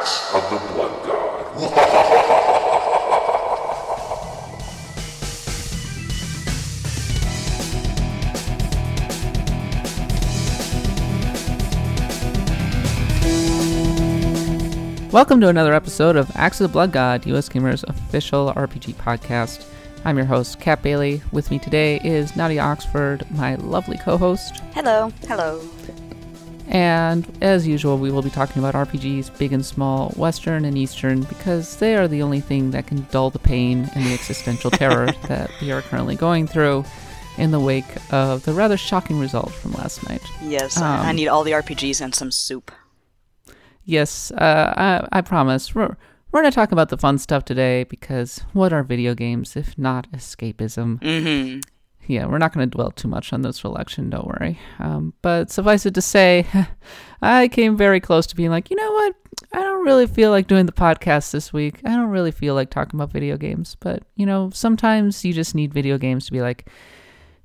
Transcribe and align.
Axe 0.00 0.32
of 0.34 0.48
the 0.48 0.56
Blood 0.72 1.04
God. 1.04 1.44
Welcome 15.12 15.42
to 15.42 15.48
another 15.48 15.74
episode 15.74 16.16
of 16.16 16.34
Axe 16.34 16.62
of 16.62 16.70
the 16.70 16.72
Blood 16.72 16.92
God, 16.92 17.26
US 17.26 17.50
Gamer's 17.50 17.84
official 17.84 18.54
RPG 18.54 18.94
podcast. 18.94 19.66
I'm 20.06 20.16
your 20.16 20.24
host, 20.24 20.60
Kat 20.60 20.80
Bailey. 20.82 21.20
With 21.30 21.50
me 21.50 21.58
today 21.58 22.00
is 22.02 22.34
Nadia 22.34 22.62
Oxford, 22.62 23.30
my 23.32 23.56
lovely 23.56 23.98
co 23.98 24.16
host. 24.16 24.62
Hello. 24.72 25.12
Hello. 25.28 25.60
And 26.70 27.26
as 27.42 27.66
usual, 27.66 27.98
we 27.98 28.12
will 28.12 28.22
be 28.22 28.30
talking 28.30 28.62
about 28.64 28.74
RPGs, 28.74 29.36
big 29.38 29.52
and 29.52 29.66
small, 29.66 30.10
Western 30.10 30.64
and 30.64 30.78
Eastern, 30.78 31.22
because 31.22 31.76
they 31.76 31.96
are 31.96 32.06
the 32.06 32.22
only 32.22 32.40
thing 32.40 32.70
that 32.70 32.86
can 32.86 33.06
dull 33.10 33.30
the 33.30 33.40
pain 33.40 33.90
and 33.94 34.06
the 34.06 34.14
existential 34.14 34.70
terror 34.70 35.06
that 35.28 35.50
we 35.60 35.72
are 35.72 35.82
currently 35.82 36.14
going 36.14 36.46
through 36.46 36.84
in 37.38 37.50
the 37.50 37.58
wake 37.58 37.84
of 38.12 38.44
the 38.44 38.52
rather 38.52 38.76
shocking 38.76 39.18
result 39.18 39.50
from 39.50 39.72
last 39.72 40.08
night. 40.08 40.22
Yes, 40.42 40.76
I- 40.80 41.06
I 41.06 41.10
Um, 41.10 41.16
need 41.16 41.26
all 41.28 41.42
the 41.42 41.52
RPGs 41.52 42.00
and 42.00 42.14
some 42.14 42.30
soup. 42.30 42.70
Yes, 43.84 44.30
uh, 44.30 44.74
I, 45.12 45.18
I 45.18 45.20
promise. 45.22 45.74
We're, 45.74 45.96
we're 46.30 46.42
going 46.42 46.52
to 46.52 46.54
talk 46.54 46.70
about 46.70 46.90
the 46.90 46.98
fun 46.98 47.18
stuff 47.18 47.44
today 47.44 47.82
because 47.84 48.42
what 48.52 48.72
are 48.72 48.84
video 48.84 49.14
games 49.14 49.56
if 49.56 49.76
not 49.76 50.08
escapism? 50.12 51.00
Mm-hmm. 51.00 51.60
Yeah, 52.06 52.26
we're 52.26 52.38
not 52.38 52.52
going 52.52 52.68
to 52.68 52.76
dwell 52.76 52.90
too 52.90 53.08
much 53.08 53.32
on 53.32 53.42
this 53.42 53.62
election, 53.62 54.10
don't 54.10 54.26
worry. 54.26 54.58
Um, 54.78 55.14
but 55.22 55.50
suffice 55.50 55.86
it 55.86 55.94
to 55.94 56.02
say, 56.02 56.46
I 57.22 57.48
came 57.48 57.76
very 57.76 58.00
close 58.00 58.26
to 58.28 58.36
being 58.36 58.50
like, 58.50 58.70
you 58.70 58.76
know 58.76 58.90
what? 58.90 59.14
I 59.52 59.60
don't 59.60 59.84
really 59.84 60.06
feel 60.06 60.30
like 60.30 60.48
doing 60.48 60.66
the 60.66 60.72
podcast 60.72 61.30
this 61.30 61.52
week. 61.52 61.80
I 61.84 61.90
don't 61.90 62.10
really 62.10 62.32
feel 62.32 62.54
like 62.54 62.70
talking 62.70 62.98
about 62.98 63.12
video 63.12 63.36
games. 63.36 63.76
But, 63.78 64.02
you 64.16 64.26
know, 64.26 64.50
sometimes 64.52 65.24
you 65.24 65.32
just 65.32 65.54
need 65.54 65.72
video 65.72 65.98
games 65.98 66.26
to 66.26 66.32
be 66.32 66.40
like, 66.40 66.68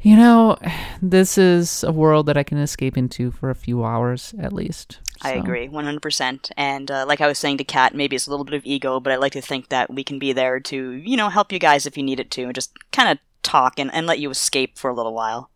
you 0.02 0.16
know, 0.16 0.58
this 1.02 1.38
is 1.38 1.84
a 1.84 1.92
world 1.92 2.28
that 2.28 2.38
I 2.38 2.44
can 2.44 2.58
escape 2.58 2.98
into 2.98 3.32
for 3.32 3.50
a 3.50 3.56
few 3.56 3.84
hours 3.84 4.34
at 4.40 4.54
least. 4.54 5.00
I 5.22 5.34
agree, 5.34 5.68
100%. 5.68 6.52
And 6.58 6.92
uh, 6.92 7.06
like 7.08 7.22
I 7.22 7.28
was 7.28 7.40
saying 7.40 7.58
to 7.58 7.64
Kat, 7.64 7.96
maybe 7.96 8.16
it's 8.16 8.28
a 8.28 8.30
little 8.30 8.46
bit 8.46 8.54
of 8.54 8.66
ego, 8.66 9.00
but 9.00 9.14
I 9.14 9.16
like 9.16 9.32
to 9.34 9.42
think 9.42 9.70
that 9.70 9.92
we 9.92 10.04
can 10.04 10.20
be 10.20 10.34
there 10.34 10.60
to, 10.60 10.92
you 10.92 11.18
know, 11.18 11.30
help 11.30 11.52
you 11.52 11.60
guys 11.60 11.86
if 11.86 11.98
you 11.98 12.04
need 12.04 12.20
it 12.20 12.32
to, 12.32 12.44
and 12.44 12.54
just 12.54 12.74
kind 12.92 13.10
of 13.10 13.18
talk 13.46 13.80
and, 13.80 13.94
and 13.94 14.06
let 14.08 14.20
you 14.20 14.30
escape 14.30 14.78
for 14.78 14.90
a 14.90 14.94
little 14.94 15.14
while. 15.14 15.50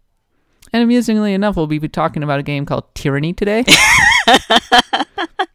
And 0.72 0.84
amusingly 0.84 1.34
enough, 1.34 1.56
we'll 1.58 1.68
be 1.68 1.80
talking 1.90 2.22
about 2.23 2.40
a 2.40 2.44
game 2.44 2.66
called 2.66 2.94
Tyranny 2.95 3.34
today. 3.34 3.66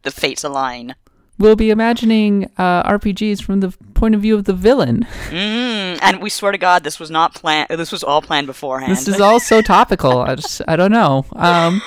The 0.03 0.11
fates 0.11 0.43
align. 0.43 0.93
we'll 1.39 1.55
be 1.55 1.71
imagining 1.71 2.45
uh, 2.57 2.83
RPGs 2.83 3.41
from 3.41 3.59
the 3.61 3.71
point 3.95 4.13
of 4.13 4.21
view 4.21 4.35
of 4.35 4.43
the 4.43 4.53
villain. 4.53 5.07
Mm, 5.29 5.97
and 5.99 6.21
we 6.21 6.29
swear 6.29 6.51
to 6.51 6.59
God, 6.59 6.83
this 6.83 6.99
was 6.99 7.09
not 7.09 7.33
planned. 7.33 7.69
This 7.69 7.91
was 7.91 8.03
all 8.03 8.21
planned 8.21 8.45
beforehand. 8.45 8.91
This 8.91 9.07
is 9.07 9.19
all 9.19 9.39
so 9.39 9.61
topical. 9.63 10.19
I 10.19 10.35
just, 10.35 10.61
I 10.67 10.75
don't 10.75 10.91
know. 10.91 11.25
Um, 11.33 11.81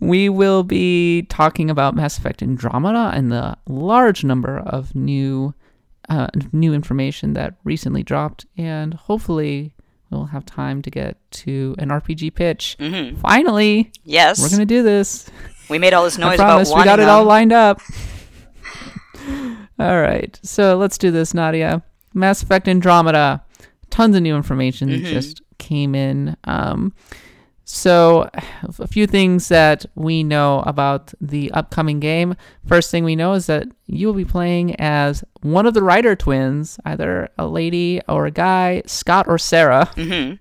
we 0.00 0.28
will 0.28 0.64
be 0.64 1.22
talking 1.28 1.70
about 1.70 1.94
Mass 1.94 2.18
Effect 2.18 2.42
Andromeda 2.42 3.12
and 3.14 3.30
the 3.30 3.56
large 3.68 4.24
number 4.24 4.58
of 4.58 4.94
new, 4.96 5.54
uh, 6.08 6.28
new 6.52 6.72
information 6.74 7.32
that 7.34 7.54
recently 7.64 8.02
dropped, 8.02 8.46
and 8.56 8.94
hopefully 8.94 9.74
we'll 10.10 10.26
have 10.26 10.44
time 10.46 10.82
to 10.82 10.90
get 10.90 11.16
to 11.30 11.74
an 11.78 11.88
RPG 11.90 12.34
pitch. 12.34 12.76
Mhm. 12.78 13.18
Finally, 13.18 13.90
yes, 14.04 14.40
we're 14.40 14.50
gonna 14.50 14.64
do 14.66 14.82
this. 14.82 15.28
we 15.68 15.78
made 15.78 15.92
all 15.94 16.04
this 16.04 16.18
I 16.18 16.22
noise 16.28 16.36
promise 16.36 16.68
about 16.70 16.78
we 16.78 16.84
got 16.84 17.00
it 17.00 17.08
all 17.08 17.24
lined 17.24 17.52
up. 17.52 17.80
all 19.78 20.00
right, 20.00 20.38
so 20.42 20.76
let's 20.76 20.98
do 20.98 21.10
this, 21.10 21.34
Nadia. 21.34 21.82
Mass 22.14 22.42
Effect 22.42 22.68
Andromeda. 22.68 23.42
Tons 23.90 24.16
of 24.16 24.22
new 24.22 24.36
information 24.36 24.88
Mhm. 24.88 25.04
just 25.06 25.42
came 25.58 25.94
in. 25.94 26.36
Um, 26.44 26.92
so, 27.68 28.30
a 28.78 28.86
few 28.86 29.06
things 29.06 29.48
that 29.48 29.84
we 29.96 30.22
know 30.22 30.60
about 30.66 31.12
the 31.20 31.50
upcoming 31.52 31.98
game. 32.00 32.34
First 32.66 32.90
thing 32.90 33.02
we 33.04 33.16
know 33.16 33.32
is 33.34 33.46
that 33.46 33.66
you 33.86 34.06
will 34.06 34.14
be 34.14 34.24
playing 34.24 34.76
as 34.80 35.22
one 35.42 35.66
of 35.66 35.74
the 35.74 35.82
Ryder 35.82 36.14
twins, 36.16 36.78
either 36.84 37.28
a 37.36 37.46
lady 37.46 38.00
or 38.08 38.24
a 38.26 38.30
guy, 38.30 38.82
Scott 38.86 39.26
or 39.28 39.36
Sarah 39.38 39.90
Mhm. 39.96 40.38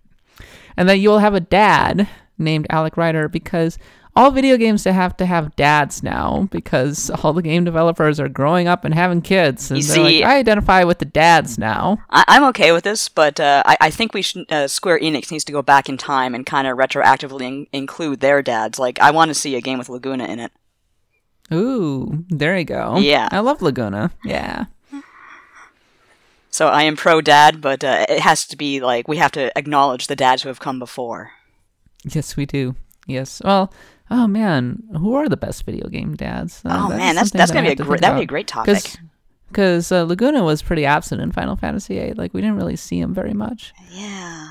and 0.77 0.87
that 0.89 0.97
you'll 0.99 1.19
have 1.19 1.33
a 1.33 1.39
dad 1.39 2.07
named 2.37 2.67
Alec 2.69 2.95
Ryder 2.95 3.27
because 3.27 3.77
all 4.15 4.31
video 4.31 4.55
games 4.57 4.83
to 4.83 4.93
have 4.93 5.17
to 5.17 5.25
have 5.25 5.55
dads 5.55 6.01
now 6.01 6.47
because 6.51 7.09
all 7.09 7.33
the 7.33 7.41
game 7.41 7.63
developers 7.65 8.19
are 8.19 8.29
growing 8.29 8.67
up 8.67 8.85
and 8.85 8.93
having 8.93 9.21
kids 9.21 9.69
and 9.69 9.77
You 9.77 9.83
see- 9.83 10.21
like 10.21 10.23
I 10.23 10.37
identify 10.37 10.83
with 10.83 10.99
the 10.99 11.05
dads 11.05 11.57
now. 11.57 11.97
I- 12.09 12.23
I'm 12.27 12.43
okay 12.45 12.71
with 12.71 12.83
this, 12.85 13.09
but 13.09 13.39
uh, 13.39 13.61
I-, 13.65 13.77
I 13.81 13.89
think 13.89 14.13
we 14.13 14.21
should. 14.21 14.49
Uh, 14.51 14.67
Square 14.67 14.99
Enix 14.99 15.31
needs 15.31 15.43
to 15.45 15.51
go 15.51 15.61
back 15.61 15.89
in 15.89 15.97
time 15.97 16.33
and 16.33 16.45
kind 16.45 16.65
of 16.67 16.77
retroactively 16.77 17.41
in- 17.41 17.67
include 17.73 18.21
their 18.21 18.41
dads. 18.41 18.79
Like, 18.79 18.99
I 18.99 19.11
want 19.11 19.29
to 19.29 19.35
see 19.35 19.55
a 19.55 19.61
game 19.61 19.79
with 19.79 19.89
Laguna 19.89 20.25
in 20.25 20.39
it. 20.39 20.51
Ooh, 21.53 22.23
there 22.29 22.57
you 22.57 22.65
go. 22.65 22.97
Yeah. 22.97 23.27
I 23.31 23.39
love 23.39 23.61
Laguna. 23.61 24.11
Yeah. 24.23 24.65
So 26.49 26.69
I 26.69 26.83
am 26.83 26.95
pro 26.95 27.19
dad, 27.21 27.59
but 27.59 27.83
uh, 27.83 28.05
it 28.07 28.21
has 28.21 28.47
to 28.47 28.55
be 28.55 28.79
like 28.79 29.07
we 29.09 29.17
have 29.17 29.31
to 29.33 29.55
acknowledge 29.57 30.07
the 30.07 30.15
dads 30.15 30.43
who 30.43 30.49
have 30.49 30.59
come 30.61 30.79
before. 30.79 31.31
Yes, 32.05 32.37
we 32.37 32.45
do. 32.45 32.75
Yes. 33.07 33.41
Well, 33.43 33.73
oh 34.11 34.27
man, 34.27 34.83
who 34.97 35.13
are 35.13 35.29
the 35.29 35.37
best 35.37 35.65
video 35.65 35.87
game 35.87 36.15
dads? 36.15 36.61
Uh, 36.65 36.85
oh 36.85 36.89
man, 36.89 37.15
that's 37.15 37.31
that's 37.31 37.51
that 37.51 37.55
gonna 37.55 37.67
be 37.67 37.73
a 37.73 37.75
great 37.75 37.87
think 37.87 38.01
that'd 38.01 38.17
be 38.17 38.23
a 38.23 38.27
great 38.27 38.47
topic. 38.47 38.83
Because 39.47 39.91
uh, 39.91 40.03
Laguna 40.03 40.43
was 40.43 40.61
pretty 40.61 40.85
absent 40.85 41.21
in 41.21 41.31
Final 41.31 41.55
Fantasy 41.55 41.95
VIII. 41.95 42.13
Like 42.13 42.33
we 42.33 42.41
didn't 42.41 42.57
really 42.57 42.75
see 42.75 42.99
him 42.99 43.13
very 43.13 43.33
much. 43.33 43.73
Yeah. 43.91 44.49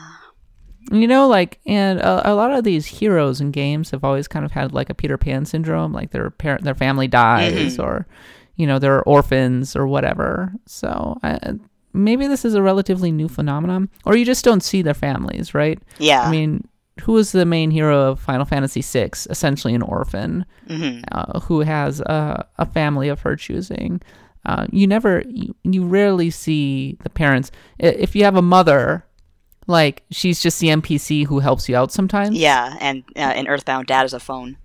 You 0.91 1.07
know, 1.07 1.29
like, 1.29 1.61
and 1.67 1.99
a, 1.99 2.33
a 2.33 2.35
lot 2.35 2.53
of 2.53 2.63
these 2.65 2.85
heroes 2.87 3.41
in 3.41 3.51
games 3.51 3.91
have 3.91 4.05
always 4.05 4.29
kind 4.29 4.45
of 4.45 4.53
had 4.53 4.73
like 4.73 4.91
a 4.91 4.95
Peter 4.95 5.17
Pan 5.17 5.47
syndrome, 5.47 5.93
like 5.93 6.11
their 6.11 6.31
parent, 6.31 6.63
their 6.63 6.75
family 6.75 7.09
dies, 7.09 7.79
or 7.79 8.07
you 8.57 8.67
know, 8.67 8.79
they're 8.79 9.03
orphans 9.03 9.75
or 9.75 9.87
whatever. 9.87 10.53
So 10.67 11.19
I, 11.23 11.55
maybe 11.93 12.27
this 12.27 12.45
is 12.45 12.55
a 12.55 12.63
relatively 12.63 13.13
new 13.13 13.29
phenomenon, 13.29 13.89
or 14.05 14.17
you 14.17 14.25
just 14.25 14.45
don't 14.45 14.63
see 14.63 14.83
their 14.83 14.95
families, 14.95 15.55
right? 15.55 15.81
Yeah. 15.99 16.23
I 16.23 16.31
mean, 16.31 16.69
who 17.03 17.17
is 17.19 17.33
the 17.33 17.45
main 17.45 17.71
hero 17.71 18.11
of 18.11 18.21
Final 18.21 18.45
Fantasy 18.45 18.81
VI? 18.83 19.11
Essentially, 19.29 19.75
an 19.75 19.83
orphan 19.83 20.47
hmm 20.69 21.01
uh, 21.13 21.41
who 21.41 21.61
has 21.61 22.01
a, 22.01 22.47
a 22.59 22.67
family 22.67 23.09
of 23.09 23.21
her 23.23 23.37
choosing. 23.37 24.01
Uh, 24.47 24.67
you 24.71 24.87
never, 24.87 25.23
you, 25.27 25.55
you 25.65 25.87
rarely 25.87 26.31
see 26.31 26.99
the 27.03 27.09
parents. 27.11 27.51
If 27.79 28.15
you 28.15 28.25
have 28.25 28.37
a 28.37 28.43
mother, 28.43 29.07
like 29.67 30.03
she's 30.11 30.41
just 30.43 30.61
the 30.61 30.69
NPC 30.69 31.27
who 31.27 31.39
helps 31.41 31.69
you 31.69 31.77
out 31.77 31.91
sometimes. 31.91 32.37
Yeah, 32.37 32.77
and 32.81 33.03
uh, 33.17 33.33
in 33.37 33.49
Earthbound, 33.49 33.87
dad 33.87 34.05
is 34.05 34.13
a 34.13 34.21
phone. 34.21 34.59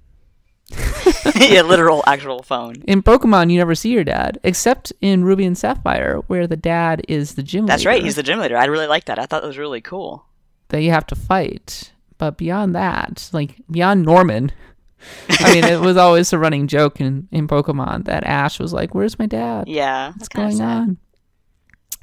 yeah, 1.36 1.62
literal 1.64 2.04
actual 2.06 2.44
phone. 2.44 2.76
In 2.88 3.02
Pokemon, 3.02 3.52
you 3.52 3.58
never 3.58 3.74
see 3.74 3.92
your 3.92 4.04
dad, 4.04 4.40
except 4.44 4.94
in 5.02 5.24
Ruby 5.24 5.46
and 5.46 5.58
Sapphire, 5.58 6.18
where 6.28 6.46
the 6.46 6.58
dad 6.58 7.04
is 7.08 7.36
the 7.36 7.42
gym 7.44 7.62
leader. 7.62 7.72
That's 7.72 7.82
leader 7.82 7.90
right. 7.90 8.04
He's 8.04 8.16
the 8.16 8.24
gym 8.24 8.40
leader. 8.40 8.58
I 8.58 8.66
really 8.66 8.86
like 8.88 9.06
that. 9.06 9.18
I 9.18 9.26
thought 9.26 9.42
that 9.42 9.48
was 9.48 9.58
really 9.58 9.82
cool. 9.82 10.26
that 10.70 10.82
you 10.84 10.92
have 10.92 11.08
to 11.08 11.16
fight. 11.16 11.94
But 12.20 12.38
beyond 12.38 12.76
that, 12.76 13.30
like 13.34 13.56
beyond 13.72 14.04
Norman, 14.04 14.52
I 15.30 15.54
mean, 15.54 15.64
it 15.64 15.80
was 15.80 15.98
always 15.98 16.32
a 16.32 16.38
running 16.38 16.68
joke 16.68 17.02
in, 17.02 17.28
in 17.32 17.48
Pokemon 17.48 18.06
that 18.06 18.24
Ash 18.26 18.60
was 18.60 18.74
like, 18.74 18.94
"Where's 18.94 19.18
my 19.18 19.26
dad?" 19.26 19.68
Yeah, 19.68 20.10
What's 20.10 20.20
that's 20.20 20.30
kind 20.30 20.54
of 20.54 20.60
going 20.60 20.70
on? 20.70 20.98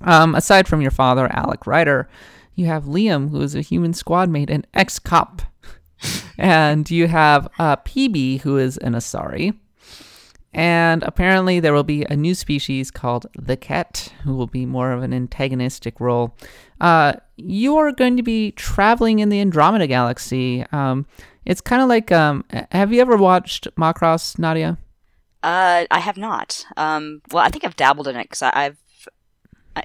Um, 0.00 0.34
aside 0.34 0.66
from 0.66 0.80
your 0.80 0.90
father, 0.90 1.28
Alec 1.32 1.66
Ryder, 1.66 2.08
you 2.54 2.66
have 2.66 2.84
Liam, 2.84 3.30
who 3.30 3.40
is 3.42 3.54
a 3.54 3.60
human 3.60 3.92
squad 3.92 4.28
mate, 4.28 4.50
an 4.50 4.66
ex 4.74 4.98
cop. 4.98 5.42
and 6.38 6.90
you 6.90 7.06
have 7.08 7.48
uh, 7.58 7.76
Peebee, 7.76 8.40
who 8.40 8.58
is 8.58 8.76
an 8.78 8.94
Asari. 8.94 9.56
And 10.52 11.02
apparently, 11.02 11.60
there 11.60 11.74
will 11.74 11.84
be 11.84 12.04
a 12.04 12.16
new 12.16 12.34
species 12.34 12.90
called 12.90 13.26
the 13.38 13.58
Ket, 13.58 14.12
who 14.24 14.34
will 14.34 14.46
be 14.46 14.64
more 14.64 14.92
of 14.92 15.02
an 15.02 15.12
antagonistic 15.12 16.00
role. 16.00 16.34
Uh, 16.80 17.14
you 17.36 17.76
are 17.76 17.92
going 17.92 18.16
to 18.16 18.22
be 18.22 18.52
traveling 18.52 19.18
in 19.18 19.28
the 19.28 19.40
Andromeda 19.40 19.86
Galaxy. 19.86 20.64
Um, 20.72 21.06
it's 21.44 21.60
kind 21.60 21.82
of 21.82 21.88
like 21.88 22.10
um, 22.12 22.44
have 22.72 22.92
you 22.92 23.00
ever 23.00 23.16
watched 23.16 23.68
Macross, 23.76 24.38
Nadia? 24.38 24.78
Uh, 25.42 25.86
I 25.90 26.00
have 26.00 26.16
not. 26.16 26.64
Um, 26.76 27.22
well, 27.30 27.44
I 27.44 27.50
think 27.50 27.64
I've 27.64 27.76
dabbled 27.76 28.08
in 28.08 28.16
it 28.16 28.24
because 28.24 28.42
I've. 28.42 28.78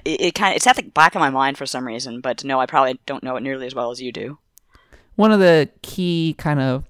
It, 0.04 0.20
it 0.20 0.34
kind 0.34 0.52
of 0.52 0.56
it's 0.56 0.66
at 0.66 0.76
the 0.76 0.82
back 0.82 1.14
of 1.14 1.20
my 1.20 1.30
mind 1.30 1.58
for 1.58 1.66
some 1.66 1.86
reason, 1.86 2.20
but 2.20 2.44
no, 2.44 2.58
I 2.58 2.66
probably 2.66 2.98
don't 3.06 3.22
know 3.22 3.36
it 3.36 3.42
nearly 3.42 3.66
as 3.66 3.74
well 3.74 3.90
as 3.90 4.00
you 4.00 4.10
do. 4.10 4.38
one 5.16 5.32
of 5.32 5.40
the 5.40 5.68
key 5.82 6.34
kind 6.38 6.60
of 6.60 6.88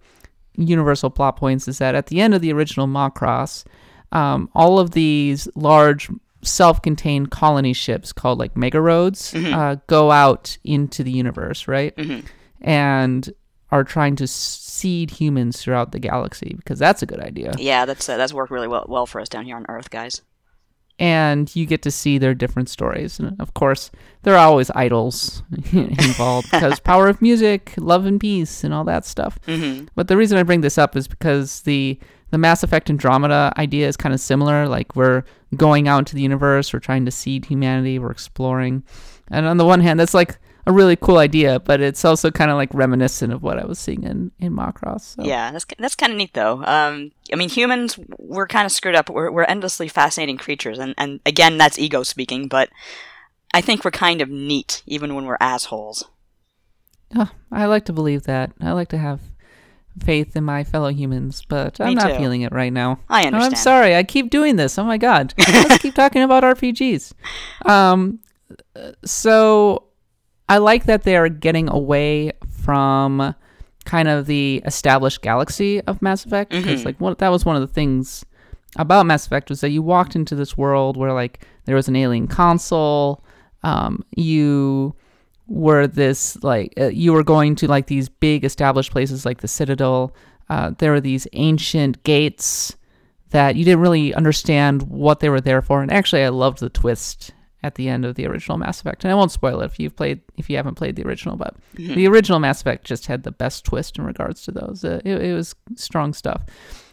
universal 0.57 1.11
plot 1.11 1.37
points 1.37 1.67
is 1.69 1.79
that 1.79 1.95
at 1.95 2.07
the 2.07 2.21
end 2.21 2.35
of 2.35 2.41
the 2.41 2.53
original 2.53 2.87
Macross, 2.87 3.65
um, 4.13 4.49
all 4.55 4.79
of 4.79 4.93
these 4.93 5.49
large 5.55 6.09
self-contained 6.43 7.31
colony 7.31 7.73
ships 7.73 8.12
called 8.12 8.39
like 8.39 8.56
mega 8.56 8.81
roads 8.81 9.35
uh, 9.35 9.77
go 9.87 10.11
out 10.11 10.59
into 10.65 11.03
the 11.05 11.11
universe, 11.12 11.69
right? 11.69 11.94
Mhm. 11.97 12.25
And 12.61 13.33
are 13.71 13.85
trying 13.85 14.17
to 14.17 14.27
seed 14.27 15.11
humans 15.11 15.62
throughout 15.62 15.93
the 15.93 15.99
galaxy 15.99 16.53
because 16.56 16.79
that's 16.79 17.03
a 17.03 17.06
good 17.06 17.21
idea. 17.21 17.53
Yeah, 17.59 17.85
that's 17.87 18.09
uh, 18.09 18.17
that's 18.17 18.33
worked 18.35 18.50
really 18.50 18.69
well 18.69 18.85
well 18.89 19.06
for 19.06 19.21
us 19.21 19.29
down 19.29 19.44
here 19.47 19.56
on 19.56 19.65
Earth, 19.69 19.89
guys. 19.91 20.21
and 20.99 21.55
you 21.56 21.65
get 21.67 21.81
to 21.83 21.91
see 21.91 22.19
their 22.19 22.35
different 22.35 22.69
stories. 22.69 23.19
And 23.19 23.41
of 23.41 23.55
course, 23.55 23.91
there 24.25 24.35
are 24.35 24.47
always 24.47 24.71
idols 24.75 25.43
involved 25.73 26.50
because 26.50 26.79
power 26.93 27.09
of 27.09 27.23
music, 27.23 27.73
love 27.79 28.05
and 28.06 28.21
peace, 28.21 28.62
and 28.62 28.75
all 28.75 28.85
that 28.85 29.05
stuff. 29.06 29.39
hmm 29.47 29.85
But 29.94 30.09
the 30.09 30.17
reason 30.19 30.39
I 30.39 30.43
bring 30.43 30.61
this 30.61 30.77
up 30.79 30.94
is 30.97 31.09
because 31.09 31.62
the 31.62 31.99
the 32.32 32.38
Mass 32.38 32.62
Effect 32.62 32.88
Andromeda 32.88 33.52
idea 33.58 33.87
is 33.87 33.96
kind 33.96 34.14
of 34.14 34.20
similar. 34.20 34.67
Like 34.67 34.96
we're 34.96 35.23
going 35.55 35.87
out 35.87 35.99
into 35.99 36.17
the 36.17 36.23
universe, 36.23 36.73
we're 36.73 36.81
trying 36.81 37.05
to 37.05 37.11
seed 37.11 37.44
humanity, 37.44 37.99
we're 37.99 38.11
exploring. 38.11 38.82
And 39.31 39.46
on 39.46 39.58
the 39.58 39.67
one 39.67 39.81
hand, 39.81 40.00
that's 40.00 40.14
like 40.14 40.38
a 40.67 40.73
really 40.73 40.96
cool 40.96 41.19
idea, 41.19 41.61
but 41.61 41.82
it's 41.82 42.05
also 42.06 42.31
kind 42.31 42.50
of 42.50 42.56
like 42.56 42.73
reminiscent 42.73 43.34
of 43.34 43.43
what 43.43 43.58
I 43.58 43.67
was 43.67 43.79
seeing 43.79 44.05
in 44.05 44.32
in 44.38 44.56
Macross. 44.56 45.14
So. 45.17 45.25
Yeah, 45.25 45.52
that's 45.52 45.67
that's 45.79 45.94
kind 45.94 46.11
of 46.11 46.17
neat 46.17 46.32
though. 46.32 46.64
Um, 46.64 47.12
I 47.31 47.37
mean, 47.37 47.50
humans 47.50 47.99
we're 48.19 48.49
kind 48.49 48.64
of 48.64 48.73
screwed 48.73 48.94
up. 48.94 49.11
We're 49.11 49.31
we're 49.31 49.44
endlessly 49.44 49.88
fascinating 49.88 50.38
creatures, 50.38 50.79
and 50.79 50.94
and 50.96 51.20
again, 51.26 51.58
that's 51.58 51.79
ego 51.79 52.02
speaking. 52.02 52.49
But 52.49 52.70
I 53.52 53.61
think 53.61 53.84
we're 53.84 53.90
kind 53.90 54.23
of 54.23 54.31
neat, 54.31 54.82
even 54.87 55.14
when 55.14 55.26
we're 55.26 55.37
assholes. 55.38 56.08
Oh, 57.14 57.31
I 57.50 57.67
like 57.67 57.84
to 57.87 57.93
believe 57.93 58.23
that. 58.23 58.52
I 58.58 58.73
like 58.73 58.88
to 58.88 58.99
have 58.99 59.20
faith 60.00 60.37
in 60.37 60.44
my 60.44 60.65
fellow 60.65 60.89
humans, 60.89 61.43
but 61.49 61.81
I'm 61.81 61.89
Me 61.89 61.94
not 61.97 62.12
too. 62.12 62.17
feeling 62.19 62.43
it 62.43 62.53
right 62.53 62.73
now. 62.73 62.99
I 63.09 63.23
Oh, 63.25 63.27
understand. 63.27 63.55
I'm 63.55 63.56
sorry. 63.59 63.94
I 63.97 64.03
keep 64.03 64.31
doing 64.31 64.56
this. 64.56 64.79
Oh 64.79 64.85
my 64.85 64.97
god. 64.99 65.35
Let's 65.49 65.79
keep 65.83 65.94
talking 65.94 66.23
about 66.23 66.43
RPGs. 66.44 67.12
Um, 67.67 68.21
so 69.05 69.85
I 70.49 70.59
like 70.59 70.85
that 70.85 71.03
they 71.03 71.17
are 71.17 71.29
getting 71.29 71.69
away 71.69 72.33
from 72.62 73.35
kind 73.85 74.09
of 74.09 74.27
the 74.27 74.62
established 74.65 75.23
galaxy 75.23 75.81
of 75.83 76.00
Mass 76.03 76.25
Effect 76.25 76.50
because 76.53 76.83
Mhm. 76.83 76.85
like 76.87 77.00
what 77.00 77.19
that 77.19 77.29
was 77.31 77.44
one 77.44 77.56
of 77.56 77.62
the 77.62 77.73
things 77.73 78.25
about 78.77 79.06
Mass 79.06 79.27
Effect 79.27 79.50
was 79.50 79.61
that 79.61 79.71
you 79.71 79.83
walked 79.83 80.15
into 80.17 80.35
this 80.35 80.56
world 80.56 80.97
where 80.97 81.12
like 81.12 81.44
there 81.65 81.77
was 81.77 81.89
an 81.89 81.97
alien 81.97 82.27
console. 82.29 83.25
Um, 83.65 84.05
you 84.17 84.94
were 85.47 85.87
this 85.87 86.43
like 86.43 86.73
uh, 86.79 86.87
you 86.87 87.12
were 87.12 87.25
going 87.25 87.55
to 87.56 87.67
like 87.67 87.87
these 87.87 88.09
big 88.09 88.44
established 88.44 88.91
places 88.91 89.27
like 89.27 89.41
the 89.41 89.49
Citadel. 89.49 90.15
Uh, 90.49 90.73
there 90.79 90.93
were 90.93 91.00
these 91.00 91.27
ancient 91.33 92.03
gates 92.05 92.77
that 93.31 93.56
you 93.56 93.65
didn't 93.65 93.81
really 93.81 94.15
understand 94.15 94.83
what 94.83 95.21
they 95.21 95.29
were 95.29 95.41
there 95.41 95.62
for. 95.62 95.83
And 95.83 95.91
actually, 95.91 96.23
I 96.23 96.29
loved 96.29 96.61
the 96.61 96.69
twist 96.69 97.33
at 97.62 97.77
the 97.77 97.89
end 97.89 98.05
of 98.05 98.15
the 98.15 98.27
original 98.27 98.59
Mass 98.59 98.81
Effect. 98.81 99.05
And 99.05 99.12
I 99.12 99.15
won't 99.15 99.31
spoil 99.33 99.61
it 99.62 99.67
if 99.67 99.79
you've 99.79 99.97
played 99.97 100.21
if 100.37 100.50
you 100.50 100.56
haven't 100.56 100.75
played 100.75 100.97
the 100.97 101.05
original, 101.05 101.37
but 101.37 101.55
the 101.94 102.06
original 102.06 102.39
Mass 102.39 102.61
Effect 102.61 102.85
just 102.85 103.06
had 103.06 103.23
the 103.23 103.33
best 103.33 103.65
twist 103.65 103.99
in 103.99 104.05
regards 104.05 104.43
to 104.44 104.53
those. 104.53 104.85
Uh, 104.85 105.00
it, 105.05 105.23
it 105.23 105.35
was 105.35 105.55
strong 105.77 106.12
stuff. 106.12 106.43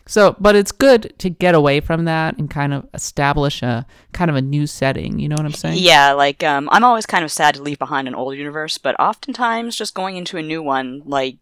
So, 0.10 0.36
but 0.40 0.56
it's 0.56 0.72
good 0.72 1.14
to 1.20 1.30
get 1.30 1.54
away 1.54 1.82
from 1.82 2.06
that 2.06 2.36
and 2.40 2.50
kind 2.50 2.74
of 2.74 2.88
establish 2.96 3.62
a 3.62 3.86
kind 4.12 4.32
of 4.32 4.36
a 4.36 4.42
new 4.42 4.66
setting. 4.66 5.20
You 5.20 5.30
know 5.30 5.36
what 5.36 5.46
I'm 5.46 5.54
saying? 5.54 5.78
Yeah, 5.78 6.14
like 6.14 6.42
um, 6.42 6.68
I'm 6.72 6.84
always 6.84 7.06
kind 7.06 7.24
of 7.24 7.32
sad 7.32 7.54
to 7.56 7.62
leave 7.62 7.78
behind 7.78 8.08
an 8.08 8.16
old 8.16 8.36
universe, 8.36 8.80
but 8.80 9.00
oftentimes 9.00 9.76
just 9.76 9.94
going 9.94 10.18
into 10.18 10.38
a 10.38 10.42
new 10.42 10.64
one, 10.64 11.04
like 11.06 11.38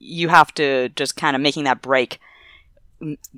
you 0.00 0.30
have 0.30 0.52
to 0.54 0.88
just 0.90 1.14
kind 1.14 1.36
of 1.36 1.42
making 1.42 1.62
that 1.64 1.80
break 1.80 2.18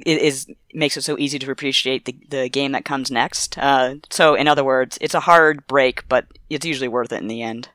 is 0.07 0.47
makes 0.73 0.97
it 0.97 1.03
so 1.03 1.19
easy 1.19 1.39
to 1.39 1.51
appreciate 1.51 2.07
the 2.07 2.17
the 2.31 2.49
game 2.49 2.73
that 2.73 2.87
comes 2.87 3.11
next. 3.11 3.59
Uh, 3.59 3.97
so 4.09 4.35
in 4.35 4.49
other 4.49 4.65
words, 4.65 4.97
it's 5.03 5.13
a 5.13 5.21
hard 5.21 5.67
break, 5.67 6.09
but 6.09 6.25
it's 6.49 6.65
usually 6.65 6.89
worth 6.89 7.13
it 7.13 7.21
in 7.21 7.29
the 7.29 7.43
end. 7.43 7.69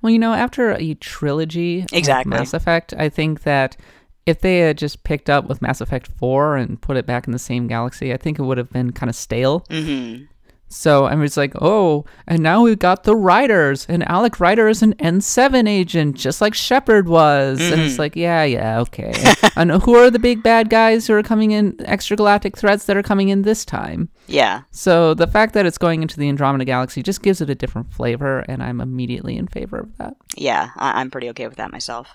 Well, 0.00 0.14
you 0.14 0.18
know, 0.18 0.32
after 0.32 0.70
a 0.70 0.94
trilogy 0.94 1.80
of 1.80 1.88
Exactly. 1.92 2.30
Mass 2.30 2.54
Effect, 2.54 2.94
I 2.96 3.10
think 3.10 3.42
that 3.42 3.76
if 4.26 4.40
they 4.40 4.58
had 4.58 4.76
just 4.78 5.04
picked 5.04 5.30
up 5.30 5.46
with 5.46 5.62
Mass 5.62 5.80
Effect 5.80 6.08
4 6.18 6.56
and 6.56 6.80
put 6.80 6.96
it 6.96 7.06
back 7.06 7.26
in 7.26 7.32
the 7.32 7.38
same 7.38 7.66
galaxy, 7.68 8.12
I 8.12 8.16
think 8.16 8.38
it 8.38 8.42
would 8.42 8.58
have 8.58 8.70
been 8.70 8.92
kind 8.92 9.08
of 9.08 9.16
stale. 9.16 9.64
hmm 9.70 10.24
So 10.68 11.04
I 11.04 11.14
was 11.14 11.36
like, 11.36 11.52
oh, 11.62 12.04
and 12.26 12.42
now 12.42 12.62
we've 12.64 12.78
got 12.80 13.04
the 13.04 13.14
Ryders, 13.14 13.86
and 13.88 14.02
Alec 14.10 14.40
Ryder 14.40 14.66
is 14.68 14.82
an 14.82 14.94
N7 14.94 15.68
agent, 15.68 16.16
just 16.16 16.40
like 16.40 16.54
Shepard 16.54 17.08
was. 17.08 17.60
And 17.60 17.80
it's 17.82 18.00
like, 18.00 18.16
yeah, 18.16 18.42
yeah, 18.42 18.80
okay. 18.80 19.12
and 19.56 19.70
who 19.70 19.94
are 19.94 20.10
the 20.10 20.18
big 20.18 20.42
bad 20.42 20.68
guys 20.68 21.06
who 21.06 21.14
are 21.14 21.22
coming 21.22 21.52
in, 21.52 21.74
extragalactic 21.74 22.56
threats 22.58 22.86
that 22.86 22.96
are 22.96 23.02
coming 23.04 23.28
in 23.28 23.42
this 23.42 23.64
time? 23.64 24.08
Yeah, 24.26 24.62
So 24.72 25.14
the 25.14 25.28
fact 25.28 25.54
that 25.54 25.66
it's 25.66 25.78
going 25.78 26.02
into 26.02 26.18
the 26.18 26.28
Andromeda 26.28 26.64
Galaxy 26.64 27.00
just 27.00 27.22
gives 27.22 27.40
it 27.40 27.48
a 27.48 27.54
different 27.54 27.92
flavor, 27.92 28.40
and 28.48 28.60
I'm 28.60 28.80
immediately 28.80 29.36
in 29.36 29.46
favor 29.46 29.78
of 29.78 29.96
that. 29.98 30.16
yeah, 30.36 30.70
I- 30.76 31.00
I'm 31.00 31.12
pretty 31.12 31.28
okay 31.30 31.46
with 31.46 31.58
that 31.58 31.70
myself. 31.70 32.08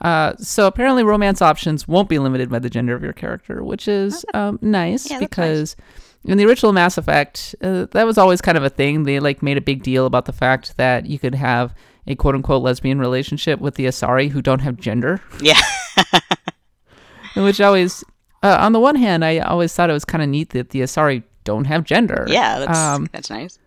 Uh, 0.00 0.34
so 0.38 0.66
apparently, 0.66 1.02
romance 1.04 1.42
options 1.42 1.86
won't 1.86 2.08
be 2.08 2.18
limited 2.18 2.48
by 2.48 2.58
the 2.58 2.70
gender 2.70 2.94
of 2.94 3.02
your 3.02 3.12
character, 3.12 3.62
which 3.62 3.86
is 3.88 4.24
um, 4.34 4.58
nice 4.62 5.10
Yeah, 5.10 5.18
because 5.18 5.76
in 6.24 6.38
the 6.38 6.46
original 6.46 6.72
Mass 6.72 6.96
Effect, 6.98 7.54
uh, 7.62 7.86
that 7.90 8.04
was 8.06 8.16
always 8.18 8.40
kind 8.40 8.56
of 8.58 8.64
a 8.64 8.70
thing. 8.70 9.02
They 9.04 9.20
like 9.20 9.42
made 9.42 9.56
a 9.58 9.60
big 9.60 9.82
deal 9.82 10.06
about 10.06 10.24
the 10.24 10.32
fact 10.32 10.76
that 10.78 11.06
you 11.06 11.18
could 11.18 11.34
have 11.34 11.74
a 12.06 12.14
quote 12.14 12.34
unquote 12.34 12.62
lesbian 12.62 12.98
relationship 12.98 13.60
with 13.60 13.74
the 13.74 13.84
Asari 13.86 14.30
who 14.30 14.40
don't 14.40 14.60
have 14.60 14.76
gender, 14.78 15.20
Yeah, 15.40 15.60
which 17.36 17.60
always, 17.60 18.02
uh, 18.42 18.56
on 18.60 18.72
the 18.72 18.80
one 18.80 18.96
hand, 18.96 19.24
I 19.24 19.38
always 19.38 19.74
thought 19.74 19.90
it 19.90 19.94
was 19.94 20.04
kind 20.04 20.22
of 20.22 20.28
neat 20.28 20.50
that 20.50 20.70
the 20.70 20.80
Asari 20.80 21.22
don't 21.44 21.66
have 21.66 21.84
gender. 21.84 22.24
yeah, 22.28 22.58
that's 22.60 22.78
Um, 22.78 23.08
that's 23.12 23.30
nice. 23.30 23.58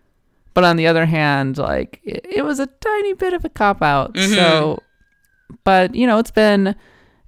but 0.52 0.64
on 0.64 0.76
the 0.76 0.86
other 0.86 1.06
hand, 1.06 1.58
like 1.58 2.00
it, 2.04 2.24
it 2.28 2.42
was 2.44 2.58
a 2.60 2.66
tiny 2.66 3.14
bit 3.14 3.32
of 3.34 3.44
a 3.44 3.48
cop 3.48 3.82
out. 3.82 4.16
So, 4.18 4.80
but 5.64 5.94
you 5.94 6.06
know, 6.06 6.18
it's 6.18 6.30
been 6.30 6.74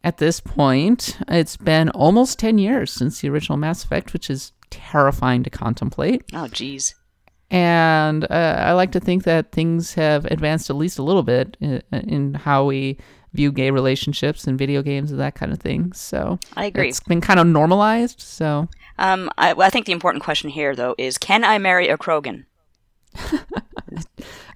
at 0.05 0.19
this 0.19 0.41
point, 0.41 1.19
it's 1.29 1.57
been 1.57 1.91
almost 1.91 2.39
ten 2.39 2.59
years 2.59 2.93
since 2.93 3.21
the 3.21 3.29
original 3.29 3.59
Mass 3.59 3.85
Effect, 3.85 4.13
which 4.13 4.31
is 4.31 4.53
terrifying 4.71 5.43
to 5.45 5.51
contemplate. 5.51 6.23
Oh, 6.33 6.49
jeez. 6.51 6.95
And 7.51 8.25
uh, 8.25 8.57
I 8.59 8.73
like 8.73 8.91
to 8.93 9.01
think 9.01 9.23
that 9.25 9.53
things 9.53 9.95
have 9.95 10.25
advanced 10.27 10.69
at 10.69 10.77
least 10.77 10.99
a 10.99 11.03
little 11.05 11.23
bit 11.23 11.57
in, 11.61 11.81
in 11.93 12.35
how 12.35 12.65
we 12.65 12.99
view 13.35 13.53
gay 13.53 13.71
relationships 13.71 14.47
and 14.47 14.59
video 14.59 14.83
games 14.83 15.11
and 15.13 15.21
that 15.21 15.35
kind 15.37 15.53
of 15.53 15.61
thing. 15.61 15.93
So 15.93 16.41
I 16.57 16.65
agree. 16.67 16.89
it's 16.89 16.99
been 17.01 17.21
kind 17.21 17.39
of 17.39 17.47
normalized. 17.47 18.21
So 18.21 18.69
Um, 18.99 19.31
I, 19.39 19.53
well, 19.53 19.67
I 19.67 19.71
think 19.71 19.87
the 19.87 19.93
important 19.93 20.25
question 20.25 20.51
here, 20.51 20.75
though, 20.75 20.95
is 20.99 21.19
can 21.19 21.45
I 21.45 21.59
marry 21.59 21.89
a 21.89 21.97
Krogan? 21.97 22.47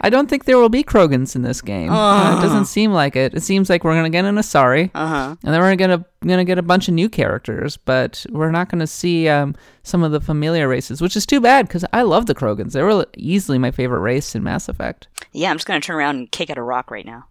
I 0.01 0.09
don't 0.11 0.29
think 0.31 0.45
there 0.45 0.57
will 0.59 0.69
be 0.69 0.83
Krogans 0.83 1.37
in 1.37 1.43
this 1.43 1.61
game. 1.61 1.91
Uh, 1.91 2.39
it 2.39 2.43
doesn't 2.43 2.65
seem 2.67 2.93
like 2.93 3.17
it. 3.17 3.35
It 3.35 3.43
seems 3.43 3.69
like 3.69 3.85
we're 3.85 3.95
gonna 3.95 4.11
get 4.11 4.25
an 4.25 4.37
Asari, 4.37 4.91
Uh 4.95 5.07
huh. 5.07 5.37
and 5.45 5.55
then 5.55 5.61
we're 5.61 5.77
gonna 5.77 6.05
gonna 6.27 6.45
get 6.45 6.59
a 6.59 6.63
bunch 6.63 6.89
of 6.89 6.95
new 6.95 7.09
characters, 7.09 7.77
but 7.77 8.25
we're 8.31 8.51
not 8.51 8.69
gonna 8.71 8.87
see 8.87 9.29
um, 9.29 9.55
some 9.83 10.03
of 10.03 10.13
the 10.13 10.21
familiar 10.21 10.69
races, 10.69 11.01
which 11.01 11.17
is 11.17 11.27
too 11.27 11.41
bad 11.41 11.67
because 11.69 11.85
I 11.93 12.03
love 12.03 12.27
the 12.27 12.35
Krogans. 12.35 12.73
They 12.73 12.83
were 12.83 13.07
easily 13.17 13.59
my 13.59 13.71
favorite 13.71 14.01
race 14.01 14.35
in 14.35 14.43
Mass 14.43 14.69
Effect. 14.69 15.09
Yeah, 15.33 15.51
I'm 15.51 15.57
just 15.57 15.67
gonna 15.67 15.81
turn 15.81 15.97
around 15.97 16.17
and 16.17 16.31
kick 16.33 16.49
at 16.51 16.59
a 16.59 16.63
rock 16.63 16.91
right 16.91 17.07
now. 17.07 17.27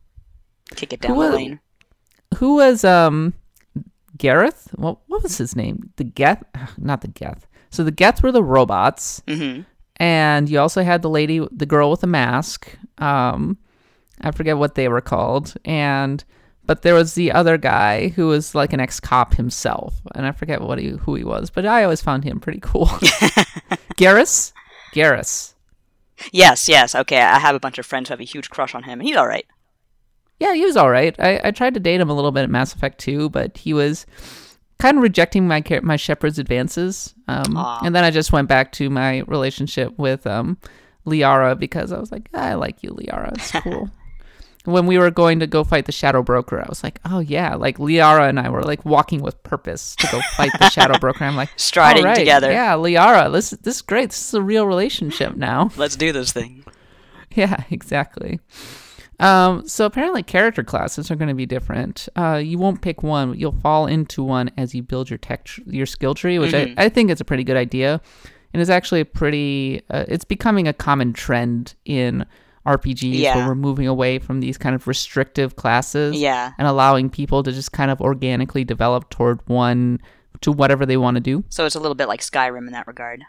Kick 0.75 0.93
it 0.93 1.01
down 1.01 1.15
Who 1.15 1.23
the 1.23 1.27
was- 1.29 1.35
lane. 1.35 1.59
Who 2.35 2.55
was 2.55 2.83
um 2.83 3.33
Gareth? 4.17 4.69
Well, 4.77 5.01
what 5.07 5.23
was 5.23 5.37
his 5.37 5.55
name? 5.55 5.91
The 5.95 6.03
Geth, 6.03 6.43
not 6.77 7.01
the 7.01 7.07
Geth. 7.07 7.47
So 7.71 7.83
the 7.83 7.91
Geth 7.91 8.21
were 8.23 8.31
the 8.31 8.43
robots. 8.43 9.21
Mm-hmm. 9.27 9.61
And 9.99 10.49
you 10.49 10.59
also 10.59 10.83
had 10.83 11.01
the 11.01 11.09
lady 11.09 11.45
the 11.51 11.65
girl 11.65 11.91
with 11.91 12.01
the 12.01 12.07
mask. 12.07 12.69
Um 12.97 13.57
i 14.21 14.31
forget 14.31 14.57
what 14.57 14.75
they 14.75 14.87
were 14.87 15.01
called. 15.01 15.55
And 15.65 16.23
but 16.65 16.83
there 16.83 16.93
was 16.93 17.13
the 17.15 17.31
other 17.31 17.57
guy 17.57 18.09
who 18.09 18.27
was 18.27 18.53
like 18.53 18.73
an 18.73 18.79
ex-cop 18.79 19.35
himself. 19.35 19.95
And 20.15 20.25
i 20.25 20.31
forget 20.31 20.61
what 20.61 20.79
he 20.79 20.89
who 20.89 21.15
he 21.15 21.23
was 21.23 21.49
but 21.49 21.65
i 21.65 21.83
always 21.83 22.01
found 22.01 22.23
him 22.23 22.39
pretty 22.39 22.59
cool. 22.61 22.85
Garrus? 23.97 24.53
Garrus. 24.93 25.53
Yes, 26.33 26.67
yes. 26.67 26.95
Okay, 26.95 27.21
I 27.21 27.39
have 27.39 27.55
a 27.55 27.59
bunch 27.59 27.77
of 27.77 27.85
friends 27.85 28.09
who 28.09 28.13
have 28.13 28.19
a 28.19 28.25
huge 28.25 28.49
crush 28.49 28.75
on 28.75 28.83
him, 28.83 28.99
and 28.99 29.07
he's 29.07 29.15
all 29.15 29.27
right. 29.27 29.45
yeah 30.39 30.53
he 30.53 30.65
was 30.65 30.75
all 30.75 30.89
right. 30.89 31.15
I, 31.19 31.39
I 31.45 31.51
tried 31.51 31.75
to 31.75 31.79
date 31.79 32.01
him 32.01 32.09
a 32.09 32.13
little 32.13 32.31
bit 32.31 32.43
at 32.43 32.49
mass 32.49 32.73
effect 32.73 32.99
2 32.99 33.29
but 33.29 33.57
he 33.57 33.73
was 33.73 34.05
kind 34.79 34.97
of 34.97 35.03
rejecting 35.03 35.47
my 35.47 35.63
my 35.83 35.95
Shepard's 35.95 36.39
advances 36.39 37.13
um 37.27 37.57
and 37.83 37.93
then 37.93 38.03
i 38.03 38.09
just 38.11 38.31
went 38.31 38.47
back 38.47 38.71
to 38.73 38.89
my 38.89 39.19
relationship 39.27 39.93
with 39.97 40.25
um 40.25 40.57
liara 41.05 41.57
because 41.57 41.91
i 41.91 41.99
was 41.99 42.11
like 42.11 42.29
i 42.33 42.53
like 42.53 42.81
you 42.83 42.91
liara. 42.91 43.33
It's 43.33 43.51
cool. 43.63 43.89
When 44.65 44.85
we 44.87 44.97
were 44.97 45.09
going 45.09 45.39
to 45.39 45.47
go 45.47 45.63
fight 45.63 45.85
the 45.85 45.91
shadow 45.91 46.21
broker 46.21 46.61
i 46.61 46.65
was 46.67 46.83
like 46.83 46.99
oh 47.05 47.19
yeah. 47.19 47.55
Like 47.55 47.77
liara 47.77 48.29
and 48.29 48.39
i 48.39 48.49
were 48.49 48.63
like 48.63 48.85
walking 48.85 49.21
with 49.21 49.41
purpose 49.43 49.95
to 49.97 50.07
go 50.11 50.21
fight 50.37 50.51
the 50.59 50.69
shadow 50.69 50.97
broker. 51.03 51.23
I'm 51.25 51.35
like 51.35 51.49
Striding 51.57 52.03
right, 52.05 52.15
together. 52.15 52.51
yeah 52.51 52.73
liara 52.73 53.31
this, 53.31 53.51
this 53.51 53.75
is 53.77 53.81
great. 53.81 54.09
This 54.11 54.27
is 54.27 54.33
a 54.33 54.41
real 54.41 54.65
relationship 54.65 55.35
now. 55.35 55.71
Let's 55.75 55.95
do 55.95 56.11
this 56.11 56.31
thing. 56.31 56.63
yeah, 57.35 57.63
exactly. 57.69 58.39
Um, 59.19 59.67
so 59.67 59.85
apparently, 59.85 60.23
character 60.23 60.63
classes 60.63 61.11
are 61.11 61.15
going 61.15 61.27
to 61.29 61.33
be 61.35 61.45
different. 61.45 62.07
Uh, 62.15 62.41
you 62.43 62.57
won't 62.57 62.81
pick 62.81 63.03
one; 63.03 63.37
you'll 63.37 63.51
fall 63.51 63.85
into 63.87 64.23
one 64.23 64.49
as 64.57 64.73
you 64.73 64.81
build 64.81 65.09
your 65.09 65.17
tech, 65.17 65.43
tr- 65.45 65.61
your 65.65 65.85
skill 65.85 66.13
tree, 66.15 66.39
which 66.39 66.53
Mhm. 66.53 66.75
I, 66.77 66.85
I 66.85 66.89
think 66.89 67.11
is 67.11 67.19
a 67.19 67.25
pretty 67.25 67.43
good 67.43 67.57
idea, 67.57 67.99
and 68.53 68.61
is 68.61 68.69
actually 68.69 69.01
a 69.01 69.05
pretty. 69.05 69.81
Uh, 69.89 70.05
it's 70.07 70.23
becoming 70.25 70.67
a 70.67 70.73
common 70.73 71.11
trend 71.13 71.75
in 71.85 72.25
RPGs 72.65 73.19
Yeah. 73.19 73.35
where 73.37 73.47
we're 73.47 73.55
moving 73.55 73.87
away 73.87 74.19
from 74.19 74.41
these 74.41 74.57
kind 74.57 74.75
of 74.75 74.87
restrictive 74.87 75.55
classes 75.55 76.15
Yeah. 76.15 76.51
and 76.57 76.67
allowing 76.67 77.09
people 77.09 77.41
to 77.43 77.51
just 77.51 77.71
kind 77.71 77.89
of 77.89 77.99
organically 78.01 78.63
develop 78.63 79.09
toward 79.09 79.39
one 79.47 79.99
to 80.41 80.51
whatever 80.51 80.85
they 80.85 80.97
want 80.97 81.15
to 81.15 81.21
do. 81.21 81.43
So 81.49 81.65
it's 81.65 81.75
a 81.75 81.79
little 81.79 81.95
bit 81.95 82.07
like 82.07 82.21
Skyrim 82.21 82.67
in 82.67 82.71
that 82.73 82.85
regard. 82.87 83.23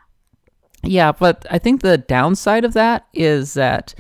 Yeah, 0.82 1.12
but 1.12 1.47
I 1.50 1.59
think 1.59 1.80
the 1.80 1.99
downside 1.99 2.64
of 2.64 2.73
that 2.75 3.06
is 3.14 3.54
that 3.54 3.94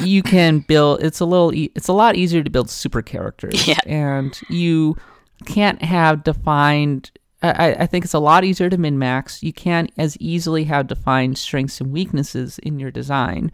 you 0.00 0.22
can 0.22 0.60
build. 0.60 1.02
It's 1.02 1.20
a 1.20 1.24
little. 1.24 1.52
E- 1.54 1.70
it's 1.74 1.88
a 1.88 1.92
lot 1.92 2.16
easier 2.16 2.42
to 2.42 2.50
build 2.50 2.70
super 2.70 3.02
characters. 3.02 3.66
Yeah. 3.66 3.78
and 3.86 4.38
you 4.48 4.96
can't 5.46 5.82
have 5.82 6.24
defined. 6.24 7.10
I, 7.42 7.74
I 7.80 7.86
think 7.86 8.04
it's 8.06 8.14
a 8.14 8.18
lot 8.18 8.44
easier 8.44 8.70
to 8.70 8.78
min 8.78 8.98
max. 8.98 9.42
You 9.42 9.52
can't 9.52 9.92
as 9.98 10.16
easily 10.18 10.64
have 10.64 10.86
defined 10.86 11.36
strengths 11.36 11.80
and 11.80 11.92
weaknesses 11.92 12.58
in 12.60 12.78
your 12.78 12.90
design. 12.90 13.52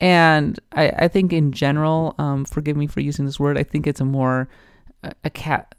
And 0.00 0.58
I, 0.72 0.88
I 0.90 1.08
think 1.08 1.32
in 1.32 1.52
general, 1.52 2.14
um, 2.18 2.44
forgive 2.44 2.76
me 2.76 2.86
for 2.86 3.00
using 3.00 3.24
this 3.24 3.40
word. 3.40 3.56
I 3.56 3.62
think 3.62 3.86
it's 3.86 4.00
a 4.00 4.04
more 4.04 4.48
a, 5.02 5.12
a 5.24 5.30
cat 5.30 5.74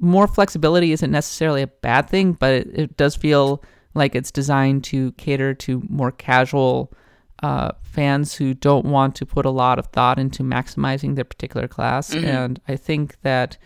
more 0.00 0.28
flexibility 0.28 0.92
isn't 0.92 1.10
necessarily 1.10 1.62
a 1.62 1.66
bad 1.66 2.08
thing, 2.08 2.32
but 2.32 2.52
it, 2.52 2.68
it 2.72 2.96
does 2.96 3.16
feel 3.16 3.62
like 3.94 4.14
it's 4.14 4.30
designed 4.30 4.84
to 4.84 5.10
cater 5.12 5.54
to 5.54 5.82
more 5.88 6.12
casual 6.12 6.92
uh, 7.42 7.72
fans 7.82 8.34
who 8.34 8.54
don't 8.54 8.86
want 8.86 9.14
to 9.16 9.26
put 9.26 9.46
a 9.46 9.50
lot 9.50 9.78
of 9.78 9.86
thought 9.86 10.18
into 10.18 10.42
maximizing 10.42 11.14
their 11.14 11.24
particular 11.24 11.68
class. 11.68 12.14
And 12.14 12.60
I 12.68 12.76
think 12.76 13.20
that, 13.22 13.56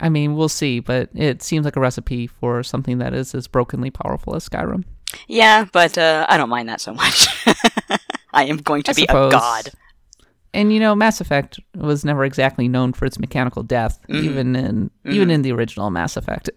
I 0.00 0.08
mean, 0.08 0.34
we'll 0.34 0.48
see, 0.48 0.80
but 0.80 1.08
it 1.14 1.42
seems 1.42 1.64
like 1.64 1.76
a 1.76 1.80
recipe 1.80 2.26
for 2.26 2.62
something 2.62 2.98
that 2.98 3.14
is 3.14 3.34
as 3.34 3.46
brokenly 3.46 3.90
powerful 3.90 4.34
as 4.34 4.48
Skyrim. 4.48 4.84
Yeah, 5.28 5.66
but 5.72 5.98
uh, 5.98 6.26
I 6.28 6.36
don't 6.36 6.48
mind 6.48 6.68
that 6.68 6.80
so 6.80 6.94
much. 6.94 7.26
I 8.32 8.44
am 8.44 8.58
going 8.58 8.82
to 8.84 8.90
I 8.90 8.94
be 8.94 9.02
suppose. 9.02 9.32
a 9.32 9.36
god. 9.36 9.70
And 10.52 10.72
you 10.72 10.80
know, 10.80 10.94
Mass 10.96 11.20
Effect 11.20 11.60
was 11.76 12.04
never 12.04 12.24
exactly 12.24 12.66
known 12.66 12.92
for 12.92 13.04
its 13.06 13.18
mechanical 13.20 13.62
death, 13.62 14.00
even 14.08 14.56
in 14.56 14.90
even 15.04 15.30
in 15.30 15.42
the 15.42 15.52
original 15.52 15.90
Mass 15.90 16.16
Effect. 16.16 16.50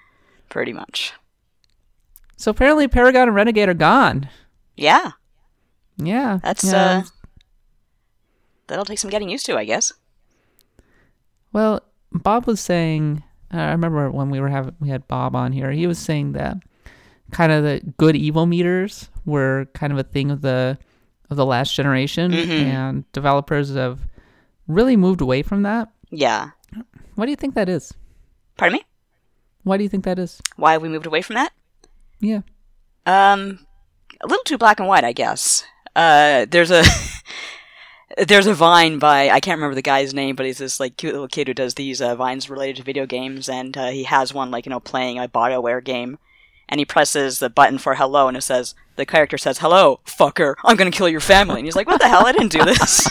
Pretty 0.48 0.72
much. 0.72 1.12
so 2.36 2.50
apparently, 2.50 2.88
Paragon 2.88 3.28
and 3.28 3.34
Renegade 3.34 3.68
are 3.68 3.74
gone. 3.74 4.30
Yeah, 4.76 5.12
Yeah, 5.96 6.38
that's 6.42 6.64
yeah. 6.64 6.98
uh, 6.98 7.02
that'll 8.66 8.84
take 8.84 8.98
some 8.98 9.10
getting 9.10 9.30
used 9.30 9.46
to, 9.46 9.56
I 9.56 9.64
guess. 9.64 9.92
Well, 11.52 11.82
Bob 12.12 12.46
was 12.46 12.60
saying. 12.60 13.22
Uh, 13.52 13.58
I 13.58 13.70
remember 13.70 14.10
when 14.10 14.30
we 14.30 14.40
were 14.40 14.48
having 14.48 14.74
we 14.80 14.88
had 14.88 15.06
Bob 15.06 15.36
on 15.36 15.52
here. 15.52 15.70
He 15.70 15.86
was 15.86 15.98
saying 15.98 16.32
that 16.32 16.56
kind 17.30 17.52
of 17.52 17.62
the 17.62 17.80
good 17.96 18.16
evil 18.16 18.46
meters 18.46 19.08
were 19.24 19.66
kind 19.74 19.92
of 19.92 19.98
a 19.98 20.02
thing 20.02 20.30
of 20.30 20.40
the 20.40 20.78
of 21.30 21.36
the 21.36 21.46
last 21.46 21.74
generation, 21.74 22.32
and 22.34 23.10
developers 23.12 23.74
have 23.74 24.00
really 24.66 24.96
moved 24.96 25.20
away 25.20 25.42
from 25.42 25.62
that. 25.62 25.90
Yeah. 26.10 26.50
What 27.14 27.26
do 27.26 27.30
you 27.30 27.36
think 27.36 27.54
that 27.54 27.68
is? 27.68 27.94
Pardon 28.56 28.78
me. 28.78 28.84
Why 29.62 29.76
do 29.76 29.82
you 29.82 29.88
think 29.88 30.04
that 30.04 30.18
is? 30.18 30.40
Why 30.56 30.72
have 30.72 30.82
we 30.82 30.88
moved 30.88 31.06
away 31.06 31.22
from 31.22 31.34
that? 31.34 31.52
Yeah. 32.20 32.40
Um, 33.06 33.66
a 34.20 34.26
little 34.26 34.44
too 34.44 34.58
black 34.58 34.78
and 34.78 34.88
white, 34.88 35.04
I 35.04 35.12
guess. 35.12 35.64
Uh, 35.94 36.46
there's 36.50 36.70
a 36.70 36.84
there's 38.18 38.46
a 38.46 38.54
vine 38.54 38.98
by 38.98 39.30
I 39.30 39.40
can't 39.40 39.58
remember 39.58 39.74
the 39.74 39.82
guy's 39.82 40.14
name, 40.14 40.36
but 40.36 40.46
he's 40.46 40.58
this 40.58 40.80
like 40.80 40.96
cute 40.96 41.12
little 41.12 41.28
kid 41.28 41.48
who 41.48 41.54
does 41.54 41.74
these 41.74 42.00
uh, 42.00 42.14
vines 42.16 42.50
related 42.50 42.76
to 42.76 42.82
video 42.82 43.06
games, 43.06 43.48
and 43.48 43.76
uh, 43.76 43.88
he 43.88 44.04
has 44.04 44.34
one 44.34 44.50
like 44.50 44.66
you 44.66 44.70
know 44.70 44.80
playing 44.80 45.18
a 45.18 45.28
Bioware 45.28 45.82
game, 45.82 46.18
and 46.68 46.80
he 46.80 46.84
presses 46.84 47.38
the 47.38 47.50
button 47.50 47.78
for 47.78 47.94
hello, 47.94 48.28
and 48.28 48.36
it 48.36 48.42
says 48.42 48.74
the 48.96 49.06
character 49.06 49.38
says 49.38 49.58
hello, 49.58 50.00
fucker, 50.06 50.54
I'm 50.64 50.76
gonna 50.76 50.90
kill 50.90 51.08
your 51.08 51.20
family, 51.20 51.58
and 51.58 51.66
he's 51.66 51.76
like, 51.76 51.86
what 51.86 52.00
the 52.00 52.08
hell, 52.08 52.26
I 52.26 52.32
didn't 52.32 52.52
do 52.52 52.64
this. 52.64 53.08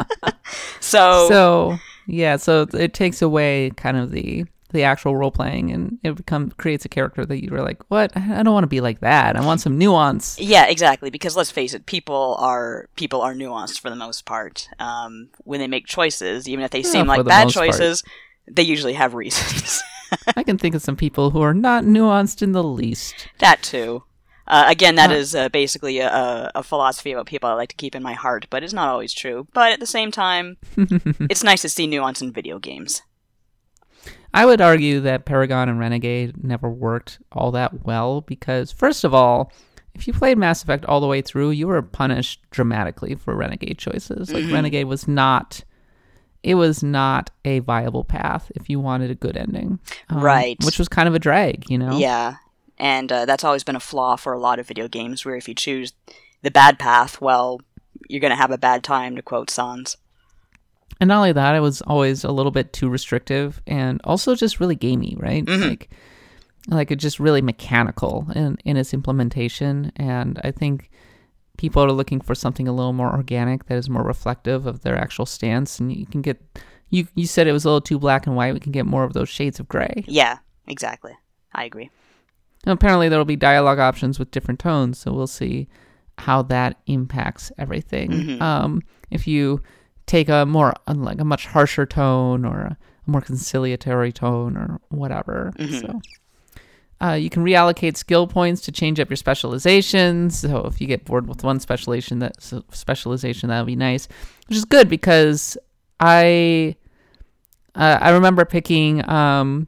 so, 0.80 1.28
So 1.28 1.78
yeah, 2.06 2.36
so 2.36 2.66
it 2.72 2.94
takes 2.94 3.20
away 3.22 3.70
kind 3.76 3.96
of 3.96 4.10
the 4.10 4.46
the 4.76 4.84
actual 4.84 5.16
role 5.16 5.30
playing, 5.30 5.72
and 5.72 5.98
it 6.04 6.14
become 6.14 6.50
creates 6.50 6.84
a 6.84 6.88
character 6.88 7.26
that 7.26 7.42
you're 7.42 7.62
like, 7.62 7.82
what? 7.88 8.16
I 8.16 8.42
don't 8.42 8.54
want 8.54 8.64
to 8.64 8.68
be 8.68 8.80
like 8.80 9.00
that. 9.00 9.36
I 9.36 9.44
want 9.44 9.60
some 9.60 9.78
nuance. 9.78 10.38
Yeah, 10.38 10.66
exactly. 10.66 11.10
Because 11.10 11.36
let's 11.36 11.50
face 11.50 11.74
it, 11.74 11.86
people 11.86 12.36
are 12.38 12.88
people 12.96 13.20
are 13.22 13.34
nuanced 13.34 13.80
for 13.80 13.90
the 13.90 13.96
most 13.96 14.24
part. 14.24 14.68
Um, 14.78 15.30
when 15.44 15.58
they 15.60 15.66
make 15.66 15.86
choices, 15.86 16.48
even 16.48 16.64
if 16.64 16.70
they 16.70 16.82
seem 16.82 17.06
like 17.06 17.24
bad 17.24 17.44
most 17.44 17.54
part. 17.54 17.68
choices, 17.68 18.04
they 18.46 18.62
usually 18.62 18.94
have 18.94 19.14
reasons. 19.14 19.82
I 20.36 20.44
can 20.44 20.58
think 20.58 20.74
of 20.74 20.82
some 20.82 20.96
people 20.96 21.30
who 21.30 21.40
are 21.40 21.54
not 21.54 21.84
nuanced 21.84 22.42
in 22.42 22.52
the 22.52 22.62
least. 22.62 23.28
that 23.38 23.62
too. 23.62 24.04
Uh, 24.48 24.66
again, 24.68 24.94
that 24.94 25.10
is 25.10 25.34
uh, 25.34 25.48
basically 25.48 25.98
a, 25.98 26.08
a, 26.08 26.52
a 26.56 26.62
philosophy 26.62 27.10
about 27.10 27.26
people 27.26 27.50
I 27.50 27.54
like 27.54 27.70
to 27.70 27.74
keep 27.74 27.96
in 27.96 28.02
my 28.02 28.12
heart, 28.12 28.46
but 28.48 28.62
it's 28.62 28.72
not 28.72 28.88
always 28.88 29.12
true. 29.12 29.48
But 29.52 29.72
at 29.72 29.80
the 29.80 29.86
same 29.86 30.12
time, 30.12 30.56
it's 30.76 31.42
nice 31.42 31.62
to 31.62 31.68
see 31.68 31.88
nuance 31.88 32.22
in 32.22 32.32
video 32.32 32.60
games. 32.60 33.02
I 34.36 34.44
would 34.44 34.60
argue 34.60 35.00
that 35.00 35.24
Paragon 35.24 35.70
and 35.70 35.78
Renegade 35.78 36.44
never 36.44 36.68
worked 36.68 37.18
all 37.32 37.50
that 37.52 37.86
well 37.86 38.20
because, 38.20 38.70
first 38.70 39.02
of 39.02 39.14
all, 39.14 39.50
if 39.94 40.06
you 40.06 40.12
played 40.12 40.36
Mass 40.36 40.62
Effect 40.62 40.84
all 40.84 41.00
the 41.00 41.06
way 41.06 41.22
through, 41.22 41.50
you 41.52 41.66
were 41.66 41.80
punished 41.80 42.42
dramatically 42.50 43.14
for 43.14 43.34
Renegade 43.34 43.78
choices. 43.78 44.30
Like 44.30 44.44
Renegade 44.52 44.88
was 44.88 45.08
not, 45.08 45.64
it 46.42 46.56
was 46.56 46.82
not 46.82 47.30
a 47.46 47.60
viable 47.60 48.04
path 48.04 48.52
if 48.54 48.68
you 48.68 48.78
wanted 48.78 49.10
a 49.10 49.14
good 49.14 49.38
ending, 49.38 49.78
Um, 50.10 50.20
Right. 50.20 50.58
Which 50.62 50.78
was 50.78 50.88
kind 50.88 51.08
of 51.08 51.14
a 51.14 51.18
drag, 51.18 51.64
you 51.70 51.78
know. 51.78 51.96
Yeah, 51.96 52.34
and 52.76 53.10
uh, 53.10 53.24
that's 53.24 53.42
always 53.42 53.64
been 53.64 53.74
a 53.74 53.80
flaw 53.80 54.16
for 54.16 54.34
a 54.34 54.38
lot 54.38 54.58
of 54.58 54.68
video 54.68 54.86
games, 54.86 55.24
where 55.24 55.36
if 55.36 55.48
you 55.48 55.54
choose 55.54 55.94
the 56.42 56.50
bad 56.50 56.78
path, 56.78 57.22
well, 57.22 57.62
you're 58.06 58.20
going 58.20 58.32
to 58.32 58.36
have 58.36 58.50
a 58.50 58.58
bad 58.58 58.84
time, 58.84 59.16
to 59.16 59.22
quote 59.22 59.48
Sans. 59.48 59.96
And 61.00 61.08
not 61.08 61.18
only 61.18 61.32
that, 61.32 61.54
it 61.54 61.60
was 61.60 61.82
always 61.82 62.24
a 62.24 62.32
little 62.32 62.52
bit 62.52 62.72
too 62.72 62.88
restrictive 62.88 63.60
and 63.66 64.00
also 64.04 64.34
just 64.34 64.60
really 64.60 64.76
gamey, 64.76 65.14
right? 65.18 65.46
Like 65.46 65.90
like 66.68 66.90
it 66.90 66.96
just 66.96 67.20
really 67.20 67.42
mechanical 67.42 68.26
in, 68.34 68.56
in 68.64 68.76
its 68.76 68.92
implementation. 68.92 69.92
And 69.96 70.40
I 70.42 70.50
think 70.50 70.90
people 71.58 71.82
are 71.82 71.92
looking 71.92 72.20
for 72.20 72.34
something 72.34 72.66
a 72.66 72.72
little 72.72 72.92
more 72.92 73.12
organic 73.12 73.66
that 73.66 73.78
is 73.78 73.88
more 73.88 74.02
reflective 74.02 74.66
of 74.66 74.82
their 74.82 74.96
actual 74.96 75.26
stance. 75.26 75.78
And 75.78 75.92
you 75.92 76.06
can 76.06 76.22
get 76.22 76.42
you 76.88 77.06
you 77.14 77.26
said 77.26 77.46
it 77.46 77.52
was 77.52 77.64
a 77.64 77.68
little 77.68 77.80
too 77.80 77.98
black 77.98 78.26
and 78.26 78.36
white. 78.36 78.54
We 78.54 78.60
can 78.60 78.72
get 78.72 78.86
more 78.86 79.04
of 79.04 79.12
those 79.12 79.28
shades 79.28 79.60
of 79.60 79.68
gray. 79.68 80.04
Yeah, 80.06 80.38
exactly. 80.66 81.12
I 81.54 81.64
agree. 81.64 81.90
And 82.64 82.72
apparently 82.72 83.08
there 83.08 83.18
will 83.18 83.24
be 83.24 83.36
dialogue 83.36 83.78
options 83.78 84.18
with 84.18 84.32
different 84.32 84.58
tones, 84.60 84.98
so 84.98 85.12
we'll 85.12 85.28
see 85.28 85.68
how 86.18 86.42
that 86.42 86.78
impacts 86.86 87.52
everything. 87.58 88.40
Um, 88.42 88.82
if 89.10 89.26
you 89.28 89.62
take 90.06 90.28
a 90.28 90.46
more 90.46 90.74
like 90.86 91.20
a 91.20 91.24
much 91.24 91.46
harsher 91.46 91.86
tone 91.86 92.44
or 92.44 92.60
a 92.60 92.76
more 93.06 93.20
conciliatory 93.20 94.12
tone 94.12 94.56
or 94.56 94.80
whatever, 94.88 95.52
so. 95.80 96.00
Uh, 96.98 97.12
you 97.12 97.28
can 97.28 97.44
reallocate 97.44 97.94
skill 97.94 98.26
points 98.26 98.62
to 98.62 98.72
change 98.72 98.98
up 98.98 99.10
your 99.10 99.18
specializations. 99.18 100.38
So 100.38 100.64
if 100.64 100.80
you 100.80 100.86
get 100.86 101.04
bored 101.04 101.28
with 101.28 101.44
one 101.44 101.60
specialization, 101.60 102.20
that 102.20 102.42
so 102.42 102.64
specialization 102.72 103.50
that 103.50 103.60
would 103.60 103.66
be 103.66 103.76
nice, 103.76 104.08
which 104.48 104.56
is 104.56 104.64
good 104.64 104.88
because 104.88 105.58
I 106.00 106.74
uh, 107.74 107.98
I 108.00 108.10
remember 108.10 108.46
picking 108.46 109.06
um, 109.10 109.66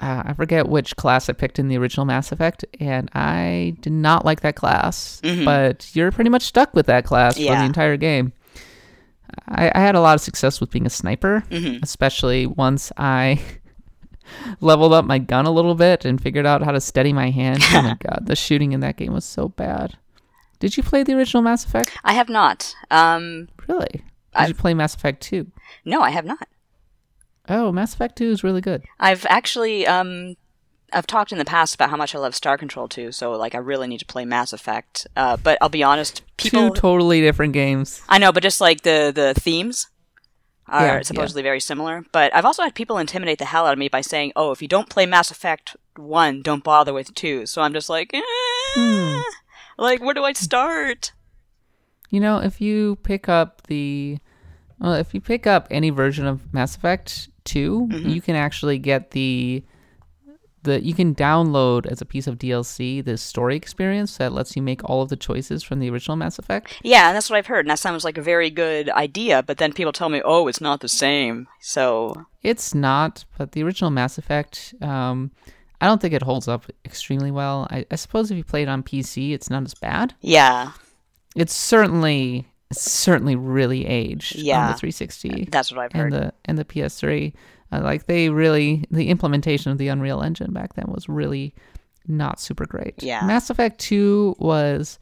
uh, 0.00 0.22
I 0.26 0.32
forget 0.32 0.68
which 0.68 0.96
class 0.96 1.28
I 1.28 1.32
picked 1.32 1.60
in 1.60 1.68
the 1.68 1.78
original 1.78 2.06
Mass 2.06 2.32
Effect, 2.32 2.64
and 2.80 3.08
I 3.14 3.76
did 3.80 3.92
not 3.92 4.24
like 4.24 4.40
that 4.40 4.56
class. 4.56 5.20
But 5.44 5.90
you're 5.94 6.10
pretty 6.10 6.30
much 6.30 6.42
stuck 6.42 6.74
with 6.74 6.86
that 6.86 7.04
class 7.04 7.36
for 7.36 7.42
the 7.60 7.66
entire 7.66 7.96
game. 7.96 8.32
I, 9.48 9.70
I 9.74 9.80
had 9.80 9.94
a 9.94 10.00
lot 10.00 10.14
of 10.14 10.20
success 10.20 10.60
with 10.60 10.70
being 10.70 10.86
a 10.86 10.90
sniper, 10.90 11.44
especially 11.82 12.46
once 12.46 12.92
I 12.96 13.40
leveled 14.60 14.92
up 14.92 15.04
my 15.04 15.18
gun 15.18 15.46
a 15.46 15.50
little 15.50 15.74
bit 15.74 16.04
and 16.04 16.20
figured 16.20 16.46
out 16.46 16.62
how 16.62 16.72
to 16.72 16.80
steady 16.80 17.12
my 17.12 17.30
hand. 17.30 17.60
oh 17.72 17.82
my 17.82 17.96
god, 18.00 18.24
the 18.26 18.36
shooting 18.36 18.72
in 18.72 18.80
that 18.80 18.96
game 18.96 19.12
was 19.12 19.24
so 19.24 19.48
bad. 19.48 19.96
Did 20.58 20.76
you 20.76 20.82
play 20.82 21.02
the 21.02 21.14
original 21.14 21.42
Mass 21.42 21.64
Effect? 21.64 21.96
I 22.04 22.14
have 22.14 22.28
not. 22.28 22.74
Um, 22.90 23.48
Really? 23.68 23.86
Did 23.92 24.02
I've- 24.34 24.48
you 24.48 24.54
play 24.54 24.74
Mass 24.74 24.94
Effect 24.94 25.22
2? 25.22 25.46
no, 25.84 26.00
I 26.02 26.10
have 26.10 26.24
not. 26.24 26.48
Oh, 27.48 27.72
Mass 27.72 27.94
Effect 27.94 28.16
2 28.18 28.30
is 28.30 28.44
really 28.44 28.60
good. 28.60 28.82
I've 29.00 29.24
actually 29.30 29.86
um, 29.86 30.36
I've 30.92 31.06
talked 31.06 31.32
in 31.32 31.38
the 31.38 31.44
past 31.46 31.74
about 31.74 31.88
how 31.90 31.96
much 31.96 32.14
I 32.14 32.18
love 32.18 32.34
Star 32.34 32.58
Control 32.58 32.88
2, 32.88 33.12
So 33.12 33.32
like, 33.32 33.54
I 33.54 33.58
really 33.58 33.86
need 33.88 33.98
to 33.98 34.06
play 34.06 34.24
Mass 34.24 34.52
Effect. 34.52 35.06
Uh, 35.16 35.36
but 35.36 35.56
I'll 35.62 35.68
be 35.70 35.82
honest, 35.82 36.22
people. 36.38 36.70
Two 36.70 36.80
totally 36.80 37.20
different 37.20 37.52
games. 37.52 38.00
I 38.08 38.18
know, 38.18 38.32
but 38.32 38.42
just 38.42 38.60
like 38.60 38.82
the 38.82 39.12
the 39.14 39.34
themes 39.38 39.88
are 40.66 40.84
Yeah, 40.86 40.94
yeah. 40.96 41.02
supposedly 41.02 41.42
very 41.42 41.60
similar. 41.60 42.04
But 42.12 42.34
I've 42.34 42.44
also 42.44 42.62
had 42.62 42.74
people 42.74 42.98
intimidate 42.98 43.38
the 43.38 43.44
hell 43.46 43.66
out 43.66 43.72
of 43.72 43.78
me 43.78 43.88
by 43.88 44.00
saying, 44.00 44.32
"Oh, 44.36 44.50
if 44.52 44.60
you 44.62 44.68
don't 44.68 44.88
play 44.88 45.06
Mass 45.06 45.30
Effect 45.30 45.76
one, 45.96 46.42
don't 46.42 46.62
bother 46.64 46.92
with 46.92 47.14
two. 47.14 47.44
So 47.46 47.62
I'm 47.62 47.72
just 47.72 47.88
like, 47.90 48.10
eh, 48.14 48.20
Hmm. 48.74 49.20
like 49.78 50.00
where 50.00 50.14
do 50.14 50.24
I 50.24 50.32
start? 50.32 51.12
You 52.10 52.20
know, 52.20 52.38
if 52.38 52.60
you 52.60 52.96
pick 53.02 53.28
up 53.28 53.66
the, 53.66 54.18
well, 54.78 54.94
if 54.94 55.12
you 55.14 55.20
pick 55.20 55.46
up 55.46 55.66
any 55.70 55.90
version 55.90 56.26
of 56.26 56.52
Mass 56.54 56.74
Effect 56.76 57.28
2, 57.44 57.88
you 58.04 58.20
can 58.22 58.34
actually 58.34 58.78
get 58.78 59.10
the, 59.10 59.62
the 60.68 60.84
you 60.84 60.94
can 60.94 61.14
download 61.14 61.86
as 61.86 62.00
a 62.00 62.04
piece 62.06 62.26
of 62.26 62.38
DLC 62.38 63.04
the 63.04 63.16
story 63.18 63.56
experience 63.56 64.16
that 64.18 64.32
lets 64.32 64.54
you 64.54 64.62
make 64.62 64.82
all 64.88 65.02
of 65.02 65.08
the 65.08 65.16
choices 65.16 65.62
from 65.62 65.80
the 65.80 65.90
original 65.90 66.16
Mass 66.16 66.38
Effect. 66.38 66.78
Yeah, 66.84 67.08
and 67.08 67.16
that's 67.16 67.28
what 67.28 67.36
I've 67.36 67.46
heard, 67.46 67.64
and 67.66 67.70
that 67.70 67.78
sounds 67.80 68.04
like 68.04 68.16
a 68.18 68.22
very 68.22 68.50
good 68.50 68.88
idea. 68.90 69.42
But 69.42 69.58
then 69.58 69.72
people 69.72 69.92
tell 69.92 70.08
me, 70.08 70.22
"Oh, 70.24 70.46
it's 70.48 70.60
not 70.60 70.80
the 70.80 70.88
same." 70.88 71.48
So 71.60 72.14
It's 72.42 72.74
not, 72.74 73.24
but 73.36 73.52
the 73.52 73.62
original 73.64 73.90
Mass 73.90 74.16
Effect, 74.18 74.74
um, 74.80 75.32
I 75.80 75.86
don't 75.86 76.00
think 76.00 76.14
it 76.14 76.22
holds 76.22 76.48
up 76.48 76.66
extremely 76.84 77.30
well. 77.30 77.66
I, 77.70 77.84
I 77.90 77.96
suppose 77.96 78.30
if 78.30 78.36
you 78.36 78.44
play 78.44 78.62
it 78.62 78.68
on 78.68 78.82
PC, 78.82 79.32
it's 79.32 79.50
not 79.50 79.64
as 79.64 79.74
bad. 79.74 80.14
Yeah, 80.20 80.72
It's 81.36 81.54
certainly 81.54 82.46
it's 82.70 82.82
certainly 82.90 83.34
really 83.34 83.86
aged 83.86 84.36
on 84.36 84.44
Yeah. 84.44 84.72
the 84.72 84.78
360 84.78 85.48
that's 85.50 85.72
what 85.72 85.80
I've 85.80 85.92
heard. 85.92 86.12
and 86.12 86.22
the 86.22 86.32
and 86.44 86.58
the 86.58 86.64
PS3. 86.64 87.32
Uh, 87.70 87.80
like 87.82 88.06
they 88.06 88.30
really 88.30 88.84
the 88.90 89.08
implementation 89.08 89.70
of 89.72 89.78
the 89.78 89.88
Unreal 89.88 90.22
Engine 90.22 90.52
back 90.52 90.74
then 90.74 90.86
was 90.88 91.08
really 91.08 91.54
not 92.06 92.40
super 92.40 92.64
great. 92.66 93.02
Yeah. 93.02 93.24
Mass 93.26 93.50
Effect 93.50 93.78
2 93.80 94.36
was 94.38 94.98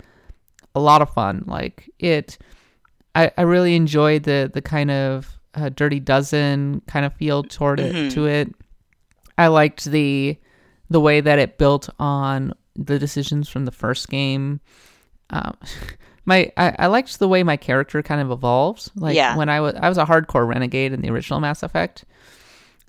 a 0.75 0.81
lot 0.81 1.03
of 1.03 1.11
fun. 1.11 1.45
Like 1.47 1.89
it 1.99 2.39
I, 3.15 3.31
I 3.39 3.43
really 3.43 3.77
enjoyed 3.77 4.25
the 4.25 4.51
the 4.53 4.63
kind 4.63 4.91
of 4.91 5.39
uh, 5.55 5.69
dirty 5.71 6.01
dozen 6.01 6.83
kind 6.87 7.07
of 7.07 7.15
feel 7.15 7.43
toward 7.43 7.81
it 7.81 7.95
Mhm. 7.95 8.13
to 8.13 8.27
it. 8.27 8.53
I 9.39 9.47
liked 9.47 9.85
the 9.85 10.37
the 10.91 11.01
way 11.01 11.21
that 11.21 11.39
it 11.39 11.59
built 11.59 11.89
on 11.99 12.53
the 12.75 12.99
decisions 12.99 13.49
from 13.49 13.65
the 13.65 13.73
first 13.73 14.09
game. 14.09 14.61
Um, 15.31 15.57
my 16.27 16.53
I, 16.57 16.75
I 16.81 16.87
liked 16.89 17.19
the 17.21 17.29
way 17.29 17.43
my 17.43 17.57
character 17.57 18.03
kind 18.03 18.21
of 18.21 18.31
evolved. 18.31 18.91
Like 18.97 19.15
Yeah. 19.17 19.37
when 19.37 19.49
I 19.49 19.61
was 19.61 19.75
I 19.81 19.89
was 19.89 19.99
a 19.99 20.05
hardcore 20.05 20.47
renegade 20.47 20.93
in 20.93 21.01
the 21.01 21.11
original 21.11 21.41
Mass 21.41 21.63
Effect, 21.63 22.05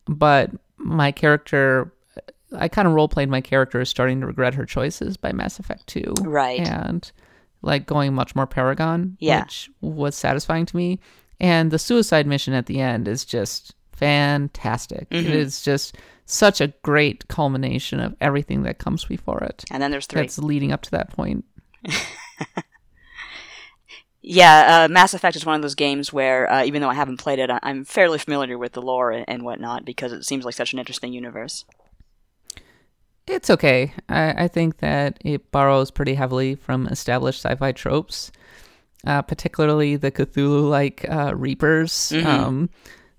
but 0.07 0.51
my 0.77 1.11
character 1.11 1.91
I 2.55 2.69
kind 2.69 2.87
of 2.87 2.93
role 2.93 3.09
played 3.09 3.29
my 3.29 3.41
character 3.41 3.81
as 3.81 3.89
starting 3.89 4.21
to 4.21 4.27
regret 4.27 4.53
her 4.55 4.65
choices 4.65 5.17
by 5.17 5.33
Mass 5.33 5.59
Effect 5.59 5.85
Two, 5.87 6.13
Right. 6.21 6.61
And 6.61 7.11
like 7.61 7.85
going 7.85 8.13
much 8.13 8.35
more 8.35 8.47
Paragon, 8.47 9.17
Yeah. 9.19 9.41
which 9.41 9.69
was 9.81 10.15
satisfying 10.15 10.65
to 10.67 10.75
me. 10.77 10.99
And 11.41 11.71
the 11.71 11.79
suicide 11.79 12.25
mission 12.25 12.53
at 12.53 12.67
the 12.67 12.79
end 12.79 13.07
is 13.07 13.25
just 13.25 13.75
fantastic. 13.91 15.07
It 15.11 15.25
Mhm. 15.25 15.29
is 15.31 15.61
just 15.61 15.97
such 16.25 16.61
a 16.61 16.67
great 16.83 17.27
culmination 17.27 17.99
of 17.99 18.15
everything 18.21 18.63
that 18.63 18.77
comes 18.79 19.03
before 19.05 19.39
it. 19.43 19.65
and 19.71 19.81
then 19.83 19.91
there's 19.91 20.05
three. 20.07 20.21
That's 20.21 20.37
leading 20.39 20.71
up 20.71 20.81
to 20.83 20.91
that 20.91 21.09
point. 21.11 21.43
Yeah, 24.29 24.83
uh, 24.83 24.87
Mass 24.91 25.13
Effect 25.13 25.37
is 25.37 25.45
one 25.45 25.55
of 25.55 25.61
those 25.61 25.73
games 25.75 26.11
where, 26.11 26.51
uh, 26.51 26.65
even 26.65 26.81
though 26.81 26.89
I 26.89 26.95
haven't 26.95 27.15
played 27.15 27.39
it, 27.39 27.49
I- 27.49 27.59
I'm 27.63 27.85
fairly 27.85 28.17
familiar 28.17 28.57
with 28.57 28.73
the 28.73 28.81
lore 28.81 29.09
and, 29.11 29.23
and 29.27 29.43
whatnot 29.43 29.85
because 29.85 30.11
it 30.11 30.25
seems 30.25 30.43
like 30.43 30.53
such 30.53 30.73
an 30.73 30.79
interesting 30.79 31.13
universe. 31.13 31.63
It's 33.25 33.49
okay. 33.49 33.93
I, 34.09 34.43
I 34.43 34.47
think 34.49 34.79
that 34.79 35.17
it 35.23 35.51
borrows 35.51 35.91
pretty 35.91 36.13
heavily 36.15 36.55
from 36.55 36.87
established 36.87 37.39
sci-fi 37.45 37.71
tropes, 37.71 38.31
uh, 39.05 39.21
particularly 39.21 39.95
the 39.95 40.11
Cthulhu-like 40.11 41.05
uh, 41.09 41.33
Reapers, 41.35 41.91
Mhm. 42.13 42.25
um, 42.25 42.69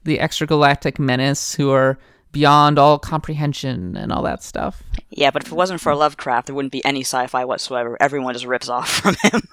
the 0.04 0.18
extragalactic 0.18 0.98
menace 0.98 1.54
who 1.54 1.70
are 1.70 1.98
beyond 2.32 2.78
all 2.78 2.98
comprehension 2.98 3.96
and 3.96 4.12
all 4.12 4.22
that 4.24 4.42
stuff. 4.42 4.82
Yeah, 5.08 5.30
but 5.30 5.42
if 5.44 5.52
it 5.52 5.54
wasn't 5.54 5.80
for 5.80 5.94
Lovecraft, 5.94 6.46
there 6.48 6.54
wouldn't 6.54 6.72
be 6.72 6.84
any 6.84 7.00
sci-fi 7.00 7.46
whatsoever. 7.46 7.96
Everyone 7.98 8.34
just 8.34 8.44
rips 8.44 8.68
off 8.68 8.90
from 8.90 9.14
him. 9.22 9.40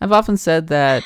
I've 0.00 0.12
often 0.12 0.36
said 0.36 0.68
that 0.68 1.02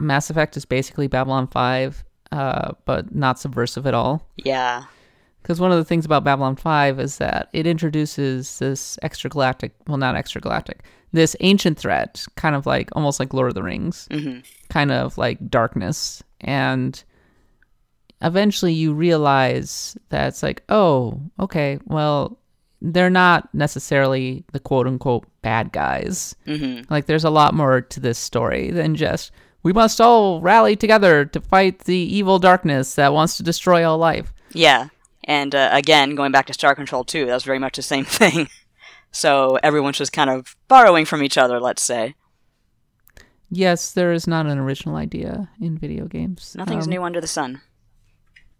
Mass 0.00 0.30
Effect 0.30 0.56
is 0.56 0.64
basically 0.64 1.06
Babylon 1.06 1.46
5, 1.46 2.04
uh, 2.32 2.72
but 2.84 3.14
not 3.14 3.38
subversive 3.38 3.86
at 3.86 3.94
all. 3.94 4.28
yeah, 4.36 4.84
Because 5.42 5.60
one 5.60 5.70
of 5.72 5.78
the 5.78 5.84
things 5.84 6.04
about 6.04 6.24
Babylon 6.24 6.56
5 6.56 6.98
is 6.98 7.18
that 7.18 7.48
it 7.52 7.66
introduces 7.66 8.58
this 8.58 8.98
extragalactic, 9.02 9.72
well, 9.86 9.98
not 9.98 10.14
extragalactic, 10.14 10.78
this 11.12 11.36
ancient 11.40 11.78
threat, 11.78 12.24
kind 12.36 12.56
of 12.56 12.64
like 12.66 12.88
almost 12.96 13.20
like 13.20 13.34
Lord 13.34 13.48
of 13.48 13.54
the 13.54 13.62
Rings, 13.62 14.08
hmm 14.10 14.38
kind 14.70 14.90
of 14.90 15.18
like 15.18 15.50
darkness. 15.50 16.22
And 16.40 17.04
eventually 18.22 18.72
you 18.72 18.94
realize 18.94 19.98
that 20.08 20.28
it's 20.28 20.42
like, 20.42 20.62
oh, 20.70 21.20
okay, 21.38 21.78
well, 21.84 22.38
they're 22.84 23.10
not 23.10 23.48
necessarily 23.54 24.44
the 24.52 24.58
quote 24.60 24.86
unquote 24.88 25.24
bad 25.40 25.70
guys. 25.72 26.34
hmm 26.44 26.80
Like, 26.90 27.06
there's 27.06 27.24
a 27.24 27.30
lot 27.30 27.54
more 27.54 27.80
to 27.80 28.00
this 28.00 28.18
story 28.18 28.70
than 28.70 28.96
just, 28.96 29.30
we 29.62 29.72
must 29.72 30.00
all 30.00 30.40
rally 30.40 30.74
together 30.74 31.24
to 31.26 31.40
fight 31.40 31.80
the 31.80 31.96
evil 31.96 32.38
darkness 32.40 32.96
that 32.96 33.12
wants 33.12 33.36
to 33.36 33.42
destroy 33.42 33.88
all 33.88 33.98
life. 33.98 34.32
yeah. 34.52 34.88
And 35.24 35.54
uh, 35.54 35.68
again, 35.72 36.16
going 36.16 36.32
back 36.32 36.46
to 36.46 36.52
Star 36.52 36.74
Control 36.74 37.04
2, 37.04 37.26
that 37.26 37.34
was 37.34 37.44
very 37.44 37.60
much 37.60 37.76
the 37.76 37.82
same 37.82 38.04
thing. 38.20 38.48
so 39.12 39.56
everyone's 39.62 39.98
just 39.98 40.12
kind 40.12 40.28
of 40.28 40.56
borrowing 40.66 41.04
from 41.04 41.22
each 41.22 41.38
other, 41.38 41.60
let's 41.60 41.80
say. 41.82 42.16
Yes, 43.48 43.92
there 43.92 44.10
is 44.12 44.26
not 44.26 44.46
an 44.46 44.58
original 44.58 44.96
idea 44.96 45.48
in 45.60 45.78
video 45.78 46.06
games. 46.06 46.56
Nothing's 46.58 46.86
Um, 46.86 46.90
new 46.90 47.02
under 47.04 47.20
the 47.20 47.28
sun. 47.28 47.60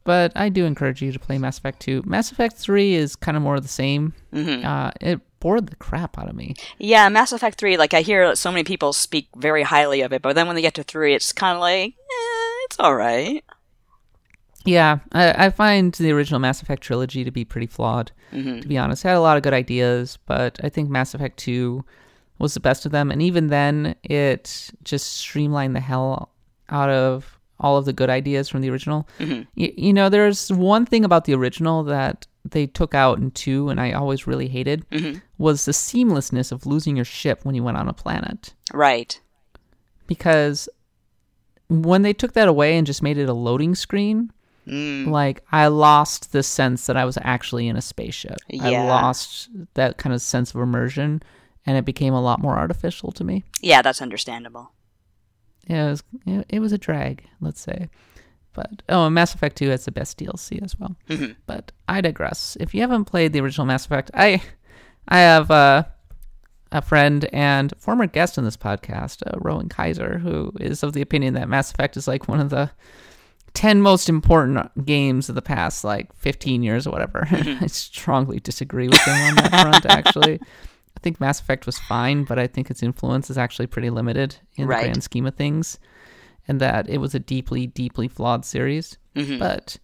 But 0.04 0.32
I 0.34 0.48
do 0.48 0.64
encourage 0.64 1.00
you 1.00 1.12
to 1.12 1.18
play 1.18 1.38
Mass 1.38 1.58
Effect 1.58 1.80
2. 1.80 2.02
Mass 2.04 2.32
Effect 2.32 2.56
3 2.56 2.94
is 2.94 3.14
kind 3.16 3.36
of 3.36 3.42
more 3.42 3.54
of 3.56 3.62
the 3.62 3.68
same. 3.68 4.14
hmm 4.32 4.64
Uh, 4.64 4.90
it 5.00 5.20
bored 5.38 5.68
the 5.68 5.76
crap 5.76 6.18
out 6.18 6.28
of 6.28 6.34
me. 6.34 6.54
Yeah, 6.78 7.08
Mass 7.08 7.32
Effect 7.32 7.58
3, 7.58 7.76
like, 7.76 7.94
I 7.94 8.00
hear 8.02 8.34
so 8.34 8.50
many 8.50 8.64
people 8.64 8.92
speak 8.92 9.28
very 9.36 9.62
highly 9.62 10.00
of 10.00 10.12
it, 10.12 10.22
but 10.22 10.34
then 10.34 10.46
when 10.46 10.56
they 10.56 10.62
get 10.62 10.74
to 10.74 10.82
3, 10.82 11.14
it's 11.14 11.32
kind 11.32 11.54
of 11.56 11.60
like, 11.60 11.90
eh, 11.94 12.64
it's 12.64 12.78
alright. 12.80 13.44
Yeah, 14.64 14.98
I, 15.10 15.46
I 15.46 15.50
find 15.50 15.92
the 15.94 16.12
original 16.12 16.38
Mass 16.40 16.62
Effect 16.62 16.82
trilogy 16.82 17.24
to 17.24 17.30
be 17.32 17.44
pretty 17.44 17.66
flawed, 17.66 18.12
hmm 18.30 18.60
to 18.60 18.68
be 18.68 18.78
honest. 18.78 19.04
It 19.04 19.08
had 19.08 19.16
a 19.16 19.20
lot 19.20 19.36
of 19.36 19.42
good 19.42 19.54
ideas, 19.54 20.18
but 20.26 20.58
I 20.64 20.68
think 20.68 20.88
Mass 20.88 21.14
Effect 21.14 21.36
2 21.38 21.84
was 22.38 22.54
the 22.54 22.60
best 22.60 22.86
of 22.86 22.92
them. 22.92 23.10
And 23.10 23.20
even 23.22 23.48
then, 23.48 23.94
it 24.04 24.70
just 24.84 25.16
streamlined 25.16 25.74
the 25.76 25.80
hell 25.80 26.30
out 26.70 26.90
of 26.90 27.38
all 27.62 27.76
of 27.76 27.84
the 27.84 27.92
good 27.92 28.10
ideas 28.10 28.48
from 28.48 28.60
the 28.60 28.70
original. 28.70 29.08
hmm 29.18 29.42
Y- 29.56 29.72
you 29.76 29.92
know, 29.92 30.08
there's 30.08 30.50
one 30.52 30.84
thing 30.86 31.04
about 31.04 31.24
the 31.24 31.34
original 31.34 31.82
that 31.84 32.26
they 32.44 32.66
took 32.66 32.94
out 32.94 33.18
in 33.18 33.30
2, 33.30 33.68
and 33.68 33.80
I 33.80 33.92
always 33.92 34.26
really 34.26 34.48
hated, 34.48 34.84
hmm 34.92 35.14
was 35.38 35.64
the 35.64 35.72
seamlessness 35.72 36.52
of 36.52 36.66
losing 36.66 36.94
your 36.96 37.04
ship 37.04 37.40
when 37.44 37.54
you 37.54 37.62
went 37.64 37.76
on 37.76 37.88
a 37.88 37.92
planet. 37.92 38.54
Right. 38.72 39.20
Because 40.06 40.68
when 41.68 42.02
they 42.02 42.12
took 42.12 42.32
that 42.34 42.48
away 42.48 42.76
and 42.76 42.86
just 42.86 43.02
made 43.02 43.18
it 43.18 43.28
a 43.28 43.32
loading 43.34 43.74
screen, 43.74 44.30
Mm. 44.68 45.08
like 45.08 45.42
I 45.50 45.66
lost 45.66 46.30
the 46.30 46.44
sense 46.44 46.86
that 46.86 46.96
I 46.96 47.04
was 47.04 47.18
actually 47.22 47.66
in 47.66 47.76
a 47.76 47.80
spaceship. 47.82 48.36
Yeah. 48.48 48.64
I 48.84 48.86
lost 48.86 49.48
that 49.74 49.96
kind 49.96 50.14
of 50.14 50.22
sense 50.22 50.54
of 50.54 50.60
immersion, 50.60 51.20
and 51.66 51.76
it 51.76 51.84
became 51.84 52.14
a 52.14 52.20
lot 52.22 52.40
more 52.40 52.56
artificial 52.56 53.10
to 53.12 53.24
me. 53.24 53.42
Yeah, 53.60 53.82
that's 53.82 54.00
understandable. 54.00 54.70
Yeah, 55.66 55.86
it 55.86 55.90
was 55.90 56.04
it, 56.48 56.58
was 56.60 56.72
a 56.72 56.78
drag, 56.78 57.24
let's 57.40 57.60
say. 57.60 57.88
But 58.52 58.82
oh, 58.88 59.06
and 59.06 59.14
Mass 59.14 59.34
Effect 59.34 59.56
Two 59.56 59.70
has 59.70 59.84
the 59.84 59.92
best 59.92 60.18
DLC 60.18 60.62
as 60.62 60.78
well. 60.78 60.96
Mhm. 61.08 61.36
But 61.46 61.72
I 61.88 62.00
digress. 62.00 62.56
If 62.60 62.74
you 62.74 62.80
haven't 62.80 63.06
played 63.06 63.32
the 63.32 63.40
original 63.40 63.66
Mass 63.66 63.86
Effect, 63.86 64.10
I 64.14 64.42
I 65.08 65.18
have 65.18 65.50
uh, 65.50 65.84
a 66.70 66.82
friend 66.82 67.28
and 67.32 67.72
former 67.78 68.06
guest 68.06 68.38
in 68.38 68.44
this 68.44 68.56
podcast, 68.56 69.22
uh, 69.26 69.38
Rowan 69.38 69.68
Kaiser, 69.68 70.18
who 70.18 70.52
is 70.60 70.82
of 70.82 70.92
the 70.92 71.02
opinion 71.02 71.34
that 71.34 71.48
Mass 71.48 71.70
Effect 71.70 71.96
is 71.96 72.08
like 72.08 72.28
one 72.28 72.40
of 72.40 72.50
the 72.50 72.70
10 73.54 73.82
most 73.82 74.08
important 74.08 74.84
games 74.86 75.28
of 75.28 75.34
the 75.34 75.42
past 75.42 75.84
like 75.84 76.12
15 76.14 76.62
years 76.62 76.86
or 76.86 76.90
whatever. 76.90 77.26
I 77.30 77.66
strongly 77.66 78.40
disagree 78.40 78.88
with 78.88 79.00
him 79.00 79.14
on 79.14 79.34
that 79.36 79.50
front, 79.50 79.86
actually. 79.86 80.40
I 80.96 81.00
think 81.00 81.20
Mass 81.20 81.40
Effect 81.40 81.66
was 81.66 81.78
fine, 81.78 82.24
but 82.24 82.38
I 82.38 82.46
think 82.46 82.70
its 82.70 82.82
influence 82.82 83.30
is 83.30 83.38
actually 83.38 83.66
pretty 83.66 83.90
limited 83.90 84.36
in 84.56 84.66
Right. 84.66 84.82
the 84.82 84.86
grand 84.88 85.02
scheme 85.04 85.26
of 85.26 85.34
things, 85.34 85.78
and 86.46 86.60
that 86.60 86.88
it 86.88 86.98
was 86.98 87.14
a 87.14 87.18
deeply, 87.18 87.66
deeply 87.66 88.08
flawed 88.08 88.44
series. 88.44 88.98
hmm 89.16 89.38
But 89.38 89.78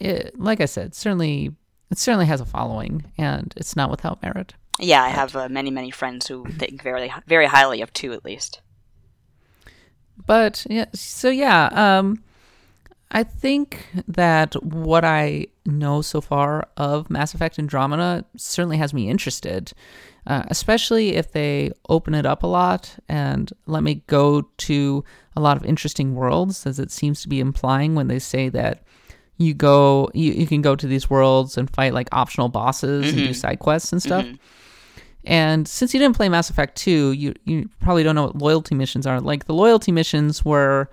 it, 0.00 0.38
like 0.38 0.60
I 0.60 0.66
said, 0.66 0.94
certainly 0.94 1.52
it 1.90 1.98
certainly 1.98 2.26
has 2.26 2.40
a 2.40 2.44
following, 2.46 3.04
and 3.16 3.52
it's 3.56 3.76
not 3.76 3.90
without 3.90 4.22
merit. 4.22 4.54
Yeah, 4.78 5.02
I 5.02 5.08
have 5.08 5.34
uh, 5.36 5.48
many, 5.48 5.70
many 5.70 5.90
friends 5.90 6.26
who 6.26 6.44
think 6.58 6.82
very, 6.82 7.12
very 7.26 7.46
highly 7.46 7.80
of 7.80 7.92
two 7.92 8.12
at 8.12 8.24
least. 8.24 8.60
But 10.26 10.66
yeah, 10.68 10.86
so 10.94 11.28
yeah, 11.28 11.66
um, 11.72 12.22
I 13.10 13.22
think 13.22 13.86
that 14.08 14.54
what 14.64 15.04
I 15.04 15.46
know 15.64 16.02
so 16.02 16.20
far 16.20 16.68
of 16.76 17.08
Mass 17.10 17.34
Effect 17.34 17.58
Andromeda 17.58 18.24
certainly 18.36 18.78
has 18.78 18.92
me 18.92 19.08
interested, 19.08 19.72
uh, 20.26 20.42
especially 20.48 21.14
if 21.14 21.32
they 21.32 21.70
open 21.88 22.14
it 22.14 22.26
up 22.26 22.42
a 22.42 22.46
lot 22.46 22.96
and 23.08 23.52
let 23.66 23.82
me 23.82 24.02
go 24.06 24.42
to 24.58 25.04
a 25.36 25.40
lot 25.40 25.56
of 25.56 25.64
interesting 25.64 26.14
worlds, 26.14 26.66
as 26.66 26.78
it 26.78 26.90
seems 26.90 27.20
to 27.22 27.28
be 27.28 27.38
implying 27.40 27.94
when 27.94 28.08
they 28.08 28.18
say 28.18 28.48
that 28.48 28.82
you 29.38 29.52
go, 29.54 30.10
you, 30.14 30.32
you 30.32 30.46
can 30.46 30.62
go 30.62 30.74
to 30.74 30.86
these 30.86 31.08
worlds 31.10 31.58
and 31.58 31.68
fight 31.70 31.92
like 31.92 32.08
optional 32.10 32.48
bosses 32.48 33.12
and 33.12 33.22
do 33.26 33.34
side 33.34 33.58
quests 33.58 33.92
and 33.92 34.02
stuff. 34.02 34.24
And 35.24 35.66
since 35.68 35.92
you 35.92 36.00
didn't 36.00 36.16
play 36.16 36.28
Mass 36.28 36.50
Effect 36.50 36.76
2, 36.76 37.12
you 37.12 37.34
you 37.44 37.68
probably 37.80 38.02
don't 38.02 38.14
know 38.14 38.24
what 38.26 38.36
loyalty 38.36 38.74
missions 38.74 39.06
are. 39.06 39.20
Like 39.20 39.46
the 39.46 39.54
loyalty 39.54 39.92
missions 39.92 40.44
were 40.44 40.88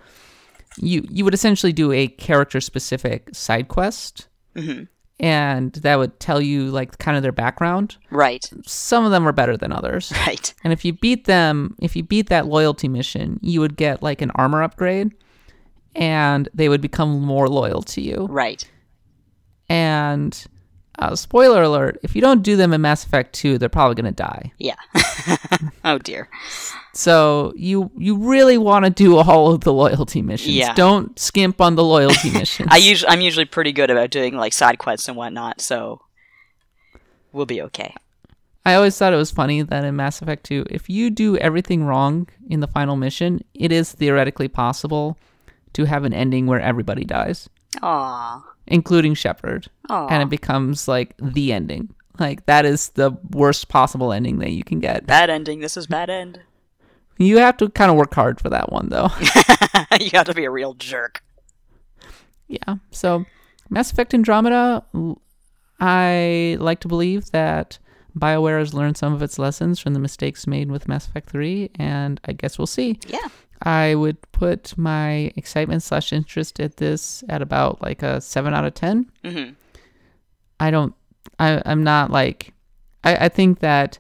you 0.78 1.06
you 1.10 1.24
would 1.24 1.34
essentially 1.36 1.72
do 1.72 1.92
a 1.92 2.08
character 2.08 2.60
specific 2.60 3.30
side 3.34 3.68
quest 3.68 4.28
hmm 4.56 4.84
and 5.20 5.72
that 5.74 5.98
would 5.98 6.20
tell 6.20 6.42
you 6.42 6.68
like 6.72 6.98
kind 6.98 7.16
of 7.16 7.24
their 7.24 7.32
background. 7.32 7.98
Right, 8.10 8.44
Some 8.66 9.06
of 9.06 9.12
them 9.12 9.28
are 9.28 9.32
better 9.32 9.56
than 9.56 9.72
others. 9.72 10.12
right. 10.28 10.54
And 10.64 10.74
if 10.74 10.84
you 10.84 10.94
beat 10.94 11.26
them, 11.26 11.76
if 11.80 11.96
you 11.96 12.04
beat 12.04 12.30
that 12.30 12.48
loyalty 12.48 12.88
mission, 12.88 13.40
you 13.42 13.60
would 13.62 13.76
get 13.78 14.02
like 14.04 14.22
an 14.22 14.32
armor 14.36 14.64
upgrade 14.64 15.12
and 15.96 16.50
they 16.54 16.70
would 16.70 16.82
become 16.82 17.22
more 17.22 17.48
loyal 17.48 17.82
to 17.84 18.02
you. 18.02 18.28
Right. 18.30 18.68
And 19.70 20.46
uh, 21.00 21.16
spoiler 21.16 21.64
alert: 21.64 22.00
if 22.04 22.16
you 22.16 22.22
don't 22.22 22.44
do 22.44 22.56
them 22.56 22.74
in 22.74 22.82
Mass 22.82 23.06
Effect 23.06 23.34
Two, 23.34 23.58
they're 23.58 23.70
probably 23.70 23.96
going 23.96 24.14
to 24.14 24.24
die. 24.24 24.52
Yeah. 24.58 24.76
oh 25.86 25.98
dear. 25.98 26.30
So 26.94 27.54
you 27.56 27.92
you 27.98 28.18
really 28.18 28.58
want 28.58 28.86
to 28.86 28.92
do 28.92 29.18
all 29.18 29.54
of 29.54 29.62
the 29.62 29.74
loyalty 29.74 30.22
missions. 30.22 30.56
Yeah. 30.56 30.74
Don't 30.74 31.18
skimp 31.18 31.60
on 31.60 31.76
the 31.76 31.84
loyalty 31.84 32.30
missions. 32.34 32.70
I 32.72 32.78
usually 32.78 33.10
I'm 33.10 33.22
usually 33.22 33.46
pretty 33.46 33.72
good 33.72 33.90
about 33.90 34.12
doing 34.12 34.36
like 34.36 34.54
side 34.54 34.78
quests 34.78 35.08
and 35.08 35.18
whatnot, 35.18 35.62
so 35.62 36.02
we'll 37.32 37.46
be 37.46 37.62
okay. 37.64 37.96
I 38.66 38.76
always 38.76 38.98
thought 38.98 39.12
it 39.12 39.18
was 39.18 39.32
funny 39.32 39.62
that 39.62 39.84
in 39.84 39.98
Mass 39.98 40.22
Effect 40.22 40.46
2, 40.46 40.68
if 40.70 40.90
you 40.90 41.10
do 41.10 41.36
everything 41.38 41.84
wrong 41.84 42.30
in 42.50 42.62
the 42.62 42.68
final 42.68 42.96
mission, 42.96 43.44
it 43.54 43.74
is 43.74 43.92
theoretically 43.92 44.48
possible 44.48 45.18
to 45.74 45.84
have 45.84 46.06
an 46.06 46.14
ending 46.14 46.48
where 46.48 46.62
everybody 46.62 47.04
dies, 47.04 47.50
Aw. 47.82 48.53
Including 48.68 49.14
Shepard. 49.14 49.68
Aw. 49.90 50.08
And 50.08 50.24
it 50.24 50.30
becomes 50.30 50.88
like 50.88 51.16
the 51.18 51.54
ending. 51.54 51.94
Like 52.20 52.46
that 52.46 52.66
is 52.66 52.90
the 52.90 53.12
worst 53.32 53.70
possible 53.70 54.14
ending 54.14 54.40
that 54.40 54.52
you 54.52 54.64
can 54.64 54.80
get. 54.80 55.06
Bad 55.08 55.30
ending. 55.30 55.60
This 55.60 55.76
is 55.78 55.88
bad 55.88 56.10
end. 56.10 56.40
You 57.18 57.38
have 57.38 57.58
to 57.58 57.70
kind 57.70 57.92
of 57.92 57.98
work 57.98 58.14
hard 58.14 58.40
for 58.40 58.50
that 58.50 58.72
one 58.72 58.90
though. 58.90 59.10
you 60.00 60.10
have 60.14 60.26
to 60.26 60.34
be 60.36 60.46
a 60.46 60.52
real 60.52 60.74
jerk. 60.74 61.24
yeah. 62.48 62.76
So 62.92 63.26
Mass 63.70 63.92
Effect 63.92 64.14
Andromeda, 64.14 64.84
I 65.80 66.58
like 66.60 66.80
to 66.82 66.88
believe 66.88 67.32
that 67.32 67.80
BioWare 68.18 68.60
has 68.60 68.74
learned 68.74 68.98
some 68.98 69.14
of 69.14 69.22
its 69.22 69.40
lessons 69.40 69.80
from 69.80 69.94
the 69.94 70.00
mistakes 70.00 70.46
made 70.46 70.70
with 70.70 70.88
Mass 70.88 71.08
Effect 71.08 71.30
3, 71.30 71.72
and 71.76 72.22
I 72.26 72.34
guess 72.34 72.60
we'll 72.60 72.68
see. 72.68 73.00
Yeah. 73.08 73.28
I 73.64 73.96
would 73.96 74.22
put 74.34 74.78
my 74.78 75.32
excitement 75.38 75.84
slash 75.84 76.12
interest 76.12 76.60
at 76.60 76.78
this 76.78 77.24
at 77.30 77.42
about 77.42 77.82
like 77.82 78.04
a 78.04 78.20
seven 78.22 78.54
out 78.54 78.66
of 78.66 78.74
ten. 78.74 79.10
Mhm. 79.24 79.56
I 80.60 80.70
don't. 80.70 80.94
I 81.40 81.62
I'm 81.66 81.84
not 81.84 82.12
like. 82.12 82.54
I 83.04 83.16
I 83.26 83.30
think 83.30 83.60
that 83.60 84.00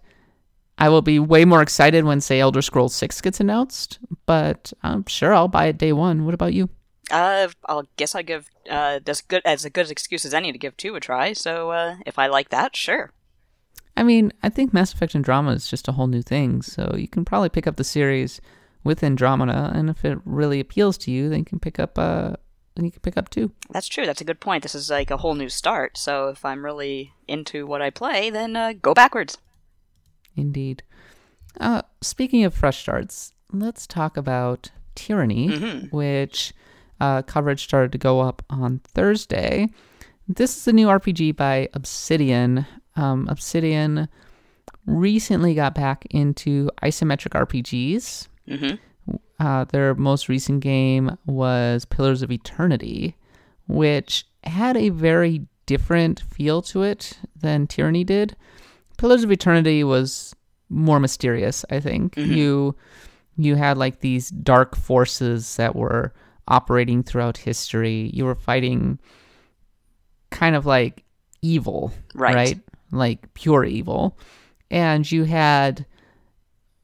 I 0.77 0.89
will 0.89 1.01
be 1.01 1.17
way 1.19 1.45
more 1.45 1.61
excited 1.61 2.03
when 2.03 2.19
say 2.19 2.39
Elder 2.39 2.61
Scrolls 2.61 2.93
Six 2.93 3.21
gets 3.21 3.39
announced, 3.39 3.99
but 4.25 4.73
I'm 4.83 5.05
sure 5.07 5.33
I'll 5.33 5.47
buy 5.47 5.67
it 5.67 5.77
day 5.77 5.93
one. 5.93 6.25
What 6.25 6.33
about 6.33 6.53
you? 6.53 6.69
Uh, 7.11 7.47
I'll 7.67 7.87
guess 7.97 8.15
I 8.15 8.21
give 8.21 8.49
uh 8.69 8.99
as 9.05 9.21
good 9.21 9.41
as 9.45 9.65
a 9.65 9.69
good 9.69 9.89
excuse 9.91 10.25
as 10.25 10.33
any 10.33 10.51
to 10.51 10.57
give 10.57 10.75
two 10.75 10.95
a 10.95 10.99
try. 10.99 11.33
So 11.33 11.71
uh, 11.71 11.95
if 12.05 12.19
I 12.19 12.27
like 12.27 12.49
that, 12.49 12.75
sure. 12.75 13.11
I 13.95 14.03
mean, 14.03 14.33
I 14.41 14.49
think 14.49 14.73
Mass 14.73 14.91
Effect 14.93 15.15
Andromeda 15.15 15.55
is 15.55 15.67
just 15.67 15.87
a 15.87 15.91
whole 15.91 16.07
new 16.07 16.23
thing, 16.23 16.63
so 16.63 16.95
you 16.97 17.07
can 17.07 17.23
probably 17.23 17.49
pick 17.49 17.67
up 17.67 17.75
the 17.75 17.83
series 17.83 18.41
with 18.83 19.03
Andromeda, 19.03 19.71
and 19.73 19.89
if 19.89 20.03
it 20.03 20.19
really 20.25 20.59
appeals 20.59 20.97
to 20.99 21.11
you, 21.11 21.29
then 21.29 21.39
you 21.39 21.45
can 21.45 21.59
pick 21.59 21.79
up 21.79 21.97
uh, 21.97 22.35
then 22.75 22.85
you 22.85 22.91
can 22.91 23.01
pick 23.01 23.17
up 23.17 23.29
two. 23.29 23.51
That's 23.69 23.87
true. 23.87 24.05
That's 24.05 24.21
a 24.21 24.25
good 24.25 24.39
point. 24.39 24.63
This 24.63 24.75
is 24.75 24.89
like 24.89 25.11
a 25.11 25.17
whole 25.17 25.35
new 25.35 25.49
start. 25.49 25.97
So 25.97 26.29
if 26.29 26.43
I'm 26.43 26.65
really 26.65 27.13
into 27.27 27.67
what 27.67 27.81
I 27.81 27.89
play, 27.89 28.29
then 28.29 28.55
uh, 28.55 28.73
go 28.81 28.93
backwards. 28.93 29.37
Indeed. 30.35 30.83
Uh, 31.59 31.83
speaking 32.01 32.43
of 32.43 32.53
fresh 32.53 32.79
starts, 32.79 33.33
let's 33.51 33.85
talk 33.85 34.17
about 34.17 34.71
Tyranny, 34.95 35.87
which 35.91 36.53
uh, 36.99 37.21
coverage 37.21 37.63
started 37.63 37.91
to 37.91 37.97
go 37.97 38.21
up 38.21 38.43
on 38.49 38.79
Thursday. 38.83 39.67
This 40.27 40.57
is 40.57 40.67
a 40.67 40.73
new 40.73 40.87
RPG 40.87 41.35
by 41.35 41.69
Obsidian. 41.73 42.65
Um, 42.95 43.27
Obsidian 43.29 44.07
recently 44.85 45.53
got 45.53 45.75
back 45.75 46.07
into 46.09 46.69
isometric 46.81 47.39
RPGs. 47.39 48.27
Mm-hmm. 48.49 49.15
Uh, 49.39 49.65
their 49.65 49.93
most 49.95 50.29
recent 50.29 50.61
game 50.61 51.17
was 51.25 51.85
Pillars 51.85 52.21
of 52.21 52.31
Eternity, 52.31 53.15
which 53.67 54.25
had 54.43 54.77
a 54.77 54.89
very 54.89 55.45
different 55.65 56.19
feel 56.21 56.61
to 56.61 56.83
it 56.83 57.17
than 57.35 57.67
Tyranny 57.67 58.03
did. 58.03 58.35
Pillars 58.97 59.23
of 59.23 59.31
Eternity 59.31 59.83
was 59.83 60.33
more 60.69 60.99
mysterious, 60.99 61.65
I 61.69 61.79
think. 61.79 62.15
You 62.17 62.75
you 63.35 63.55
had 63.55 63.77
like 63.77 63.99
these 63.99 64.29
dark 64.29 64.75
forces 64.75 65.55
that 65.57 65.75
were 65.75 66.13
operating 66.47 67.03
throughout 67.03 67.37
history. 67.37 68.11
You 68.13 68.25
were 68.25 68.35
fighting 68.35 68.99
kind 70.29 70.55
of 70.55 70.65
like 70.65 71.03
evil, 71.41 71.91
Right. 72.13 72.35
right? 72.35 72.59
Like 72.91 73.33
pure 73.33 73.63
evil. 73.65 74.17
And 74.71 75.09
you 75.11 75.23
had 75.23 75.85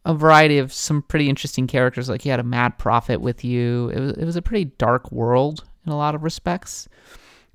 a 0.05 0.13
variety 0.13 0.57
of 0.57 0.71
some 0.73 1.01
pretty 1.03 1.29
interesting 1.29 1.67
characters. 1.67 2.09
Like 2.09 2.25
you 2.25 2.31
had 2.31 2.39
a 2.39 2.43
mad 2.43 2.77
prophet 2.77 3.21
with 3.21 3.43
you. 3.43 3.89
It 3.89 3.99
was 3.99 4.11
it 4.13 4.25
was 4.25 4.35
a 4.35 4.41
pretty 4.41 4.65
dark 4.65 5.11
world 5.11 5.63
in 5.85 5.91
a 5.91 5.97
lot 5.97 6.15
of 6.15 6.23
respects, 6.23 6.87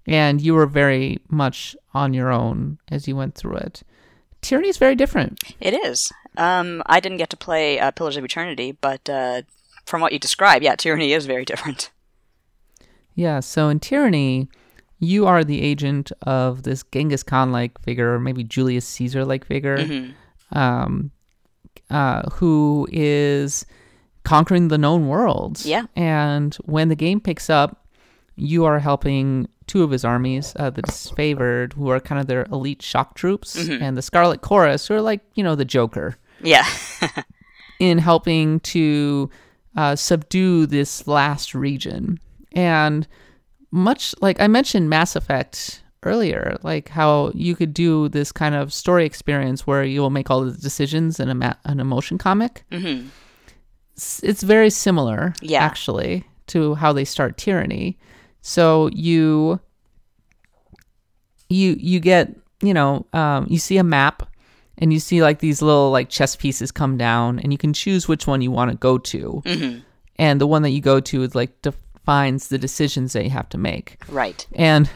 and 0.06 0.40
you 0.40 0.54
were 0.54 0.66
very 0.66 1.18
much 1.28 1.76
on 1.94 2.14
your 2.14 2.30
own 2.30 2.78
as 2.90 3.08
you 3.08 3.16
went 3.16 3.34
through 3.34 3.56
it. 3.56 3.82
Tyranny 4.42 4.68
is 4.68 4.76
very 4.76 4.94
different. 4.94 5.40
It 5.58 5.72
is. 5.72 6.12
Um, 6.36 6.82
I 6.86 7.00
didn't 7.00 7.18
get 7.18 7.30
to 7.30 7.36
play 7.36 7.78
uh, 7.80 7.90
Pillars 7.92 8.16
of 8.16 8.24
Eternity, 8.24 8.72
but 8.72 9.08
uh, 9.08 9.42
from 9.86 10.00
what 10.02 10.12
you 10.12 10.18
describe, 10.18 10.62
yeah, 10.62 10.76
Tyranny 10.76 11.12
is 11.12 11.26
very 11.26 11.44
different. 11.44 11.90
Yeah. 13.14 13.40
So 13.40 13.68
in 13.68 13.80
Tyranny, 13.80 14.48
you 14.98 15.26
are 15.26 15.44
the 15.44 15.62
agent 15.62 16.12
of 16.22 16.64
this 16.64 16.82
Genghis 16.82 17.22
Khan 17.22 17.52
like 17.52 17.80
figure, 17.82 18.14
or 18.14 18.20
maybe 18.20 18.44
Julius 18.44 18.86
Caesar 18.86 19.24
like 19.24 19.44
figure, 19.46 20.12
um, 20.52 21.10
uh, 21.94 22.28
who 22.30 22.86
is 22.92 23.64
conquering 24.24 24.68
the 24.68 24.78
known 24.78 25.06
worlds. 25.08 25.64
Yeah. 25.66 25.84
And 25.94 26.54
when 26.64 26.88
the 26.88 26.96
game 26.96 27.20
picks 27.20 27.48
up, 27.48 27.86
you 28.36 28.64
are 28.64 28.80
helping 28.80 29.48
two 29.66 29.82
of 29.84 29.90
his 29.90 30.04
armies, 30.04 30.52
uh, 30.56 30.70
the 30.70 30.82
disfavored, 30.82 31.72
who 31.74 31.88
are 31.90 32.00
kind 32.00 32.20
of 32.20 32.26
their 32.26 32.44
elite 32.50 32.82
shock 32.82 33.14
troops, 33.14 33.56
and 33.56 33.96
the 33.96 34.02
Scarlet 34.02 34.40
Chorus, 34.40 34.88
who 34.88 34.94
are 34.94 35.00
like, 35.00 35.20
you 35.34 35.44
know, 35.44 35.54
the 35.54 35.64
Joker, 35.64 36.16
Yeah. 36.42 36.66
in 37.78 37.98
helping 37.98 38.60
to 38.60 39.30
uh, 39.76 39.94
subdue 39.96 40.66
this 40.66 41.06
last 41.06 41.54
region. 41.54 42.18
And 42.52 43.06
much 43.70 44.14
like 44.20 44.40
I 44.40 44.46
mentioned 44.48 44.88
Mass 44.90 45.16
Effect 45.16 45.82
earlier, 46.04 46.56
like 46.62 46.88
how 46.88 47.30
you 47.34 47.56
could 47.56 47.72
do 47.74 48.08
this 48.08 48.30
kind 48.32 48.54
of 48.54 48.72
story 48.72 49.04
experience 49.06 49.66
where 49.66 49.84
you 49.84 50.00
will 50.00 50.10
make 50.10 50.30
all 50.30 50.44
the 50.44 50.52
decisions 50.52 51.18
in 51.20 51.28
a 51.28 51.34
ma- 51.34 51.54
an 51.64 51.80
emotion 51.80 52.18
comic. 52.18 52.64
hmm 52.70 53.08
It's, 53.96 54.22
it's 54.22 54.42
very 54.42 54.70
similar, 54.70 55.34
Yeah. 55.40 55.62
actually, 55.62 56.24
to 56.48 56.74
how 56.74 56.92
they 56.92 57.04
start 57.04 57.36
Tyranny. 57.38 57.98
So 58.42 58.88
you 58.92 59.60
you 61.48 61.76
you 61.78 62.00
get 62.00 62.34
you 62.62 62.74
know 62.74 63.06
um, 63.12 63.46
you 63.48 63.58
see 63.58 63.76
a 63.78 63.84
map 63.84 64.28
and 64.78 64.92
you 64.92 64.98
see 64.98 65.22
like 65.22 65.38
these 65.38 65.62
little 65.62 65.90
like 65.90 66.08
chess 66.08 66.36
pieces 66.36 66.72
come 66.72 66.96
down 66.96 67.38
and 67.38 67.52
you 67.52 67.58
can 67.58 67.72
choose 67.72 68.08
which 68.08 68.26
one 68.26 68.40
you 68.42 68.50
want 68.50 68.70
to 68.70 68.76
go 68.76 68.98
to 68.98 69.42
hmm 69.46 69.78
and 70.16 70.40
the 70.40 70.46
one 70.46 70.62
that 70.62 70.70
you 70.70 70.80
go 70.80 71.00
to 71.00 71.22
is 71.24 71.34
like 71.34 71.60
defines 71.62 72.48
the 72.48 72.58
decisions 72.58 73.12
that 73.14 73.24
you 73.24 73.30
have 73.30 73.48
to 73.48 73.58
make 73.58 73.98
Right. 74.08 74.46
and 74.54 74.88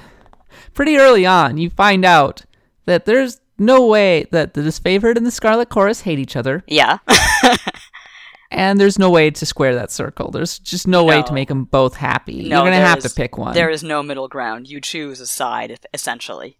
pretty 0.75 0.97
early 0.97 1.25
on 1.27 1.59
you 1.59 1.71
find 1.71 2.05
out 2.05 2.44
that 2.87 3.05
there's 3.05 3.40
no 3.59 3.87
way 3.87 4.27
that 4.31 4.55
the 4.55 4.61
disfavored 4.61 5.16
and 5.16 5.27
the 5.27 5.31
scarlet 5.31 5.68
chorus 5.68 6.03
hate 6.03 6.18
each 6.18 6.37
other 6.37 6.62
Yeah. 6.66 6.99
and 8.51 8.81
there's 8.81 8.99
no 8.99 9.11
way 9.11 9.31
to 9.31 9.44
square 9.47 9.75
that 9.75 9.90
circle 9.90 10.31
there's 10.31 10.59
just 10.59 10.87
no, 10.87 11.05
way 11.05 11.23
to 11.23 11.33
make 11.33 11.49
them 11.49 11.64
both 11.64 11.97
happy 11.97 12.49
No, 12.49 12.62
you're 12.62 12.73
gonna 12.73 12.77
have 12.85 12.99
is- 12.99 13.05
to 13.05 13.11
pick 13.16 13.37
one 13.37 13.55
There 13.55 13.71
is 13.71 13.83
no 13.83 14.03
middle 14.03 14.29
ground. 14.29 14.68
You 14.68 14.81
choose 14.81 15.21
a 15.21 15.27
side, 15.27 15.79
essentially. 15.92 16.59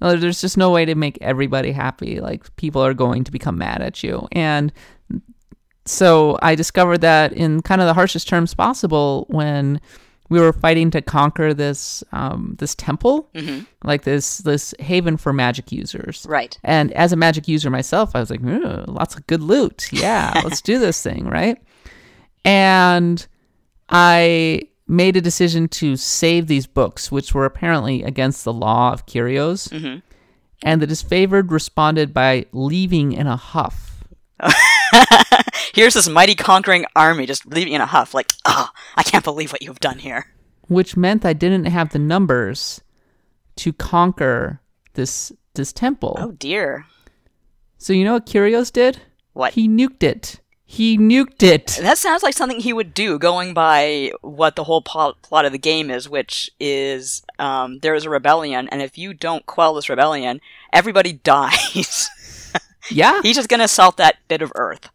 There's 0.00 0.40
just 0.40 0.56
no 0.56 0.70
way 0.70 0.84
to 0.84 0.94
make 0.94 1.18
everybody 1.20 1.72
happy. 1.72 2.20
Like 2.20 2.54
people 2.54 2.80
are 2.84 2.94
going 2.94 3.24
to 3.24 3.32
become 3.32 3.58
mad 3.58 3.82
at 3.82 4.02
you. 4.04 4.28
And 4.30 4.72
so 5.84 6.38
I 6.40 6.54
discovered 6.54 6.98
that 7.00 7.32
in 7.32 7.62
kind 7.62 7.80
of 7.80 7.86
the 7.88 7.94
harshest 7.94 8.28
terms 8.28 8.54
possible 8.54 9.26
when 9.28 9.80
we 10.30 10.40
were 10.40 10.52
fighting 10.52 10.90
to 10.92 11.00
conquer 11.02 11.54
this 11.54 12.04
um, 12.12 12.54
this 12.58 12.74
temple, 12.74 13.28
Mhm. 13.34 13.66
like 13.84 14.02
this 14.04 14.38
this 14.38 14.74
haven 14.78 15.16
for 15.16 15.32
magic 15.32 15.72
users. 15.72 16.26
Right. 16.28 16.58
And 16.64 16.92
as 16.92 17.12
a 17.12 17.16
magic 17.16 17.48
user 17.48 17.70
myself, 17.70 18.10
I 18.14 18.20
was 18.20 18.30
like, 18.30 18.40
lots 18.42 19.14
of 19.16 19.26
good 19.26 19.42
loot. 19.42 19.88
Yeah, 19.92 20.32
let's 20.44 20.60
do 20.60 20.78
this 20.78 21.02
thing, 21.02 21.24
right? 21.26 21.56
And 22.44 23.26
I 23.88 24.62
made 24.86 25.16
a 25.16 25.20
decision 25.20 25.68
to 25.68 25.96
save 25.96 26.46
these 26.46 26.66
books, 26.66 27.12
which 27.12 27.34
were 27.34 27.44
apparently 27.44 28.02
against 28.02 28.44
the 28.44 28.52
law 28.52 28.92
of 28.92 29.06
Kyros. 29.06 29.68
Mhm. 29.68 30.02
And 30.62 30.82
the 30.82 30.86
disfavored 30.86 31.50
responded 31.50 32.12
by 32.12 32.46
leaving 32.52 33.12
in 33.12 33.26
a 33.26 33.36
huff. 33.36 34.02
Here's 35.74 35.94
this 35.94 36.08
mighty 36.08 36.34
conquering 36.34 36.84
army 36.96 37.26
just 37.26 37.46
leaving 37.46 37.72
in 37.72 37.80
a 37.80 37.86
huff, 37.86 38.14
like, 38.14 38.32
ah, 38.44 38.72
I 38.96 39.02
can't 39.02 39.24
believe 39.24 39.52
what 39.52 39.62
you've 39.62 39.80
done 39.80 39.98
here. 39.98 40.26
which 40.68 40.96
meant 40.96 41.24
I 41.24 41.32
didn't 41.32 41.64
have 41.66 41.90
the 41.90 41.98
numbers 41.98 42.80
to 43.56 43.72
conquer 43.72 44.60
this 44.94 45.32
this 45.54 45.72
temple. 45.72 46.16
Oh 46.18 46.32
dear. 46.32 46.86
So 47.78 47.92
you 47.92 48.04
know 48.04 48.14
what 48.14 48.26
Kyros 48.26 48.72
did? 48.72 49.00
What? 49.32 49.54
He 49.54 49.68
nuked 49.68 50.02
it. 50.02 50.40
He 50.64 50.98
nuked 50.98 51.42
it. 51.42 51.78
That 51.80 51.96
sounds 51.96 52.22
like 52.22 52.34
something 52.34 52.60
he 52.60 52.72
would 52.74 52.92
do, 52.92 53.18
going 53.18 53.54
by 53.54 54.12
what 54.20 54.54
the 54.56 54.64
whole 54.64 54.82
plot, 54.82 55.22
plot 55.22 55.46
of 55.46 55.52
the 55.52 55.58
game 55.58 55.90
is, 55.90 56.08
which 56.08 56.50
is 56.60 57.22
um, 57.38 57.78
there 57.78 57.94
is 57.94 58.04
a 58.04 58.10
rebellion, 58.10 58.68
and 58.68 58.82
if 58.82 58.98
you 58.98 59.14
don't 59.14 59.46
quell 59.46 59.72
this 59.74 59.88
rebellion, 59.88 60.40
everybody 60.72 61.12
dies. 61.24 62.10
Yeah. 62.90 63.20
He's 63.22 63.36
just 63.36 63.48
gonna 63.48 63.64
assault 63.64 63.96
that 63.96 64.16
bit 64.28 64.42
of 64.42 64.52
Earth. 64.56 64.90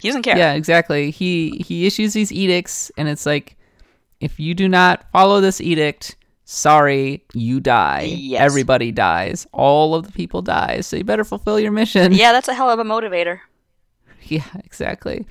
He 0.00 0.08
doesn't 0.08 0.22
care. 0.22 0.36
Yeah, 0.36 0.52
exactly. 0.54 1.10
He 1.10 1.62
he 1.66 1.86
issues 1.86 2.12
these 2.12 2.32
edicts 2.32 2.90
and 2.96 3.08
it's 3.08 3.26
like 3.26 3.56
if 4.20 4.38
you 4.40 4.54
do 4.54 4.68
not 4.68 5.10
follow 5.12 5.40
this 5.40 5.60
edict, 5.60 6.16
sorry, 6.44 7.24
you 7.34 7.60
die. 7.60 8.02
Yes. 8.02 8.40
Everybody 8.40 8.92
dies. 8.92 9.46
All 9.52 9.94
of 9.94 10.06
the 10.06 10.12
people 10.12 10.42
die. 10.42 10.80
So 10.80 10.96
you 10.96 11.04
better 11.04 11.24
fulfill 11.24 11.60
your 11.60 11.72
mission. 11.72 12.12
Yeah, 12.12 12.32
that's 12.32 12.48
a 12.48 12.54
hell 12.54 12.70
of 12.70 12.78
a 12.78 12.84
motivator. 12.84 13.40
Yeah, 14.28 14.42
exactly. 14.64 15.24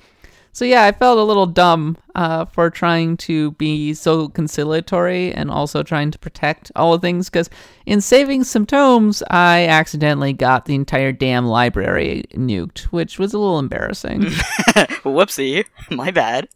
So 0.56 0.64
yeah, 0.64 0.84
I 0.84 0.92
felt 0.92 1.18
a 1.18 1.22
little 1.22 1.44
dumb 1.44 1.98
uh, 2.14 2.46
for 2.46 2.70
trying 2.70 3.18
to 3.18 3.50
be 3.52 3.92
so 3.92 4.30
conciliatory 4.30 5.30
and 5.34 5.50
also 5.50 5.82
trying 5.82 6.10
to 6.12 6.18
protect 6.18 6.72
all 6.74 6.92
the 6.92 6.98
things. 6.98 7.28
Because 7.28 7.50
in 7.84 8.00
saving 8.00 8.44
some 8.44 8.64
tomes, 8.64 9.22
I 9.28 9.66
accidentally 9.66 10.32
got 10.32 10.64
the 10.64 10.74
entire 10.74 11.12
damn 11.12 11.44
library 11.44 12.24
nuked, 12.32 12.84
which 12.84 13.18
was 13.18 13.34
a 13.34 13.38
little 13.38 13.58
embarrassing. 13.58 14.22
Whoopsie, 15.04 15.66
my 15.90 16.10
bad. 16.10 16.48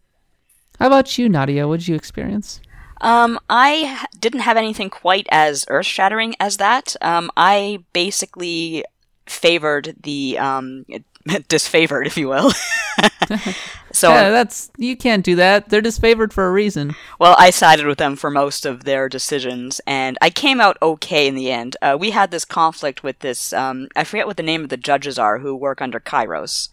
How 0.78 0.86
about 0.86 1.18
you, 1.18 1.28
Nadia? 1.28 1.68
What 1.68 1.80
did 1.80 1.88
you 1.88 1.94
experience? 1.94 2.62
Um, 3.02 3.38
I 3.50 3.98
h- 4.00 4.18
didn't 4.18 4.40
have 4.40 4.56
anything 4.56 4.88
quite 4.88 5.26
as 5.30 5.66
earth 5.68 5.84
shattering 5.84 6.36
as 6.40 6.56
that. 6.56 6.96
Um, 7.02 7.30
I 7.36 7.84
basically 7.92 8.82
favored 9.26 9.94
the 10.02 10.38
um 10.38 10.84
disfavored, 11.48 12.06
if 12.06 12.16
you 12.16 12.28
will. 12.28 12.52
so 13.92 14.10
yeah, 14.10 14.30
that's 14.30 14.70
you 14.76 14.96
can't 14.96 15.24
do 15.24 15.36
that. 15.36 15.68
They're 15.68 15.82
disfavored 15.82 16.32
for 16.32 16.46
a 16.46 16.52
reason. 16.52 16.94
Well, 17.18 17.34
I 17.38 17.50
sided 17.50 17.86
with 17.86 17.98
them 17.98 18.16
for 18.16 18.30
most 18.30 18.66
of 18.66 18.84
their 18.84 19.08
decisions, 19.08 19.80
and 19.86 20.18
I 20.20 20.30
came 20.30 20.60
out 20.60 20.78
okay 20.82 21.26
in 21.26 21.34
the 21.34 21.50
end. 21.50 21.76
Uh, 21.80 21.96
we 21.98 22.10
had 22.10 22.30
this 22.30 22.44
conflict 22.44 23.02
with 23.02 23.20
this, 23.20 23.52
um, 23.52 23.88
I 23.96 24.04
forget 24.04 24.26
what 24.26 24.36
the 24.36 24.42
name 24.42 24.62
of 24.62 24.68
the 24.68 24.76
judges 24.76 25.18
are 25.18 25.38
who 25.38 25.54
work 25.54 25.80
under 25.80 26.00
Kyros, 26.00 26.68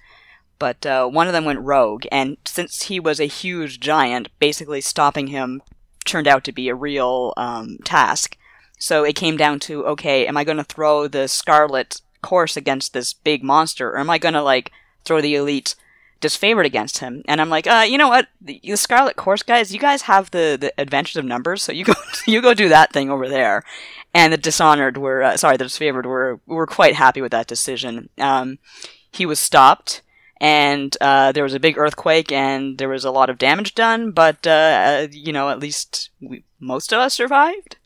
but 0.60 0.86
uh, 0.86 1.08
one 1.08 1.28
of 1.28 1.34
them 1.34 1.46
went 1.46 1.60
rogue, 1.60 2.06
and 2.12 2.38
since 2.46 2.84
he 2.84 3.00
was 3.00 3.20
a 3.20 3.26
huge 3.26 3.80
giant, 3.80 4.30
basically 4.40 4.82
stopping 4.82 5.28
him 5.28 5.62
turned 6.06 6.28
out 6.28 6.44
to 6.46 6.52
be 6.52 6.70
a 6.70 6.76
real 6.76 7.34
um, 7.38 7.78
task. 7.84 8.38
So 8.80 9.04
it 9.04 9.16
came 9.16 9.38
down 9.38 9.60
to 9.62 9.86
okay, 9.88 10.28
am 10.28 10.38
I 10.38 10.44
going 10.44 10.58
to 10.58 10.64
throw 10.64 11.08
the 11.08 11.28
Scarlet 11.28 12.02
Chorus 12.28 12.58
against 12.58 12.94
this 12.94 13.14
big 13.14 13.44
monster, 13.44 13.90
or 13.90 14.00
am 14.00 14.10
I 14.10 14.18
going 14.18 14.34
to 14.36 14.42
like 14.54 14.72
throw 15.06 15.22
the 15.22 15.36
Elite 15.36 15.76
disfavored 16.20 16.66
against 16.66 16.98
him? 17.00 17.24
And 17.28 17.40
I'm 17.40 17.50
like, 17.50 17.68
uh, 17.68 17.86
you 17.88 17.98
know 17.98 18.10
what, 18.10 18.28
the, 18.42 18.60
the 18.64 18.76
Scarlet 18.78 19.16
Chorus 19.16 19.44
guys, 19.44 19.74
you 19.74 19.80
guys 19.80 20.04
have 20.04 20.32
the 20.32 20.58
the 20.60 20.72
advantage 20.78 21.16
of 21.16 21.26
numbers, 21.26 21.64
so 21.64 21.72
you 21.72 21.86
go 21.86 21.94
you 22.28 22.42
go 22.42 22.54
do 22.54 22.70
that 22.70 22.92
thing 22.94 23.10
over 23.10 23.28
there. 23.30 23.64
And 24.14 24.34
the 24.34 24.38
Dishonored 24.38 24.98
were 24.98 25.22
uh, 25.24 25.38
sorry, 25.38 25.58
the 25.58 25.66
disfavored 25.66 26.06
were 26.06 26.40
were 26.46 26.68
quite 26.68 26.96
happy 26.96 27.22
with 27.22 27.32
that 27.32 27.48
decision. 27.48 28.10
Um, 28.18 28.58
he 29.12 29.26
was 29.26 29.40
stopped 29.40 30.02
and 30.40 30.96
uh, 31.02 31.32
there 31.32 31.44
was 31.44 31.54
a 31.56 31.60
big 31.60 31.78
earthquake 31.78 32.32
and 32.32 32.78
there 32.78 32.90
was 32.90 33.04
a 33.06 33.10
lot 33.12 33.30
of 33.30 33.38
damage 33.40 33.74
done 33.74 34.12
but 34.12 34.46
uh, 34.46 34.52
uh, 34.52 35.08
you 35.12 35.34
know 35.34 35.50
at 35.50 35.60
least 35.60 36.12
we, 36.22 36.44
most 36.60 36.94
of 36.94 37.00
us 37.00 37.16
survived 37.16 37.78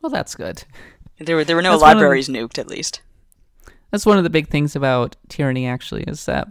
Well, 0.00 0.08
that's 0.10 0.34
good. 0.34 0.64
there 1.18 1.36
were 1.36 1.44
there 1.44 1.56
were 1.56 1.60
no 1.62 1.72
That's 1.72 1.82
of 1.82 1.88
the- 1.88 1.94
libraries 1.94 2.28
nuked 2.30 2.58
at 2.58 2.68
least 2.68 3.02
That's 3.90 4.06
one 4.06 4.18
of 4.18 4.24
the 4.24 4.30
big 4.30 4.48
things 4.48 4.76
about 4.76 5.16
tyranny. 5.28 5.66
Actually, 5.66 6.04
is 6.04 6.26
that 6.26 6.48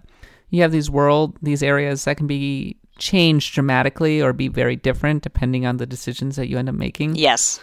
you 0.49 0.61
have 0.61 0.71
these 0.71 0.89
world, 0.89 1.37
these 1.41 1.63
areas 1.63 2.05
that 2.05 2.17
can 2.17 2.27
be 2.27 2.77
changed 2.97 3.53
dramatically 3.53 4.21
or 4.21 4.33
be 4.33 4.49
very 4.49 4.75
different 4.75 5.23
depending 5.23 5.65
on 5.65 5.77
the 5.77 5.85
decisions 5.85 6.35
that 6.35 6.49
you 6.49 6.57
end 6.57 6.67
up 6.67 6.75
making. 6.75 7.15
yes 7.15 7.61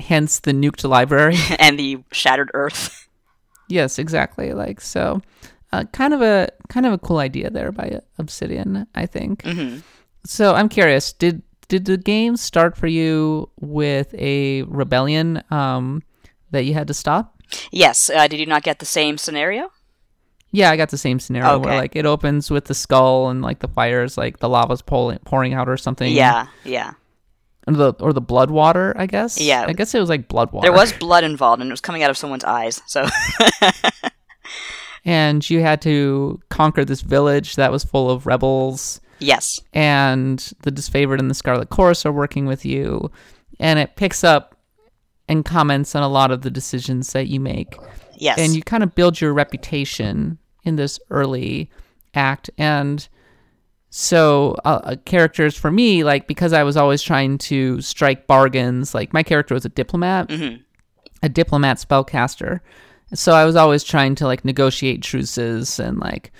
Hence 0.00 0.40
the 0.40 0.50
nuked 0.52 0.88
library. 0.88 1.36
and 1.60 1.78
the 1.78 2.02
shattered 2.10 2.50
earth 2.54 3.04
Yes, 3.68 3.98
exactly. 3.98 4.52
Like 4.52 4.80
so, 4.80 5.22
uh, 5.72 5.84
kind 5.92 6.12
of 6.14 6.22
a 6.22 6.48
kind 6.68 6.86
of 6.86 6.92
a 6.92 6.98
cool 6.98 7.18
idea 7.18 7.50
there 7.50 7.72
by 7.72 8.00
Obsidian, 8.18 8.86
I 8.94 9.06
think. 9.06 9.42
hmm 9.44 9.78
So 10.24 10.54
I'm 10.54 10.68
curious 10.68 11.12
did 11.12 11.42
did 11.68 11.86
the 11.86 11.96
game 11.96 12.36
start 12.36 12.76
for 12.76 12.86
you 12.86 13.48
with 13.60 14.14
a 14.14 14.62
rebellion 14.64 15.42
um, 15.50 16.02
that 16.50 16.64
you 16.64 16.74
had 16.74 16.88
to 16.88 16.94
stop? 16.94 17.33
Yes 17.70 18.10
uh, 18.10 18.26
did 18.28 18.40
you 18.40 18.46
not 18.46 18.62
get 18.62 18.78
the 18.78 18.86
same 18.86 19.18
scenario 19.18 19.70
Yeah, 20.52 20.70
I 20.70 20.76
got 20.76 20.90
the 20.90 20.98
same 20.98 21.18
scenario 21.18 21.58
where 21.58 21.76
like 21.76 21.96
it 21.96 22.06
opens 22.06 22.50
with 22.50 22.66
the 22.66 22.74
skull 22.74 23.28
and 23.30 23.42
like 23.42 23.58
the 23.58 23.68
fires, 23.68 24.16
like 24.16 24.38
the 24.38 24.48
lava's 24.48 24.82
pouring 24.82 25.18
pouring 25.24 25.52
out 25.54 25.68
or 25.68 25.76
something. 25.76 26.12
yeah 26.12 26.46
yeah 26.64 26.92
or 27.66 27.72
the 27.74 27.92
or 27.98 28.12
the 28.12 28.20
blood 28.20 28.50
water. 28.50 28.94
I 28.96 29.06
guess. 29.06 29.40
Yeah. 29.40 29.64
I 29.66 29.72
guess 29.72 29.94
it 29.94 29.98
was 30.00 30.08
like 30.10 30.28
blood 30.28 30.52
water. 30.52 30.66
there 30.66 30.72
was 30.76 30.92
blood 30.92 31.24
involved 31.24 31.60
and 31.62 31.70
it 31.70 31.72
was 31.72 31.80
coming 31.80 32.02
out 32.04 32.10
of 32.10 32.16
someone's 32.18 32.44
eyes 32.44 32.80
so 32.86 33.06
and 35.04 35.48
you 35.48 35.60
had 35.60 35.82
to 35.82 36.40
conquer 36.48 36.84
this 36.84 37.00
village 37.02 37.56
that 37.56 37.72
was 37.72 37.84
full 37.84 38.10
of 38.10 38.26
rebels. 38.26 39.00
yes 39.18 39.60
and 39.72 40.52
the 40.62 40.70
disfavored 40.72 41.18
and 41.18 41.30
the 41.30 41.34
scarlet 41.34 41.70
chorus 41.70 42.04
are 42.06 42.12
working 42.12 42.46
with 42.46 42.64
you 42.64 43.10
and 43.60 43.78
it 43.78 43.96
picks 43.96 44.24
up 44.24 44.53
and 45.28 45.44
comments 45.44 45.94
on 45.94 46.02
a 46.02 46.08
lot 46.08 46.30
of 46.30 46.42
the 46.42 46.50
decisions 46.50 47.12
that 47.12 47.26
you 47.28 47.40
make. 47.40 47.76
Yes. 48.16 48.38
And 48.38 48.54
you 48.54 48.62
kind 48.62 48.82
of 48.82 48.94
build 48.94 49.20
your 49.20 49.32
reputation 49.32 50.38
in 50.64 50.76
this 50.76 50.98
early 51.10 51.70
act. 52.14 52.50
And 52.58 53.06
so 53.90 54.56
uh, 54.64 54.80
uh, 54.84 54.96
characters 55.04 55.56
for 55.56 55.70
me 55.70 56.02
like 56.02 56.26
because 56.26 56.52
i 56.52 56.64
was 56.64 56.76
always 56.76 57.00
trying 57.00 57.38
to 57.38 57.80
strike 57.80 58.26
bargains 58.26 58.92
like 58.92 59.12
my 59.12 59.22
character 59.22 59.54
was 59.54 59.64
a 59.64 59.68
diplomat 59.68 60.28
Mhm. 60.28 60.60
a 61.22 61.28
diplomat 61.28 61.76
spellcaster. 61.76 62.58
So 63.14 63.32
i 63.34 63.44
was 63.44 63.54
always 63.54 63.84
trying 63.84 64.16
to 64.16 64.26
like 64.26 64.44
negotiate 64.44 65.00
truces 65.02 65.78
and 65.78 65.98
like 66.00 66.32